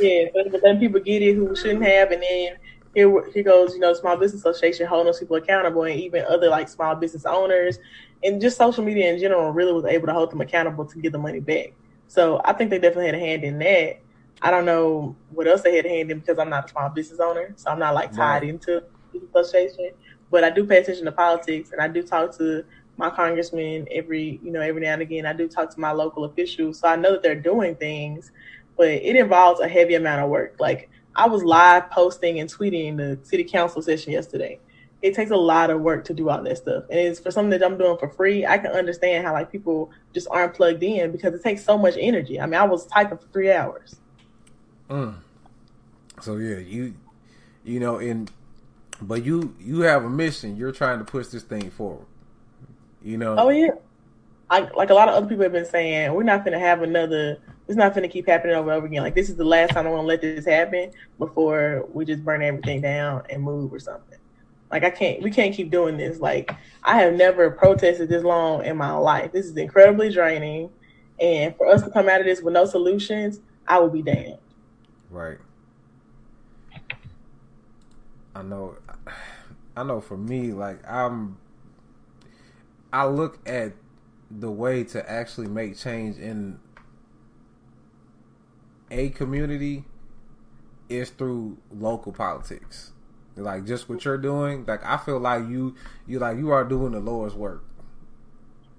Yeah, 0.00 0.24
but, 0.34 0.50
but 0.50 0.62
then 0.62 0.78
people 0.80 1.00
get 1.00 1.22
it 1.22 1.34
who 1.34 1.54
shouldn't 1.54 1.84
have, 1.84 2.10
and 2.10 2.22
then 2.22 2.56
here 2.94 3.30
here 3.32 3.42
goes, 3.42 3.74
you 3.74 3.80
know, 3.80 3.92
Small 3.92 4.16
Business 4.16 4.40
Association 4.40 4.86
holding 4.86 5.06
those 5.06 5.20
people 5.20 5.36
accountable, 5.36 5.82
and 5.82 6.00
even 6.00 6.24
other 6.24 6.48
like 6.48 6.70
small 6.70 6.94
business 6.94 7.26
owners, 7.26 7.78
and 8.24 8.40
just 8.40 8.56
social 8.56 8.82
media 8.82 9.12
in 9.12 9.20
general 9.20 9.52
really 9.52 9.72
was 9.72 9.84
able 9.84 10.06
to 10.06 10.12
hold 10.12 10.30
them 10.30 10.40
accountable 10.40 10.84
to 10.86 10.98
get 10.98 11.12
the 11.12 11.18
money 11.18 11.40
back. 11.40 11.74
So 12.08 12.40
I 12.44 12.54
think 12.54 12.70
they 12.70 12.78
definitely 12.78 13.06
had 13.06 13.14
a 13.14 13.18
hand 13.18 13.44
in 13.44 13.58
that. 13.58 14.00
I 14.42 14.50
don't 14.50 14.64
know 14.64 15.16
what 15.30 15.46
else 15.46 15.62
they 15.62 15.76
had 15.76 15.86
a 15.86 15.88
hand 15.88 16.10
in 16.10 16.20
because 16.20 16.38
I'm 16.38 16.50
not 16.50 16.66
a 16.66 16.68
small 16.68 16.88
business 16.88 17.20
owner, 17.20 17.52
so 17.56 17.70
I'm 17.70 17.78
not 17.78 17.94
like 17.94 18.12
tied 18.12 18.42
right. 18.42 18.48
into 18.48 18.82
the 19.12 19.20
association. 19.38 19.90
But 20.30 20.42
I 20.42 20.50
do 20.50 20.66
pay 20.66 20.78
attention 20.78 21.04
to 21.04 21.12
politics, 21.12 21.70
and 21.72 21.80
I 21.80 21.88
do 21.88 22.02
talk 22.02 22.36
to 22.38 22.64
my 22.96 23.10
congressman 23.10 23.86
every 23.90 24.40
you 24.42 24.50
know 24.50 24.60
every 24.60 24.80
now 24.80 24.94
and 24.94 25.02
again. 25.02 25.26
I 25.26 25.32
do 25.32 25.48
talk 25.48 25.70
to 25.74 25.80
my 25.80 25.92
local 25.92 26.24
officials, 26.24 26.80
so 26.80 26.88
I 26.88 26.96
know 26.96 27.12
that 27.12 27.22
they're 27.22 27.34
doing 27.34 27.76
things, 27.76 28.32
but 28.76 28.88
it 28.88 29.16
involves 29.16 29.60
a 29.60 29.68
heavy 29.68 29.94
amount 29.94 30.22
of 30.22 30.30
work. 30.30 30.56
Like 30.58 30.90
I 31.14 31.28
was 31.28 31.42
live 31.44 31.90
posting 31.90 32.40
and 32.40 32.50
tweeting 32.50 32.96
the 32.96 33.18
city 33.22 33.44
council 33.44 33.82
session 33.82 34.12
yesterday. 34.12 34.58
It 35.04 35.14
takes 35.14 35.30
a 35.30 35.36
lot 35.36 35.68
of 35.68 35.82
work 35.82 36.04
to 36.06 36.14
do 36.14 36.30
all 36.30 36.42
that 36.42 36.56
stuff, 36.56 36.84
and 36.88 36.98
it's 36.98 37.20
for 37.20 37.30
something 37.30 37.50
that 37.50 37.62
I'm 37.62 37.76
doing 37.76 37.98
for 37.98 38.08
free. 38.08 38.46
I 38.46 38.56
can 38.56 38.70
understand 38.70 39.26
how 39.26 39.34
like 39.34 39.52
people 39.52 39.90
just 40.14 40.26
aren't 40.30 40.54
plugged 40.54 40.82
in 40.82 41.12
because 41.12 41.34
it 41.34 41.42
takes 41.42 41.62
so 41.62 41.76
much 41.76 41.94
energy. 41.98 42.40
I 42.40 42.46
mean, 42.46 42.54
I 42.54 42.64
was 42.64 42.86
typing 42.86 43.18
for 43.18 43.26
three 43.26 43.52
hours. 43.52 43.96
Mm. 44.88 45.16
So 46.22 46.38
yeah, 46.38 46.56
you 46.56 46.94
you 47.64 47.80
know, 47.80 47.98
in 47.98 48.28
but 49.02 49.26
you 49.26 49.54
you 49.60 49.80
have 49.80 50.04
a 50.04 50.08
mission. 50.08 50.56
You're 50.56 50.72
trying 50.72 51.00
to 51.00 51.04
push 51.04 51.26
this 51.26 51.42
thing 51.42 51.70
forward. 51.70 52.06
You 53.02 53.18
know. 53.18 53.36
Oh 53.36 53.50
yeah. 53.50 53.72
I, 54.48 54.60
like 54.74 54.88
a 54.90 54.94
lot 54.94 55.08
of 55.08 55.14
other 55.14 55.26
people 55.26 55.42
have 55.42 55.52
been 55.52 55.66
saying, 55.66 56.12
we're 56.12 56.22
not 56.22 56.44
going 56.44 56.52
to 56.52 56.64
have 56.64 56.82
another. 56.82 57.38
It's 57.66 57.76
not 57.76 57.94
going 57.94 58.02
to 58.02 58.12
keep 58.12 58.26
happening 58.26 58.56
over 58.56 58.70
and 58.70 58.76
over 58.78 58.86
again. 58.86 59.02
Like 59.02 59.14
this 59.14 59.28
is 59.28 59.36
the 59.36 59.44
last 59.44 59.72
time 59.72 59.86
I 59.86 59.90
want 59.90 60.02
to 60.02 60.06
let 60.06 60.20
this 60.22 60.46
happen 60.46 60.92
before 61.18 61.86
we 61.92 62.04
just 62.04 62.24
burn 62.24 62.42
everything 62.42 62.80
down 62.80 63.22
and 63.28 63.42
move 63.42 63.72
or 63.72 63.78
something. 63.78 64.18
Like 64.70 64.84
I 64.84 64.90
can't. 64.90 65.22
We 65.22 65.30
can't 65.30 65.54
keep 65.54 65.70
doing 65.70 65.96
this. 65.96 66.20
Like 66.20 66.54
I 66.82 67.00
have 67.00 67.14
never 67.14 67.50
protested 67.50 68.08
this 68.08 68.24
long 68.24 68.64
in 68.64 68.76
my 68.76 68.92
life. 68.92 69.32
This 69.32 69.46
is 69.46 69.56
incredibly 69.56 70.10
draining, 70.10 70.70
and 71.20 71.56
for 71.56 71.68
us 71.68 71.82
to 71.82 71.90
come 71.90 72.08
out 72.08 72.20
of 72.20 72.26
this 72.26 72.40
with 72.42 72.54
no 72.54 72.64
solutions, 72.64 73.40
I 73.68 73.78
will 73.78 73.90
be 73.90 74.02
damned. 74.02 74.38
Right. 75.10 75.38
I 78.34 78.42
know. 78.42 78.76
I 79.76 79.84
know. 79.84 80.00
For 80.00 80.16
me, 80.16 80.52
like 80.52 80.80
I'm. 80.88 81.38
I 82.92 83.06
look 83.06 83.38
at 83.48 83.72
the 84.30 84.50
way 84.50 84.84
to 84.84 85.10
actually 85.10 85.48
make 85.48 85.76
change 85.76 86.16
in 86.18 86.58
a 88.90 89.10
community 89.10 89.84
is 90.88 91.10
through 91.10 91.58
local 91.72 92.12
politics. 92.12 92.93
Like 93.36 93.66
just 93.66 93.88
what 93.88 94.04
you're 94.04 94.18
doing, 94.18 94.64
like 94.66 94.84
I 94.84 94.96
feel 94.96 95.18
like 95.18 95.48
you 95.48 95.74
you 96.06 96.18
like 96.18 96.38
you 96.38 96.50
are 96.50 96.64
doing 96.64 96.92
the 96.92 97.00
Lord's 97.00 97.34
work. 97.34 97.64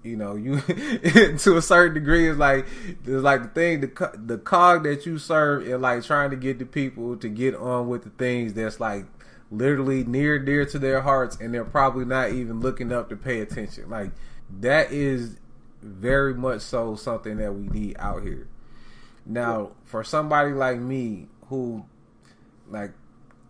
You 0.01 0.15
know, 0.15 0.35
you 0.35 0.61
to 1.37 1.57
a 1.57 1.61
certain 1.61 1.95
degree 1.95 2.29
is 2.29 2.37
like 2.37 2.65
there's 3.03 3.23
like 3.23 3.41
the 3.41 3.49
thing 3.49 3.81
the 3.81 4.11
the 4.13 4.37
cog 4.37 4.83
that 4.83 5.05
you 5.05 5.17
serve 5.17 5.67
and 5.67 5.81
like 5.81 6.03
trying 6.03 6.29
to 6.29 6.35
get 6.37 6.59
the 6.59 6.65
people 6.65 7.17
to 7.17 7.27
get 7.27 7.55
on 7.55 7.89
with 7.89 8.03
the 8.03 8.11
things 8.11 8.53
that's 8.53 8.79
like 8.79 9.05
literally 9.51 10.03
near 10.03 10.39
dear 10.39 10.65
to 10.65 10.79
their 10.79 11.01
hearts 11.01 11.37
and 11.39 11.53
they're 11.53 11.65
probably 11.65 12.05
not 12.05 12.31
even 12.31 12.59
looking 12.59 12.91
up 12.91 13.09
to 13.09 13.15
pay 13.15 13.41
attention. 13.41 13.89
Like 13.89 14.11
that 14.59 14.91
is 14.91 15.37
very 15.81 16.33
much 16.33 16.61
so 16.61 16.95
something 16.95 17.37
that 17.37 17.53
we 17.53 17.67
need 17.67 17.95
out 17.99 18.23
here. 18.23 18.47
Now, 19.25 19.71
for 19.83 20.03
somebody 20.03 20.51
like 20.51 20.79
me 20.79 21.27
who 21.47 21.85
like 22.69 22.91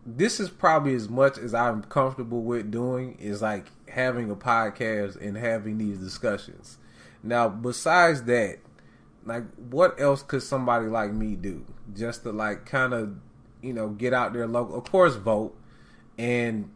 this 0.05 0.39
is 0.39 0.49
probably 0.49 0.93
as 0.93 1.09
much 1.09 1.37
as 1.37 1.53
I'm 1.53 1.81
comfortable 1.83 2.43
with 2.43 2.69
doing 2.69 3.17
is 3.19 3.41
like 3.41 3.67
having 3.89 4.29
a 4.29 4.35
podcast 4.35 5.19
and 5.19 5.35
having 5.35 5.77
these 5.79 5.97
discussions. 5.97 6.77
Now, 7.23 7.49
besides 7.49 8.23
that, 8.23 8.59
like 9.25 9.43
what 9.57 9.99
else 9.99 10.21
could 10.21 10.43
somebody 10.43 10.85
like 10.85 11.11
me 11.11 11.35
do 11.35 11.65
just 11.95 12.21
to 12.23 12.31
like 12.31 12.67
kind 12.67 12.93
of, 12.93 13.15
you 13.63 13.73
know, 13.73 13.89
get 13.89 14.13
out 14.13 14.33
there 14.33 14.45
local, 14.47 14.77
of 14.77 14.83
course 14.83 15.15
vote. 15.15 15.57
And 16.19 16.69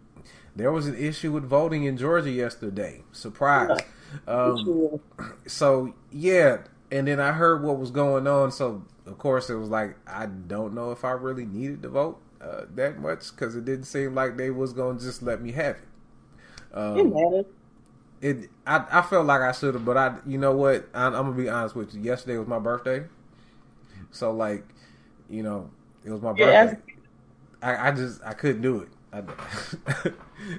there 0.55 0.71
was 0.71 0.87
an 0.87 0.97
issue 0.97 1.31
with 1.31 1.43
voting 1.43 1.83
in 1.83 1.97
Georgia 1.97 2.31
yesterday. 2.31 3.03
Surprise. 3.11 3.79
Um, 4.27 4.99
so 5.45 5.93
yeah, 6.11 6.63
and 6.91 7.07
then 7.07 7.19
I 7.19 7.31
heard 7.31 7.61
what 7.61 7.77
was 7.77 7.91
going 7.91 8.25
on. 8.25 8.51
So 8.51 8.83
of 9.05 9.19
course 9.19 9.51
it 9.51 9.55
was 9.55 9.69
like 9.69 9.97
I 10.07 10.25
don't 10.25 10.73
know 10.73 10.91
if 10.91 11.05
I 11.05 11.11
really 11.11 11.45
needed 11.45 11.83
to 11.83 11.89
vote 11.89 12.19
uh, 12.41 12.61
that 12.75 12.99
much 12.99 13.31
because 13.31 13.55
it 13.55 13.65
didn't 13.65 13.85
seem 13.85 14.15
like 14.15 14.37
they 14.37 14.49
was 14.49 14.73
gonna 14.73 14.99
just 14.99 15.21
let 15.21 15.41
me 15.41 15.51
have 15.51 15.75
it. 15.77 15.87
Um, 16.73 16.97
it 16.97 17.47
It 18.21 18.49
I, 18.65 18.85
I 18.91 19.01
felt 19.01 19.25
like 19.25 19.41
I 19.41 19.51
should 19.51 19.73
have, 19.73 19.85
but 19.85 19.97
I 19.97 20.15
you 20.25 20.37
know 20.37 20.53
what 20.53 20.87
I, 20.93 21.07
am 21.07 21.13
gonna 21.13 21.31
be 21.31 21.49
honest 21.49 21.75
with 21.75 21.93
you. 21.93 22.01
Yesterday 22.01 22.37
was 22.37 22.47
my 22.47 22.59
birthday, 22.59 23.05
so 24.11 24.31
like 24.31 24.65
you 25.29 25.43
know 25.43 25.69
it 26.03 26.11
was 26.11 26.21
my 26.21 26.33
yeah, 26.35 26.65
birthday. 26.65 26.93
I, 27.61 27.89
I 27.89 27.91
just 27.91 28.21
I 28.23 28.33
couldn't 28.33 28.61
do 28.61 28.81
it. 28.81 28.89
I, 29.11 29.23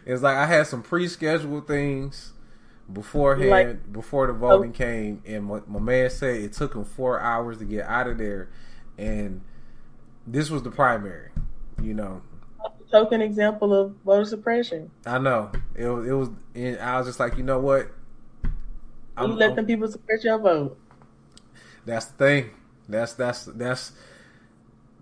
it's 0.06 0.22
like 0.22 0.36
I 0.36 0.46
had 0.46 0.66
some 0.66 0.82
pre-scheduled 0.82 1.66
things 1.66 2.32
beforehand 2.92 3.50
like, 3.50 3.92
before 3.92 4.26
the 4.26 4.32
voting 4.32 4.70
oh. 4.70 4.76
came, 4.76 5.22
and 5.26 5.44
my, 5.44 5.60
my, 5.66 5.78
man 5.78 6.10
said 6.10 6.36
it 6.36 6.52
took 6.52 6.74
him 6.74 6.84
four 6.84 7.20
hours 7.20 7.58
to 7.58 7.64
get 7.64 7.86
out 7.86 8.06
of 8.06 8.18
there, 8.18 8.50
and 8.98 9.40
this 10.26 10.50
was 10.50 10.62
the 10.62 10.70
primary, 10.70 11.29
you 11.82 11.94
know. 11.94 12.22
Token 12.90 13.20
example 13.20 13.72
of 13.72 13.94
voter 14.04 14.24
suppression. 14.24 14.90
I 15.06 15.18
know 15.18 15.52
it 15.76 15.86
was. 15.86 16.06
It 16.08 16.12
was. 16.12 16.28
And 16.56 16.78
I 16.80 16.98
was 16.98 17.06
just 17.06 17.20
like, 17.20 17.36
you 17.36 17.44
know 17.44 17.60
what? 17.60 17.88
I'm, 19.16 19.30
you 19.30 19.36
let 19.36 19.54
them 19.54 19.66
people 19.66 19.86
suppress 19.86 20.24
your 20.24 20.38
vote. 20.38 20.76
That's 21.86 22.06
the 22.06 22.16
thing. 22.16 22.50
That's 22.88 23.14
that's 23.14 23.44
that's 23.44 23.92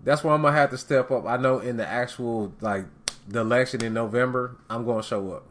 that's 0.03 0.23
why 0.23 0.33
I'm 0.33 0.41
gonna 0.43 0.55
have 0.55 0.69
to 0.69 0.77
step 0.77 1.09
up. 1.09 1.25
I 1.25 1.37
know 1.37 1.59
in 1.59 1.77
the 1.77 1.87
actual 1.87 2.53
like 2.61 2.85
the 3.27 3.41
election 3.41 3.83
in 3.83 3.93
November, 3.93 4.57
I'm 4.69 4.85
gonna 4.85 5.03
show 5.03 5.31
up. 5.31 5.45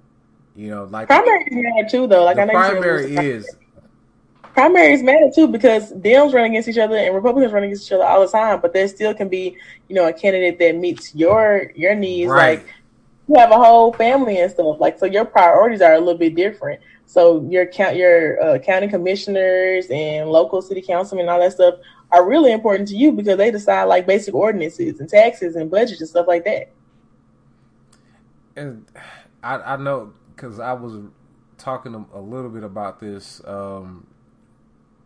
You 0.54 0.70
know, 0.70 0.84
like 0.84 1.08
primary 1.08 1.44
is 1.44 1.52
mad 1.52 1.90
too, 1.90 2.06
though. 2.06 2.24
Like 2.24 2.38
I 2.38 2.44
know 2.44 2.52
primary 2.52 3.14
is 3.14 3.48
primary 4.54 5.00
matter 5.02 5.30
too 5.34 5.48
because 5.48 5.92
Dems 5.92 6.32
run 6.32 6.44
against 6.44 6.68
each 6.68 6.78
other 6.78 6.96
and 6.96 7.14
Republicans 7.14 7.52
run 7.52 7.64
against 7.64 7.86
each 7.86 7.92
other 7.92 8.04
all 8.04 8.20
the 8.20 8.28
time. 8.30 8.60
But 8.60 8.72
there 8.72 8.86
still 8.88 9.14
can 9.14 9.28
be, 9.28 9.56
you 9.88 9.94
know, 9.94 10.06
a 10.08 10.12
candidate 10.12 10.58
that 10.58 10.76
meets 10.76 11.14
your 11.14 11.72
your 11.74 11.94
needs. 11.94 12.30
Right. 12.30 12.58
Like 12.58 12.74
you 13.28 13.38
have 13.38 13.50
a 13.50 13.56
whole 13.56 13.92
family 13.92 14.38
and 14.38 14.50
stuff. 14.50 14.80
Like 14.80 14.98
so, 14.98 15.06
your 15.06 15.24
priorities 15.24 15.80
are 15.82 15.94
a 15.94 15.98
little 15.98 16.18
bit 16.18 16.34
different. 16.34 16.80
So 17.06 17.46
your 17.48 17.66
count 17.66 17.96
your 17.96 18.42
uh, 18.42 18.58
county 18.58 18.88
commissioners 18.88 19.86
and 19.90 20.30
local 20.30 20.60
city 20.60 20.82
councilmen 20.82 21.22
and 21.22 21.30
all 21.30 21.40
that 21.40 21.52
stuff 21.52 21.76
are 22.10 22.28
really 22.28 22.52
important 22.52 22.88
to 22.88 22.96
you 22.96 23.12
because 23.12 23.36
they 23.36 23.50
decide 23.50 23.84
like 23.84 24.06
basic 24.06 24.34
ordinances 24.34 25.00
and 25.00 25.08
taxes 25.08 25.56
and 25.56 25.70
budgets 25.70 26.00
and 26.00 26.08
stuff 26.08 26.26
like 26.26 26.44
that. 26.44 26.70
And 28.56 28.86
I, 29.42 29.56
I 29.56 29.76
know 29.76 30.12
because 30.34 30.58
I 30.58 30.72
was 30.72 31.00
talking 31.58 32.06
a 32.12 32.20
little 32.20 32.50
bit 32.50 32.64
about 32.64 33.00
this 33.00 33.42
um, 33.44 34.06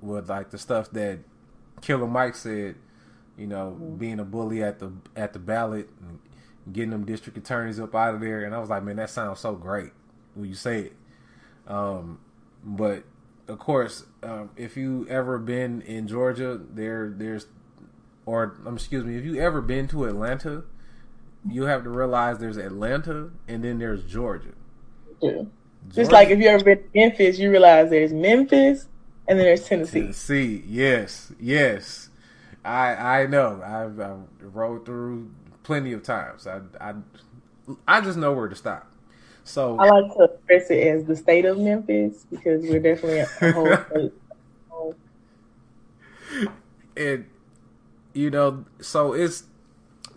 with 0.02 0.28
like 0.28 0.50
the 0.50 0.58
stuff 0.58 0.90
that 0.90 1.20
Killer 1.80 2.06
Mike 2.06 2.34
said. 2.34 2.76
You 3.38 3.46
know, 3.46 3.76
mm-hmm. 3.80 3.96
being 3.96 4.20
a 4.20 4.24
bully 4.24 4.62
at 4.62 4.78
the 4.78 4.92
at 5.16 5.32
the 5.32 5.38
ballot 5.38 5.88
and 6.00 6.18
getting 6.70 6.90
them 6.90 7.04
district 7.04 7.38
attorneys 7.38 7.80
up 7.80 7.94
out 7.94 8.14
of 8.14 8.20
there, 8.20 8.44
and 8.44 8.54
I 8.54 8.58
was 8.58 8.68
like, 8.68 8.82
man, 8.82 8.96
that 8.96 9.10
sounds 9.10 9.40
so 9.40 9.54
great 9.54 9.90
when 10.34 10.48
you 10.48 10.54
say 10.54 10.80
it. 10.80 10.92
Um, 11.66 12.20
but 12.62 13.04
of 13.48 13.58
course, 13.58 14.04
um, 14.22 14.50
if 14.56 14.76
you 14.76 15.06
ever 15.08 15.38
been 15.38 15.82
in 15.82 16.06
Georgia, 16.06 16.60
there 16.72 17.12
there's 17.16 17.46
or 18.26 18.56
um, 18.66 18.74
excuse 18.74 19.04
me, 19.04 19.16
if 19.16 19.24
you 19.24 19.40
ever 19.40 19.60
been 19.60 19.88
to 19.88 20.04
Atlanta, 20.04 20.64
you 21.48 21.64
have 21.64 21.82
to 21.84 21.90
realize 21.90 22.38
there's 22.38 22.56
Atlanta 22.56 23.30
and 23.48 23.64
then 23.64 23.78
there's 23.78 24.04
Georgia. 24.04 24.52
Yeah. 25.20 25.42
Just 25.92 26.12
like 26.12 26.28
if 26.28 26.38
you 26.38 26.46
ever 26.46 26.62
been 26.62 26.78
to 26.78 26.84
Memphis, 26.94 27.38
you 27.38 27.50
realize 27.50 27.90
there's 27.90 28.12
Memphis 28.12 28.86
and 29.28 29.38
then 29.38 29.46
there's 29.46 29.66
Tennessee. 29.66 30.00
Tennessee, 30.00 30.64
yes, 30.66 31.32
yes. 31.40 32.08
I 32.64 33.22
I 33.22 33.26
know. 33.26 33.60
I've, 33.64 33.98
I've 33.98 34.54
rode 34.54 34.84
through 34.84 35.30
plenty 35.62 35.92
of 35.92 36.02
times. 36.02 36.46
I 36.46 36.60
I 36.80 36.94
I 37.86 38.00
just 38.00 38.18
know 38.18 38.32
where 38.32 38.48
to 38.48 38.56
stop. 38.56 38.92
So 39.44 39.76
I 39.78 39.88
like 39.88 40.14
to 40.16 40.24
express 40.24 40.70
it 40.70 40.86
as 40.86 41.04
the 41.04 41.16
state 41.16 41.44
of 41.44 41.58
Memphis 41.58 42.24
because 42.30 42.62
we're 42.62 42.80
definitely 42.80 43.20
a 43.20 43.52
whole 43.52 43.76
state. 43.90 44.12
and 46.96 47.26
you 48.12 48.30
know, 48.30 48.64
so 48.80 49.12
it's 49.12 49.44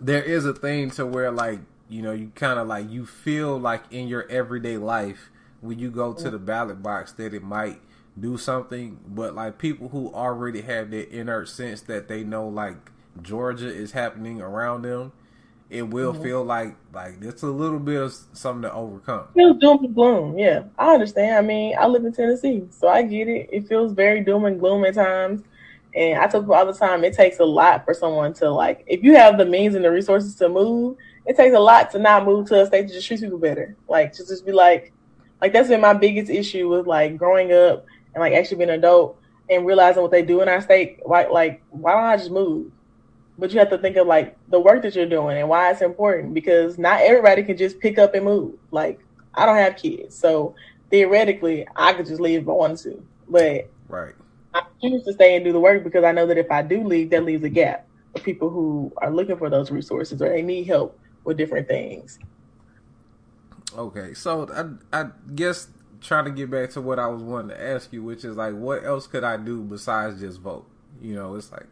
there 0.00 0.22
is 0.22 0.44
a 0.44 0.52
thing 0.52 0.90
to 0.90 1.06
where 1.06 1.30
like 1.30 1.60
you 1.88 2.02
know, 2.02 2.12
you 2.12 2.32
kind 2.34 2.58
of 2.58 2.66
like 2.66 2.90
you 2.90 3.06
feel 3.06 3.58
like 3.58 3.82
in 3.90 4.08
your 4.08 4.28
everyday 4.30 4.76
life 4.76 5.30
when 5.60 5.78
you 5.78 5.90
go 5.90 6.12
to 6.12 6.22
mm-hmm. 6.22 6.30
the 6.32 6.38
ballot 6.38 6.82
box 6.82 7.12
that 7.12 7.32
it 7.32 7.42
might 7.42 7.80
do 8.18 8.38
something, 8.38 8.98
but 9.06 9.34
like 9.34 9.58
people 9.58 9.88
who 9.88 10.12
already 10.12 10.62
have 10.62 10.90
that 10.90 11.10
inert 11.10 11.48
sense 11.48 11.82
that 11.82 12.08
they 12.08 12.24
know 12.24 12.48
like 12.48 12.76
Georgia 13.22 13.68
is 13.68 13.92
happening 13.92 14.40
around 14.40 14.82
them, 14.82 15.12
it 15.68 15.82
will 15.82 16.12
mm-hmm. 16.12 16.22
feel 16.22 16.44
like 16.44 16.76
like 16.92 17.14
it's 17.20 17.42
a 17.42 17.48
little 17.48 17.78
bit 17.78 18.00
of 18.00 18.16
something 18.32 18.62
to 18.62 18.72
overcome. 18.72 19.26
Feels 19.34 19.58
doom 19.58 19.84
and 19.84 19.94
gloom. 19.94 20.38
Yeah, 20.38 20.64
I 20.78 20.94
understand. 20.94 21.36
I 21.36 21.42
mean, 21.42 21.76
I 21.78 21.86
live 21.86 22.04
in 22.04 22.12
Tennessee, 22.12 22.64
so 22.70 22.88
I 22.88 23.02
get 23.02 23.28
it. 23.28 23.48
It 23.52 23.68
feels 23.68 23.92
very 23.92 24.20
doom 24.22 24.44
and 24.44 24.58
gloom 24.58 24.84
at 24.84 24.94
times. 24.94 25.42
And 25.94 26.20
I 26.20 26.26
tell 26.26 26.42
people 26.42 26.54
all 26.54 26.66
the 26.66 26.74
time, 26.74 27.04
it 27.04 27.14
takes 27.14 27.40
a 27.40 27.44
lot 27.44 27.86
for 27.86 27.94
someone 27.94 28.34
to 28.34 28.50
like, 28.50 28.84
if 28.86 29.02
you 29.02 29.14
have 29.16 29.38
the 29.38 29.46
means 29.46 29.74
and 29.74 29.84
the 29.84 29.90
resources 29.90 30.34
to 30.36 30.48
move, 30.48 30.98
it 31.24 31.36
takes 31.36 31.56
a 31.56 31.58
lot 31.58 31.90
to 31.92 31.98
not 31.98 32.26
move 32.26 32.46
to 32.48 32.60
a 32.60 32.66
state 32.66 32.86
to 32.88 32.94
just 32.94 33.06
treat 33.06 33.20
people 33.20 33.38
better. 33.38 33.74
Like 33.88 34.12
to 34.12 34.26
just 34.26 34.44
be 34.44 34.52
like, 34.52 34.92
like 35.40 35.52
that's 35.52 35.68
been 35.68 35.80
my 35.80 35.94
biggest 35.94 36.30
issue 36.30 36.68
with 36.68 36.86
like 36.86 37.16
growing 37.16 37.52
up 37.52 37.86
and 38.16 38.20
like 38.20 38.32
actually 38.32 38.56
being 38.56 38.70
an 38.70 38.78
adult 38.80 39.20
and 39.48 39.64
realizing 39.64 40.02
what 40.02 40.10
they 40.10 40.22
do 40.22 40.40
in 40.40 40.48
our 40.48 40.60
state. 40.60 41.06
Like, 41.06 41.30
like 41.30 41.62
why 41.70 41.92
don't 41.92 42.02
I 42.02 42.16
just 42.16 42.32
move? 42.32 42.72
but 43.38 43.52
you 43.52 43.58
have 43.58 43.70
to 43.70 43.78
think 43.78 43.96
of 43.96 44.06
like 44.06 44.36
the 44.48 44.58
work 44.58 44.82
that 44.82 44.94
you're 44.94 45.06
doing 45.06 45.36
and 45.36 45.48
why 45.48 45.70
it's 45.70 45.82
important 45.82 46.34
because 46.34 46.78
not 46.78 47.00
everybody 47.00 47.42
can 47.42 47.56
just 47.56 47.78
pick 47.80 47.98
up 47.98 48.14
and 48.14 48.24
move. 48.24 48.54
Like 48.70 49.00
I 49.34 49.46
don't 49.46 49.56
have 49.56 49.76
kids, 49.76 50.16
so 50.16 50.54
theoretically 50.90 51.66
I 51.76 51.92
could 51.92 52.06
just 52.06 52.20
leave 52.20 52.42
if 52.42 52.48
I 52.48 52.52
wanted 52.52 52.78
to. 52.78 53.06
But 53.28 53.68
right, 53.88 54.14
I 54.54 54.62
choose 54.80 55.04
to 55.04 55.12
stay 55.12 55.36
and 55.36 55.44
do 55.44 55.52
the 55.52 55.60
work 55.60 55.84
because 55.84 56.04
I 56.04 56.12
know 56.12 56.26
that 56.26 56.38
if 56.38 56.50
I 56.50 56.62
do 56.62 56.82
leave, 56.82 57.10
that 57.10 57.24
leaves 57.24 57.44
a 57.44 57.50
gap 57.50 57.86
for 58.14 58.22
people 58.22 58.48
who 58.48 58.92
are 58.98 59.10
looking 59.10 59.36
for 59.36 59.50
those 59.50 59.70
resources 59.70 60.22
or 60.22 60.28
they 60.28 60.42
need 60.42 60.64
help 60.64 60.98
with 61.24 61.36
different 61.36 61.68
things. 61.68 62.18
Okay, 63.76 64.14
so 64.14 64.78
I 64.92 65.00
I 65.02 65.10
guess 65.34 65.68
trying 66.00 66.24
to 66.26 66.30
get 66.30 66.50
back 66.50 66.70
to 66.70 66.80
what 66.80 66.98
I 66.98 67.06
was 67.06 67.22
wanting 67.22 67.50
to 67.50 67.62
ask 67.62 67.92
you, 67.92 68.02
which 68.02 68.24
is 68.24 68.36
like, 68.36 68.54
what 68.54 68.84
else 68.84 69.06
could 69.06 69.24
I 69.24 69.36
do 69.36 69.62
besides 69.62 70.20
just 70.20 70.40
vote? 70.40 70.66
You 71.00 71.14
know, 71.14 71.34
it's 71.34 71.52
like 71.52 71.66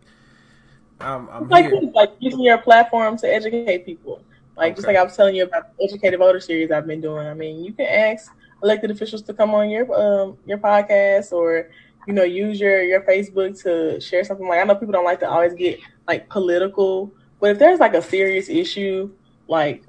I'm, 1.01 1.29
I'm 1.29 1.49
like, 1.49 1.73
like 1.95 2.13
using 2.19 2.41
your 2.41 2.59
platform 2.59 3.17
to 3.19 3.33
educate 3.33 3.85
people. 3.85 4.23
Like 4.57 4.73
okay. 4.73 4.77
just 4.77 4.87
like 4.87 4.97
I 4.97 5.03
was 5.03 5.17
telling 5.17 5.35
you 5.35 5.45
about 5.45 5.77
the 5.77 5.85
educated 5.85 6.19
voter 6.19 6.41
series 6.41 6.71
I've 6.71 6.87
been 6.87 7.01
doing. 7.01 7.27
I 7.27 7.35
mean, 7.35 7.65
you 7.65 7.73
can 7.73 7.87
ask 7.87 8.33
elected 8.63 8.91
officials 8.91 9.23
to 9.23 9.35
come 9.35 9.55
on 9.55 9.69
your 9.69 9.85
um 9.95 10.39
your 10.47 10.59
podcast 10.59 11.33
or 11.33 11.71
you 12.07 12.15
know 12.15 12.23
use 12.23 12.61
your 12.61 12.83
your 12.83 13.01
Facebook 13.03 13.61
to 13.63 14.01
share 14.01 14.25
something. 14.25 14.47
Like 14.47 14.61
I 14.61 14.65
know 14.65 14.75
people 14.75 14.93
don't 14.93 15.05
like 15.05 15.21
to 15.21 15.29
always 15.29 15.55
get 15.55 15.81
like 16.07 16.29
political, 16.29 17.13
but 17.41 17.51
if 17.51 17.59
there's 17.59 17.81
like 17.81 17.95
a 17.95 18.03
serious 18.03 18.49
issue, 18.49 19.11
like 19.49 19.85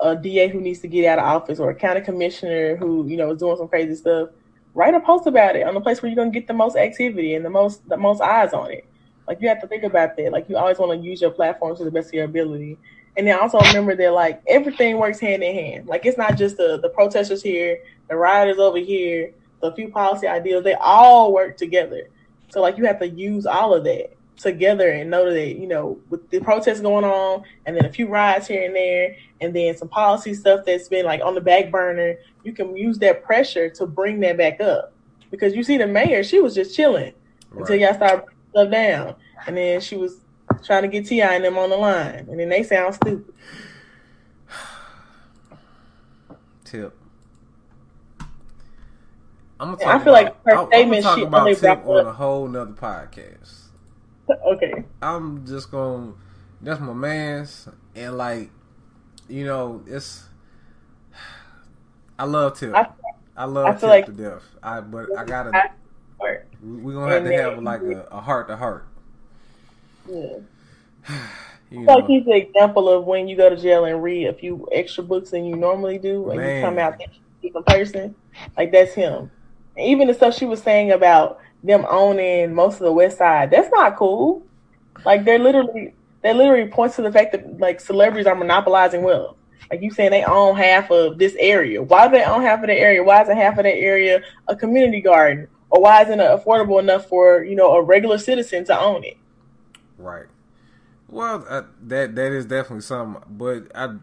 a 0.00 0.16
DA 0.16 0.48
who 0.48 0.60
needs 0.60 0.80
to 0.80 0.88
get 0.88 1.06
out 1.06 1.18
of 1.18 1.24
office 1.24 1.60
or 1.60 1.70
a 1.70 1.74
county 1.74 2.00
commissioner 2.00 2.76
who 2.76 3.06
you 3.06 3.16
know 3.16 3.32
is 3.32 3.38
doing 3.38 3.56
some 3.56 3.68
crazy 3.68 3.94
stuff, 3.94 4.30
write 4.74 4.94
a 4.94 5.00
post 5.00 5.26
about 5.26 5.56
it 5.56 5.66
on 5.66 5.74
the 5.74 5.80
place 5.80 6.02
where 6.02 6.10
you're 6.10 6.16
gonna 6.16 6.30
get 6.30 6.46
the 6.46 6.54
most 6.54 6.76
activity 6.76 7.34
and 7.34 7.44
the 7.44 7.50
most 7.50 7.86
the 7.88 7.96
most 7.96 8.20
eyes 8.20 8.52
on 8.52 8.70
it. 8.70 8.84
Like 9.26 9.40
you 9.40 9.48
have 9.48 9.60
to 9.60 9.68
think 9.68 9.84
about 9.84 10.16
that. 10.16 10.32
Like 10.32 10.48
you 10.48 10.56
always 10.56 10.78
want 10.78 10.92
to 10.92 11.06
use 11.06 11.20
your 11.20 11.30
platform 11.30 11.76
to 11.76 11.84
the 11.84 11.90
best 11.90 12.08
of 12.08 12.14
your 12.14 12.24
ability. 12.24 12.78
And 13.16 13.26
then 13.26 13.38
also 13.38 13.58
remember 13.60 13.94
that 13.96 14.12
like 14.12 14.42
everything 14.48 14.98
works 14.98 15.20
hand 15.20 15.42
in 15.42 15.54
hand. 15.54 15.86
Like 15.86 16.06
it's 16.06 16.18
not 16.18 16.36
just 16.36 16.56
the 16.56 16.78
the 16.80 16.88
protesters 16.88 17.42
here, 17.42 17.78
the 18.08 18.16
rioters 18.16 18.58
over 18.58 18.78
here, 18.78 19.32
the 19.60 19.72
few 19.72 19.88
policy 19.88 20.26
ideas. 20.26 20.64
They 20.64 20.74
all 20.74 21.32
work 21.32 21.56
together. 21.56 22.08
So 22.50 22.60
like 22.60 22.76
you 22.78 22.84
have 22.86 22.98
to 23.00 23.08
use 23.08 23.46
all 23.46 23.74
of 23.74 23.84
that 23.84 24.12
together 24.42 24.90
and 24.90 25.10
know 25.10 25.32
that 25.32 25.56
you 25.56 25.66
know 25.66 25.98
with 26.08 26.28
the 26.30 26.40
protests 26.40 26.80
going 26.80 27.04
on, 27.04 27.42
and 27.66 27.76
then 27.76 27.84
a 27.84 27.92
few 27.92 28.08
riots 28.08 28.46
here 28.46 28.64
and 28.64 28.74
there, 28.74 29.16
and 29.40 29.54
then 29.54 29.76
some 29.76 29.88
policy 29.88 30.34
stuff 30.34 30.64
that's 30.64 30.88
been 30.88 31.04
like 31.04 31.20
on 31.22 31.34
the 31.34 31.40
back 31.40 31.70
burner. 31.70 32.16
You 32.44 32.52
can 32.52 32.76
use 32.76 32.98
that 32.98 33.24
pressure 33.24 33.68
to 33.70 33.86
bring 33.86 34.20
that 34.20 34.38
back 34.38 34.60
up 34.60 34.92
because 35.30 35.54
you 35.54 35.62
see 35.62 35.78
the 35.78 35.86
mayor, 35.86 36.22
she 36.22 36.40
was 36.40 36.54
just 36.54 36.74
chilling 36.74 37.12
right. 37.50 37.60
until 37.60 37.76
y'all 37.76 37.94
start 37.94 38.26
stuff 38.50 38.70
down. 38.70 39.14
And 39.46 39.56
then 39.56 39.80
she 39.80 39.96
was 39.96 40.18
trying 40.64 40.82
to 40.82 40.88
get 40.88 41.06
T.I. 41.06 41.34
and 41.34 41.44
them 41.44 41.56
on 41.56 41.70
the 41.70 41.76
line. 41.76 42.26
And 42.28 42.38
then 42.38 42.48
they 42.48 42.62
sound 42.62 42.94
stupid. 42.94 43.32
Tip. 46.64 46.96
I'm 49.58 49.72
gonna 49.72 49.84
talk 49.84 50.00
I 50.00 50.04
feel 50.04 50.14
about, 50.14 50.36
like 50.46 50.56
her 50.56 50.66
statement 50.68 51.04
she 51.04 51.22
about 51.22 51.40
only 51.40 51.54
Tip 51.54 51.86
on 51.86 52.06
a 52.06 52.12
whole 52.12 52.48
nother 52.48 52.72
podcast. 52.72 53.69
Okay. 54.46 54.84
I'm 55.02 55.46
just 55.46 55.70
gonna 55.70 56.12
that's 56.60 56.80
my 56.80 56.92
man's 56.92 57.68
and 57.94 58.16
like 58.16 58.50
you 59.28 59.44
know, 59.44 59.82
it's 59.86 60.24
I 62.18 62.24
love 62.24 62.58
Tip. 62.58 62.74
I, 62.74 62.88
I 63.36 63.44
love 63.44 63.66
I 63.66 63.72
Tip 63.72 63.82
like, 63.82 64.06
to 64.06 64.12
death. 64.12 64.42
I 64.62 64.80
but 64.80 65.16
I 65.16 65.24
gotta 65.24 65.70
we're 66.62 66.94
gonna 66.94 67.08
have 67.08 67.16
and 67.18 67.26
to 67.26 67.30
then, 67.30 67.50
have 67.50 67.62
like 67.62 67.82
a 67.82 68.20
heart 68.20 68.48
to 68.48 68.56
heart. 68.56 68.86
Yeah. 70.08 70.38
You 71.70 71.82
know. 71.82 71.94
Like 71.94 72.06
he's 72.06 72.26
an 72.26 72.32
example 72.32 72.88
of 72.88 73.04
when 73.04 73.28
you 73.28 73.36
go 73.36 73.48
to 73.48 73.56
jail 73.56 73.84
and 73.84 74.02
read 74.02 74.26
a 74.26 74.34
few 74.34 74.66
extra 74.72 75.04
books 75.04 75.30
than 75.30 75.44
you 75.44 75.54
normally 75.54 75.98
do, 75.98 76.30
and 76.30 76.40
Man. 76.40 76.56
you 76.56 76.62
come 76.64 76.80
out 76.80 77.00
a 77.00 77.06
different 77.40 77.64
person. 77.64 78.14
Like 78.56 78.72
that's 78.72 78.92
him. 78.92 79.30
And 79.76 79.86
even 79.86 80.08
the 80.08 80.14
stuff 80.14 80.34
she 80.34 80.46
was 80.46 80.60
saying 80.60 80.90
about 80.90 81.38
them 81.62 81.86
owning 81.88 82.54
most 82.54 82.74
of 82.74 82.80
the 82.80 82.92
West 82.92 83.18
Side, 83.18 83.50
that's 83.50 83.70
not 83.72 83.96
cool. 83.96 84.42
Like 85.04 85.24
they're 85.24 85.38
literally, 85.38 85.94
they 86.22 86.32
literally 86.32 86.70
points 86.70 86.96
to 86.96 87.02
the 87.02 87.12
fact 87.12 87.32
that 87.32 87.58
like 87.58 87.80
celebrities 87.80 88.26
are 88.26 88.34
monopolizing 88.34 89.02
wealth. 89.02 89.36
Like 89.70 89.82
you 89.82 89.90
saying 89.90 90.10
they 90.10 90.24
own 90.24 90.56
half 90.56 90.90
of 90.90 91.18
this 91.18 91.36
area. 91.38 91.82
Why 91.82 92.08
do 92.08 92.12
they 92.12 92.24
own 92.24 92.42
half 92.42 92.60
of 92.60 92.66
the 92.66 92.74
area? 92.74 93.02
Why 93.02 93.22
isn't 93.22 93.36
half 93.36 93.58
of 93.58 93.64
that 93.64 93.76
area 93.76 94.20
a 94.48 94.56
community 94.56 95.00
garden 95.00 95.46
or 95.70 95.80
why 95.80 96.02
isn't 96.02 96.20
it 96.20 96.24
affordable 96.24 96.80
enough 96.80 97.06
for 97.06 97.44
you 97.44 97.56
know 97.56 97.72
a 97.72 97.82
regular 97.82 98.18
citizen 98.18 98.64
to 98.66 98.78
own 98.78 99.04
it? 99.04 99.16
Right. 99.96 100.26
Well, 101.08 101.44
uh, 101.48 101.62
that 101.82 102.14
that 102.16 102.32
is 102.32 102.46
definitely 102.46 102.82
something, 102.82 103.22
but 103.28 103.70
I 103.74 103.96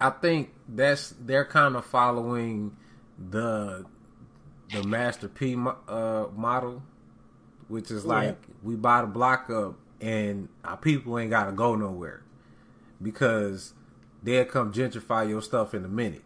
I 0.00 0.10
think 0.10 0.50
that's 0.68 1.14
they're 1.20 1.44
kind 1.44 1.76
of 1.76 1.84
following 1.84 2.76
the 3.18 3.84
the 4.72 4.82
Master 4.84 5.28
P 5.28 5.56
uh, 5.88 6.26
model, 6.34 6.82
which 7.68 7.90
is 7.90 8.04
like 8.04 8.38
we 8.62 8.76
buy 8.76 9.00
the 9.02 9.06
block 9.06 9.50
up 9.50 9.76
and 10.00 10.48
our 10.64 10.76
people 10.76 11.18
ain't 11.18 11.30
got 11.30 11.44
to 11.44 11.52
go 11.52 11.74
nowhere 11.74 12.22
because 13.02 13.74
they'll 14.22 14.44
come 14.44 14.72
gentrify 14.72 15.28
your 15.28 15.42
stuff 15.42 15.74
in 15.74 15.84
a 15.84 15.88
minute. 15.88 16.22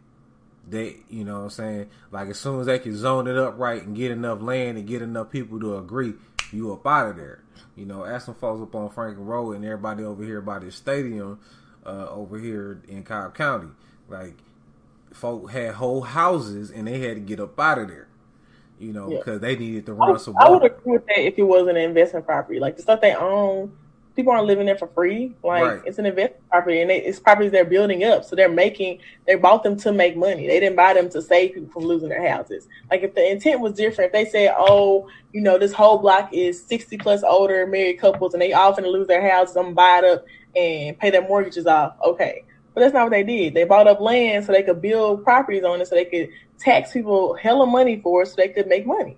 They 0.68 0.96
you 1.08 1.24
know 1.24 1.38
what 1.38 1.44
I'm 1.44 1.50
saying? 1.50 1.90
Like 2.10 2.28
as 2.28 2.38
soon 2.38 2.60
as 2.60 2.66
they 2.66 2.78
can 2.78 2.96
zone 2.96 3.26
it 3.26 3.36
up 3.36 3.58
right 3.58 3.82
and 3.82 3.96
get 3.96 4.10
enough 4.10 4.40
land 4.40 4.78
and 4.78 4.86
get 4.86 5.02
enough 5.02 5.30
people 5.30 5.60
to 5.60 5.76
agree 5.76 6.14
you 6.52 6.72
up 6.72 6.86
out 6.86 7.10
of 7.10 7.16
there. 7.16 7.42
You 7.76 7.86
know 7.86 8.04
ask 8.04 8.26
some 8.26 8.34
folks 8.34 8.62
up 8.62 8.74
on 8.74 8.90
Franklin 8.90 9.26
Road 9.26 9.52
and 9.52 9.64
everybody 9.64 10.04
over 10.04 10.22
here 10.22 10.40
by 10.40 10.60
this 10.60 10.76
stadium 10.76 11.38
uh, 11.84 12.08
over 12.08 12.38
here 12.38 12.80
in 12.88 13.02
Cobb 13.02 13.34
County. 13.34 13.68
Like 14.08 14.38
folk 15.12 15.50
had 15.50 15.74
whole 15.74 16.02
houses 16.02 16.70
and 16.70 16.86
they 16.86 16.98
had 17.00 17.16
to 17.16 17.20
get 17.20 17.40
up 17.40 17.58
out 17.60 17.78
of 17.78 17.88
there 17.88 18.08
you 18.78 18.92
know 18.92 19.08
because 19.08 19.40
yeah. 19.40 19.48
they 19.48 19.56
needed 19.56 19.86
to 19.86 19.94
run 19.94 20.14
I, 20.14 20.18
some 20.18 20.36
I 20.36 20.50
would 20.50 20.64
agree 20.64 20.92
with 20.92 21.06
that 21.06 21.18
if 21.20 21.38
it 21.38 21.42
was 21.42 21.68
an 21.68 21.76
investment 21.76 22.26
property 22.26 22.58
like 22.58 22.76
the 22.76 22.82
stuff 22.82 23.00
they 23.00 23.14
own 23.14 23.72
people 24.14 24.32
aren't 24.32 24.46
living 24.46 24.66
there 24.66 24.76
for 24.78 24.88
free. 24.88 25.34
Like 25.42 25.64
right. 25.64 25.82
it's 25.84 25.98
an 25.98 26.06
investment 26.06 26.48
property, 26.48 26.80
and 26.80 26.90
they, 26.90 27.02
it's 27.02 27.18
properties 27.18 27.52
they're 27.52 27.64
building 27.64 28.04
up. 28.04 28.24
So 28.24 28.36
they're 28.36 28.48
making. 28.48 29.00
They 29.26 29.34
bought 29.34 29.62
them 29.62 29.76
to 29.78 29.92
make 29.92 30.16
money. 30.16 30.46
They 30.46 30.60
didn't 30.60 30.76
buy 30.76 30.94
them 30.94 31.08
to 31.10 31.22
save 31.22 31.54
people 31.54 31.70
from 31.70 31.84
losing 31.84 32.08
their 32.08 32.26
houses. 32.26 32.68
Like 32.90 33.02
if 33.02 33.14
the 33.14 33.28
intent 33.28 33.60
was 33.60 33.74
different, 33.74 34.08
if 34.08 34.12
they 34.12 34.30
said, 34.30 34.54
"Oh, 34.56 35.08
you 35.32 35.40
know, 35.40 35.58
this 35.58 35.72
whole 35.72 35.98
block 35.98 36.32
is 36.32 36.62
sixty 36.62 36.96
plus 36.96 37.22
older 37.22 37.66
married 37.66 38.00
couples, 38.00 38.34
and 38.34 38.42
they 38.42 38.52
all 38.52 38.70
often 38.70 38.86
lose 38.86 39.06
their 39.06 39.28
houses. 39.28 39.56
I'm 39.56 39.64
gonna 39.64 39.74
buy 39.74 39.98
it 39.98 40.04
up 40.04 40.24
and 40.56 40.98
pay 40.98 41.10
their 41.10 41.26
mortgages 41.26 41.66
off." 41.66 41.96
Okay. 42.04 42.44
But 42.72 42.80
that's 42.80 42.94
not 42.94 43.04
what 43.04 43.12
they 43.12 43.22
did. 43.22 43.54
They 43.54 43.62
bought 43.62 43.86
up 43.86 44.00
land 44.00 44.44
so 44.44 44.50
they 44.50 44.64
could 44.64 44.82
build 44.82 45.22
properties 45.22 45.62
on 45.62 45.80
it, 45.80 45.86
so 45.86 45.94
they 45.94 46.04
could 46.04 46.28
tax 46.58 46.92
people 46.92 47.34
hella 47.34 47.66
money 47.66 48.00
for 48.00 48.24
so 48.24 48.34
they 48.36 48.48
could 48.48 48.66
make 48.66 48.86
money. 48.86 49.16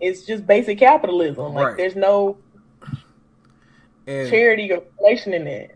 It's 0.00 0.22
just 0.22 0.46
basic 0.46 0.78
capitalism. 0.78 1.54
Like 1.54 1.66
right. 1.66 1.76
there's 1.76 1.96
no 1.96 2.38
and, 4.06 4.28
charity 4.30 4.72
or 4.72 4.82
relation 4.98 5.34
in 5.34 5.44
that. 5.44 5.70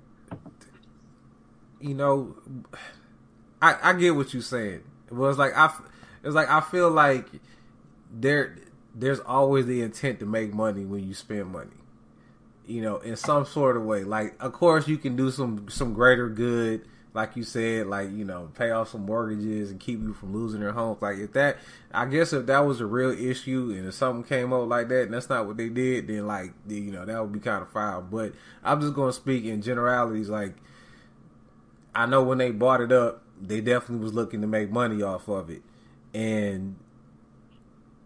You 1.80 1.94
know, 1.94 2.34
I 3.60 3.76
I 3.82 3.92
get 3.92 4.16
what 4.16 4.32
you're 4.32 4.42
saying. 4.42 4.82
It 5.06 5.12
was 5.12 5.38
like 5.38 5.56
I, 5.56 5.72
it's 6.22 6.34
like 6.34 6.48
I 6.48 6.60
feel 6.60 6.90
like 6.90 7.26
there 8.10 8.56
there's 8.94 9.20
always 9.20 9.66
the 9.66 9.82
intent 9.82 10.20
to 10.20 10.26
make 10.26 10.54
money 10.54 10.84
when 10.84 11.06
you 11.06 11.14
spend 11.14 11.46
money. 11.46 11.70
You 12.66 12.80
know, 12.80 12.96
in 12.98 13.16
some 13.16 13.44
sort 13.44 13.76
of 13.76 13.82
way. 13.82 14.04
Like, 14.04 14.42
of 14.42 14.54
course, 14.54 14.88
you 14.88 14.96
can 14.96 15.16
do 15.16 15.30
some 15.30 15.68
some 15.68 15.92
greater 15.92 16.30
good 16.30 16.86
like 17.14 17.36
you 17.36 17.44
said, 17.44 17.86
like 17.86 18.10
you 18.10 18.24
know, 18.24 18.50
pay 18.54 18.70
off 18.70 18.90
some 18.90 19.06
mortgages 19.06 19.70
and 19.70 19.78
keep 19.78 20.00
you 20.00 20.12
from 20.12 20.34
losing 20.34 20.60
your 20.60 20.72
home. 20.72 20.98
Like 21.00 21.18
if 21.18 21.32
that, 21.34 21.58
I 21.92 22.06
guess 22.06 22.32
if 22.32 22.46
that 22.46 22.66
was 22.66 22.80
a 22.80 22.86
real 22.86 23.12
issue 23.12 23.72
and 23.76 23.86
if 23.86 23.94
something 23.94 24.24
came 24.24 24.52
up 24.52 24.68
like 24.68 24.88
that 24.88 25.04
and 25.04 25.14
that's 25.14 25.28
not 25.28 25.46
what 25.46 25.56
they 25.56 25.68
did, 25.68 26.08
then 26.08 26.26
like 26.26 26.52
you 26.68 26.90
know 26.90 27.04
that 27.04 27.20
would 27.20 27.32
be 27.32 27.38
kind 27.38 27.62
of 27.62 27.70
foul. 27.70 28.02
But 28.02 28.32
I'm 28.64 28.80
just 28.80 28.94
gonna 28.94 29.12
speak 29.12 29.44
in 29.44 29.62
generalities. 29.62 30.28
Like 30.28 30.56
I 31.94 32.06
know 32.06 32.24
when 32.24 32.38
they 32.38 32.50
bought 32.50 32.80
it 32.80 32.90
up, 32.90 33.22
they 33.40 33.60
definitely 33.60 34.02
was 34.02 34.12
looking 34.12 34.40
to 34.40 34.48
make 34.48 34.70
money 34.70 35.00
off 35.00 35.28
of 35.28 35.50
it, 35.50 35.62
and 36.12 36.74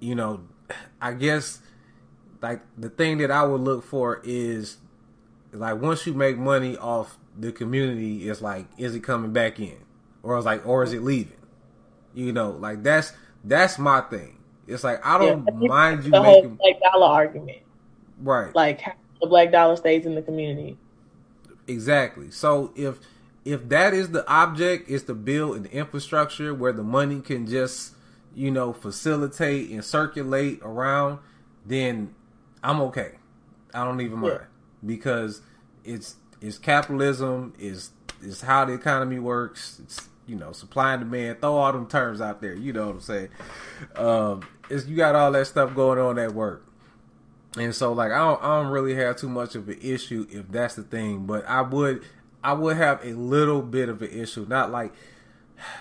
you 0.00 0.14
know, 0.14 0.42
I 1.00 1.14
guess 1.14 1.60
like 2.42 2.60
the 2.76 2.90
thing 2.90 3.18
that 3.18 3.30
I 3.30 3.42
would 3.44 3.62
look 3.62 3.84
for 3.84 4.20
is 4.22 4.76
like 5.50 5.80
once 5.80 6.06
you 6.06 6.12
make 6.12 6.36
money 6.36 6.76
off 6.76 7.16
the 7.38 7.52
community 7.52 8.28
is 8.28 8.42
like, 8.42 8.66
is 8.76 8.94
it 8.94 9.00
coming 9.00 9.32
back 9.32 9.60
in, 9.60 9.76
or 10.22 10.36
is 10.38 10.44
like, 10.44 10.66
or 10.66 10.82
is 10.82 10.92
it 10.92 11.02
leaving? 11.02 11.36
You 12.14 12.32
know, 12.32 12.50
like 12.50 12.82
that's 12.82 13.12
that's 13.44 13.78
my 13.78 14.00
thing. 14.02 14.38
It's 14.66 14.84
like 14.84 15.04
I 15.06 15.18
don't 15.18 15.46
yeah, 15.46 15.68
mind 15.68 16.04
you 16.04 16.10
the 16.10 16.20
making 16.20 16.56
black 16.56 16.76
dollar 16.92 17.06
argument, 17.06 17.58
right? 18.20 18.54
Like 18.54 18.82
the 19.20 19.26
black 19.26 19.52
dollar 19.52 19.76
stays 19.76 20.04
in 20.04 20.14
the 20.14 20.22
community. 20.22 20.76
Exactly. 21.66 22.30
So 22.30 22.72
if 22.76 22.98
if 23.44 23.68
that 23.68 23.94
is 23.94 24.10
the 24.10 24.28
object, 24.30 24.90
is 24.90 25.04
to 25.04 25.14
build 25.14 25.56
an 25.56 25.66
infrastructure 25.66 26.52
where 26.54 26.72
the 26.72 26.82
money 26.82 27.20
can 27.20 27.46
just 27.46 27.94
you 28.34 28.50
know 28.50 28.72
facilitate 28.72 29.70
and 29.70 29.84
circulate 29.84 30.60
around, 30.62 31.20
then 31.64 32.14
I'm 32.62 32.80
okay. 32.82 33.12
I 33.72 33.84
don't 33.84 34.00
even 34.00 34.18
mind. 34.18 34.40
because 34.84 35.40
it's 35.84 36.16
it's 36.40 36.58
capitalism 36.58 37.54
is 37.58 37.90
is 38.22 38.40
how 38.42 38.64
the 38.64 38.72
economy 38.72 39.18
works. 39.18 39.80
It's 39.82 40.08
you 40.26 40.36
know 40.36 40.52
supply 40.52 40.94
and 40.94 41.02
demand. 41.02 41.40
Throw 41.40 41.56
all 41.56 41.72
them 41.72 41.86
terms 41.86 42.20
out 42.20 42.40
there. 42.40 42.54
You 42.54 42.72
know 42.72 42.86
what 42.86 42.94
I'm 42.96 43.00
saying? 43.00 43.28
Um, 43.96 44.42
you 44.70 44.96
got 44.96 45.14
all 45.14 45.32
that 45.32 45.46
stuff 45.46 45.74
going 45.74 45.98
on 45.98 46.18
at 46.18 46.34
work. 46.34 46.64
And 47.56 47.74
so, 47.74 47.92
like, 47.92 48.12
I 48.12 48.18
don't, 48.18 48.42
I 48.42 48.60
don't 48.60 48.70
really 48.70 48.94
have 48.94 49.16
too 49.16 49.28
much 49.28 49.54
of 49.54 49.68
an 49.68 49.78
issue 49.80 50.26
if 50.30 50.50
that's 50.50 50.74
the 50.74 50.82
thing, 50.82 51.26
but 51.26 51.48
I 51.48 51.62
would, 51.62 52.04
I 52.44 52.52
would 52.52 52.76
have 52.76 53.04
a 53.04 53.14
little 53.14 53.62
bit 53.62 53.88
of 53.88 54.02
an 54.02 54.10
issue. 54.10 54.46
Not 54.48 54.70
like, 54.70 54.92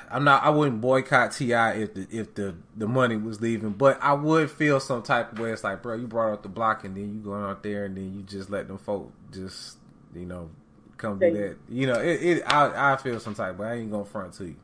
I'm 0.10 0.24
not, 0.24 0.44
I 0.44 0.50
wouldn't 0.50 0.82
boycott 0.82 1.34
Ti 1.34 1.52
if 1.52 1.94
the 1.94 2.08
if 2.10 2.34
the 2.34 2.56
the 2.76 2.88
money 2.88 3.16
was 3.16 3.42
leaving, 3.42 3.72
but 3.72 4.02
I 4.02 4.14
would 4.14 4.50
feel 4.50 4.80
some 4.80 5.04
type 5.04 5.34
of 5.34 5.40
way. 5.40 5.52
It's 5.52 5.64
like, 5.64 5.84
bro, 5.84 5.96
you 5.96 6.08
brought 6.08 6.32
out 6.32 6.44
the 6.44 6.50
block, 6.50 6.84
and 6.84 6.96
then 6.96 7.14
you 7.14 7.20
going 7.20 7.44
out 7.44 7.62
there, 7.62 7.86
and 7.86 7.96
then 7.96 8.16
you 8.16 8.24
just 8.24 8.50
let 8.50 8.68
them 8.68 8.80
folk 8.80 9.12
just, 9.32 9.78
you 10.16 10.26
know, 10.26 10.50
come 10.98 11.20
do 11.20 11.32
that. 11.32 11.58
You 11.70 11.88
know, 11.88 12.00
it, 12.00 12.22
it 12.24 12.44
I 12.46 12.94
I 12.94 12.98
feel 12.98 13.20
some 13.20 13.36
type, 13.36 13.58
but 13.58 13.68
I 13.68 13.76
ain't 13.76 13.92
gonna 13.92 14.06
front 14.06 14.34
to 14.34 14.46
you. 14.46 14.56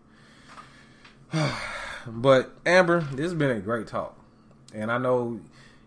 but 2.08 2.52
Amber, 2.66 3.02
this 3.02 3.26
has 3.26 3.34
been 3.34 3.52
a 3.52 3.60
great 3.60 3.88
talk, 3.88 4.18
and 4.74 4.92
I 4.92 4.98
know 4.98 5.40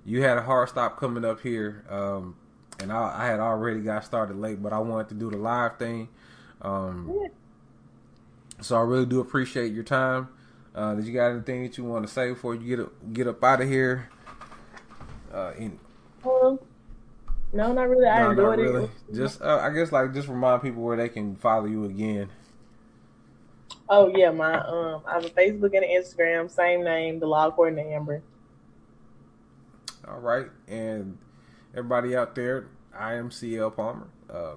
you 0.04 0.22
had 0.22 0.38
a 0.38 0.42
hard 0.42 0.68
stop 0.68 0.98
coming 0.98 1.24
up 1.24 1.40
here, 1.40 1.84
um, 1.90 2.36
and 2.80 2.92
I, 2.92 3.22
I, 3.22 3.26
had 3.26 3.40
already 3.40 3.80
got 3.80 4.04
started 4.04 4.36
late, 4.36 4.62
but 4.62 4.72
I 4.72 4.78
wanted 4.78 5.08
to 5.08 5.14
do 5.14 5.30
the 5.30 5.36
live 5.36 5.78
thing. 5.78 6.08
Um, 6.62 7.28
so 8.60 8.76
I 8.76 8.82
really 8.82 9.06
do 9.06 9.20
appreciate 9.20 9.72
your 9.72 9.84
time. 9.84 10.28
Uh, 10.74 10.94
did 10.94 11.06
you 11.06 11.12
got 11.12 11.30
anything 11.30 11.64
that 11.64 11.76
you 11.76 11.84
want 11.84 12.06
to 12.06 12.12
say 12.12 12.30
before 12.30 12.54
you 12.54 12.76
get 12.76 12.80
up, 12.84 12.92
get 13.12 13.26
up 13.26 13.42
out 13.42 13.62
of 13.62 13.68
here? 13.68 14.10
Uh, 15.32 15.52
in, 15.58 15.78
um, 16.24 16.58
no, 17.52 17.72
not 17.72 17.88
really. 17.88 18.06
I 18.06 18.22
no, 18.22 18.30
enjoyed 18.30 18.58
really. 18.58 18.84
it. 18.84 19.14
Just, 19.14 19.42
uh, 19.42 19.58
I 19.62 19.70
guess, 19.70 19.92
like, 19.92 20.12
just 20.12 20.28
remind 20.28 20.62
people 20.62 20.82
where 20.82 20.96
they 20.96 21.08
can 21.08 21.36
follow 21.36 21.66
you 21.66 21.84
again. 21.84 22.28
Oh 23.88 24.08
yeah, 24.08 24.32
my 24.32 24.58
um, 24.58 25.02
I 25.06 25.14
have 25.14 25.24
a 25.24 25.30
Facebook 25.30 25.74
and 25.74 25.84
an 25.84 26.02
Instagram, 26.02 26.50
same 26.50 26.82
name, 26.82 27.20
the 27.20 27.26
Law 27.26 27.50
Court 27.50 27.78
Amber. 27.78 28.22
All 30.08 30.18
right, 30.18 30.46
and 30.66 31.18
everybody 31.72 32.16
out 32.16 32.34
there, 32.34 32.66
I 32.96 33.14
am 33.14 33.30
CL 33.30 33.70
Palmer. 33.72 34.08
Uh, 34.28 34.54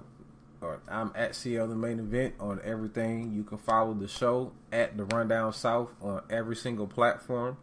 or 0.60 0.80
I'm 0.88 1.12
at 1.14 1.34
CL 1.34 1.68
the 1.68 1.74
main 1.74 1.98
event 1.98 2.34
on 2.38 2.60
everything. 2.64 3.32
You 3.32 3.44
can 3.44 3.58
follow 3.58 3.94
the 3.94 4.08
show 4.08 4.52
at 4.72 4.96
the 4.96 5.04
Rundown 5.04 5.52
South 5.52 5.90
on 6.02 6.22
every 6.28 6.56
single 6.56 6.86
platform. 6.86 7.56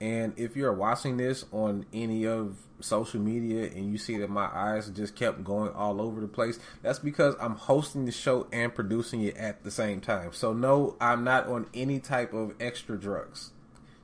And 0.00 0.32
if 0.36 0.56
you're 0.56 0.72
watching 0.72 1.16
this 1.16 1.44
on 1.52 1.84
any 1.92 2.26
of 2.26 2.56
social 2.80 3.20
media 3.20 3.64
and 3.66 3.90
you 3.90 3.98
see 3.98 4.16
that 4.18 4.30
my 4.30 4.48
eyes 4.52 4.88
just 4.90 5.16
kept 5.16 5.42
going 5.42 5.72
all 5.72 6.00
over 6.00 6.20
the 6.20 6.28
place, 6.28 6.58
that's 6.82 7.00
because 7.00 7.34
I'm 7.40 7.56
hosting 7.56 8.04
the 8.04 8.12
show 8.12 8.46
and 8.52 8.72
producing 8.74 9.22
it 9.22 9.36
at 9.36 9.64
the 9.64 9.70
same 9.70 10.00
time. 10.00 10.32
So 10.32 10.52
no, 10.52 10.96
I'm 11.00 11.24
not 11.24 11.48
on 11.48 11.66
any 11.74 11.98
type 11.98 12.32
of 12.32 12.54
extra 12.60 12.98
drugs. 12.98 13.50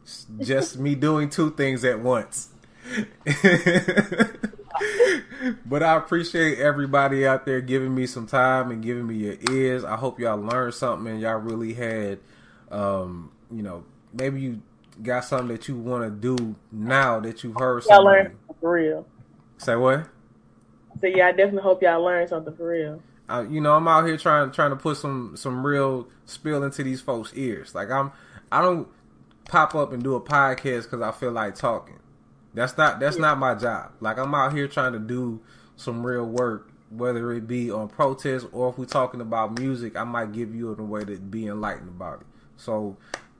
It's 0.02 0.26
just 0.40 0.78
me 0.78 0.94
doing 0.96 1.30
two 1.30 1.50
things 1.52 1.84
at 1.84 2.00
once. 2.00 2.48
but 5.64 5.82
I 5.82 5.96
appreciate 5.96 6.58
everybody 6.58 7.26
out 7.26 7.46
there 7.46 7.60
giving 7.60 7.94
me 7.94 8.06
some 8.06 8.26
time 8.26 8.70
and 8.70 8.82
giving 8.82 9.06
me 9.06 9.14
your 9.16 9.36
ears. 9.50 9.84
I 9.84 9.96
hope 9.96 10.18
y'all 10.18 10.38
learned 10.38 10.74
something 10.74 11.12
and 11.12 11.20
y'all 11.20 11.38
really 11.38 11.74
had, 11.74 12.18
um, 12.70 13.30
you 13.50 13.62
know, 13.62 13.84
maybe 14.12 14.40
you 14.40 14.62
got 15.02 15.24
something 15.24 15.48
that 15.48 15.68
you 15.68 15.76
want 15.76 16.04
to 16.04 16.36
do 16.36 16.54
now 16.70 17.20
that 17.20 17.42
you've 17.42 17.56
heard 17.58 17.84
learned 17.86 18.36
for 18.60 18.72
real. 18.72 19.06
Say 19.58 19.76
what? 19.76 20.08
So 21.00 21.06
yeah, 21.06 21.28
I 21.28 21.32
definitely 21.32 21.62
hope 21.62 21.82
y'all 21.82 22.02
learned 22.02 22.28
something 22.28 22.54
for 22.54 22.68
real. 22.68 23.02
Uh, 23.28 23.44
you 23.48 23.60
know, 23.60 23.74
I'm 23.74 23.88
out 23.88 24.06
here 24.06 24.16
trying 24.16 24.50
trying 24.52 24.70
to 24.70 24.76
put 24.76 24.96
some 24.96 25.36
some 25.36 25.66
real 25.66 26.08
spill 26.26 26.62
into 26.62 26.82
these 26.82 27.00
folks' 27.00 27.32
ears. 27.34 27.74
Like 27.74 27.90
I'm, 27.90 28.12
I 28.52 28.60
don't 28.62 28.88
pop 29.46 29.74
up 29.74 29.92
and 29.92 30.02
do 30.02 30.14
a 30.14 30.20
podcast 30.20 30.84
because 30.84 31.00
I 31.00 31.10
feel 31.12 31.32
like 31.32 31.54
talking. 31.54 31.98
That's 32.52 32.76
not 32.76 33.00
that's 33.00 33.16
yeah. 33.16 33.22
not 33.22 33.38
my 33.38 33.54
job. 33.54 33.92
Like 34.00 34.18
I'm 34.18 34.34
out 34.34 34.52
here 34.52 34.68
trying 34.68 34.92
to 34.92 34.98
do 34.98 35.40
some 35.76 36.06
real 36.06 36.24
work, 36.24 36.70
whether 36.90 37.32
it 37.32 37.46
be 37.46 37.70
on 37.70 37.88
protest 37.88 38.46
or 38.52 38.70
if 38.70 38.78
we're 38.78 38.84
talking 38.84 39.20
about 39.20 39.58
music, 39.58 39.96
I 39.96 40.04
might 40.04 40.32
give 40.32 40.54
you 40.54 40.72
a 40.72 40.82
way 40.82 41.04
to 41.04 41.16
be 41.16 41.46
enlightened 41.46 41.88
about 41.88 42.20
it. 42.20 42.26
So 42.56 42.96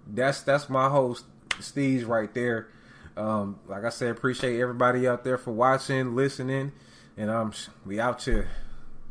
that's 0.06 0.40
that's 0.42 0.68
my 0.68 0.88
host 0.88 1.24
Steve's 1.60 2.04
right 2.04 2.32
there. 2.34 2.68
Um, 3.16 3.60
like 3.68 3.84
I 3.84 3.90
said, 3.90 4.10
appreciate 4.10 4.60
everybody 4.60 5.06
out 5.06 5.24
there 5.24 5.38
for 5.38 5.52
watching, 5.52 6.16
listening, 6.16 6.72
and 7.16 7.30
um, 7.30 7.52
we 7.86 8.00
out 8.00 8.22
here. 8.22 8.48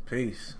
Peace. 0.06 0.54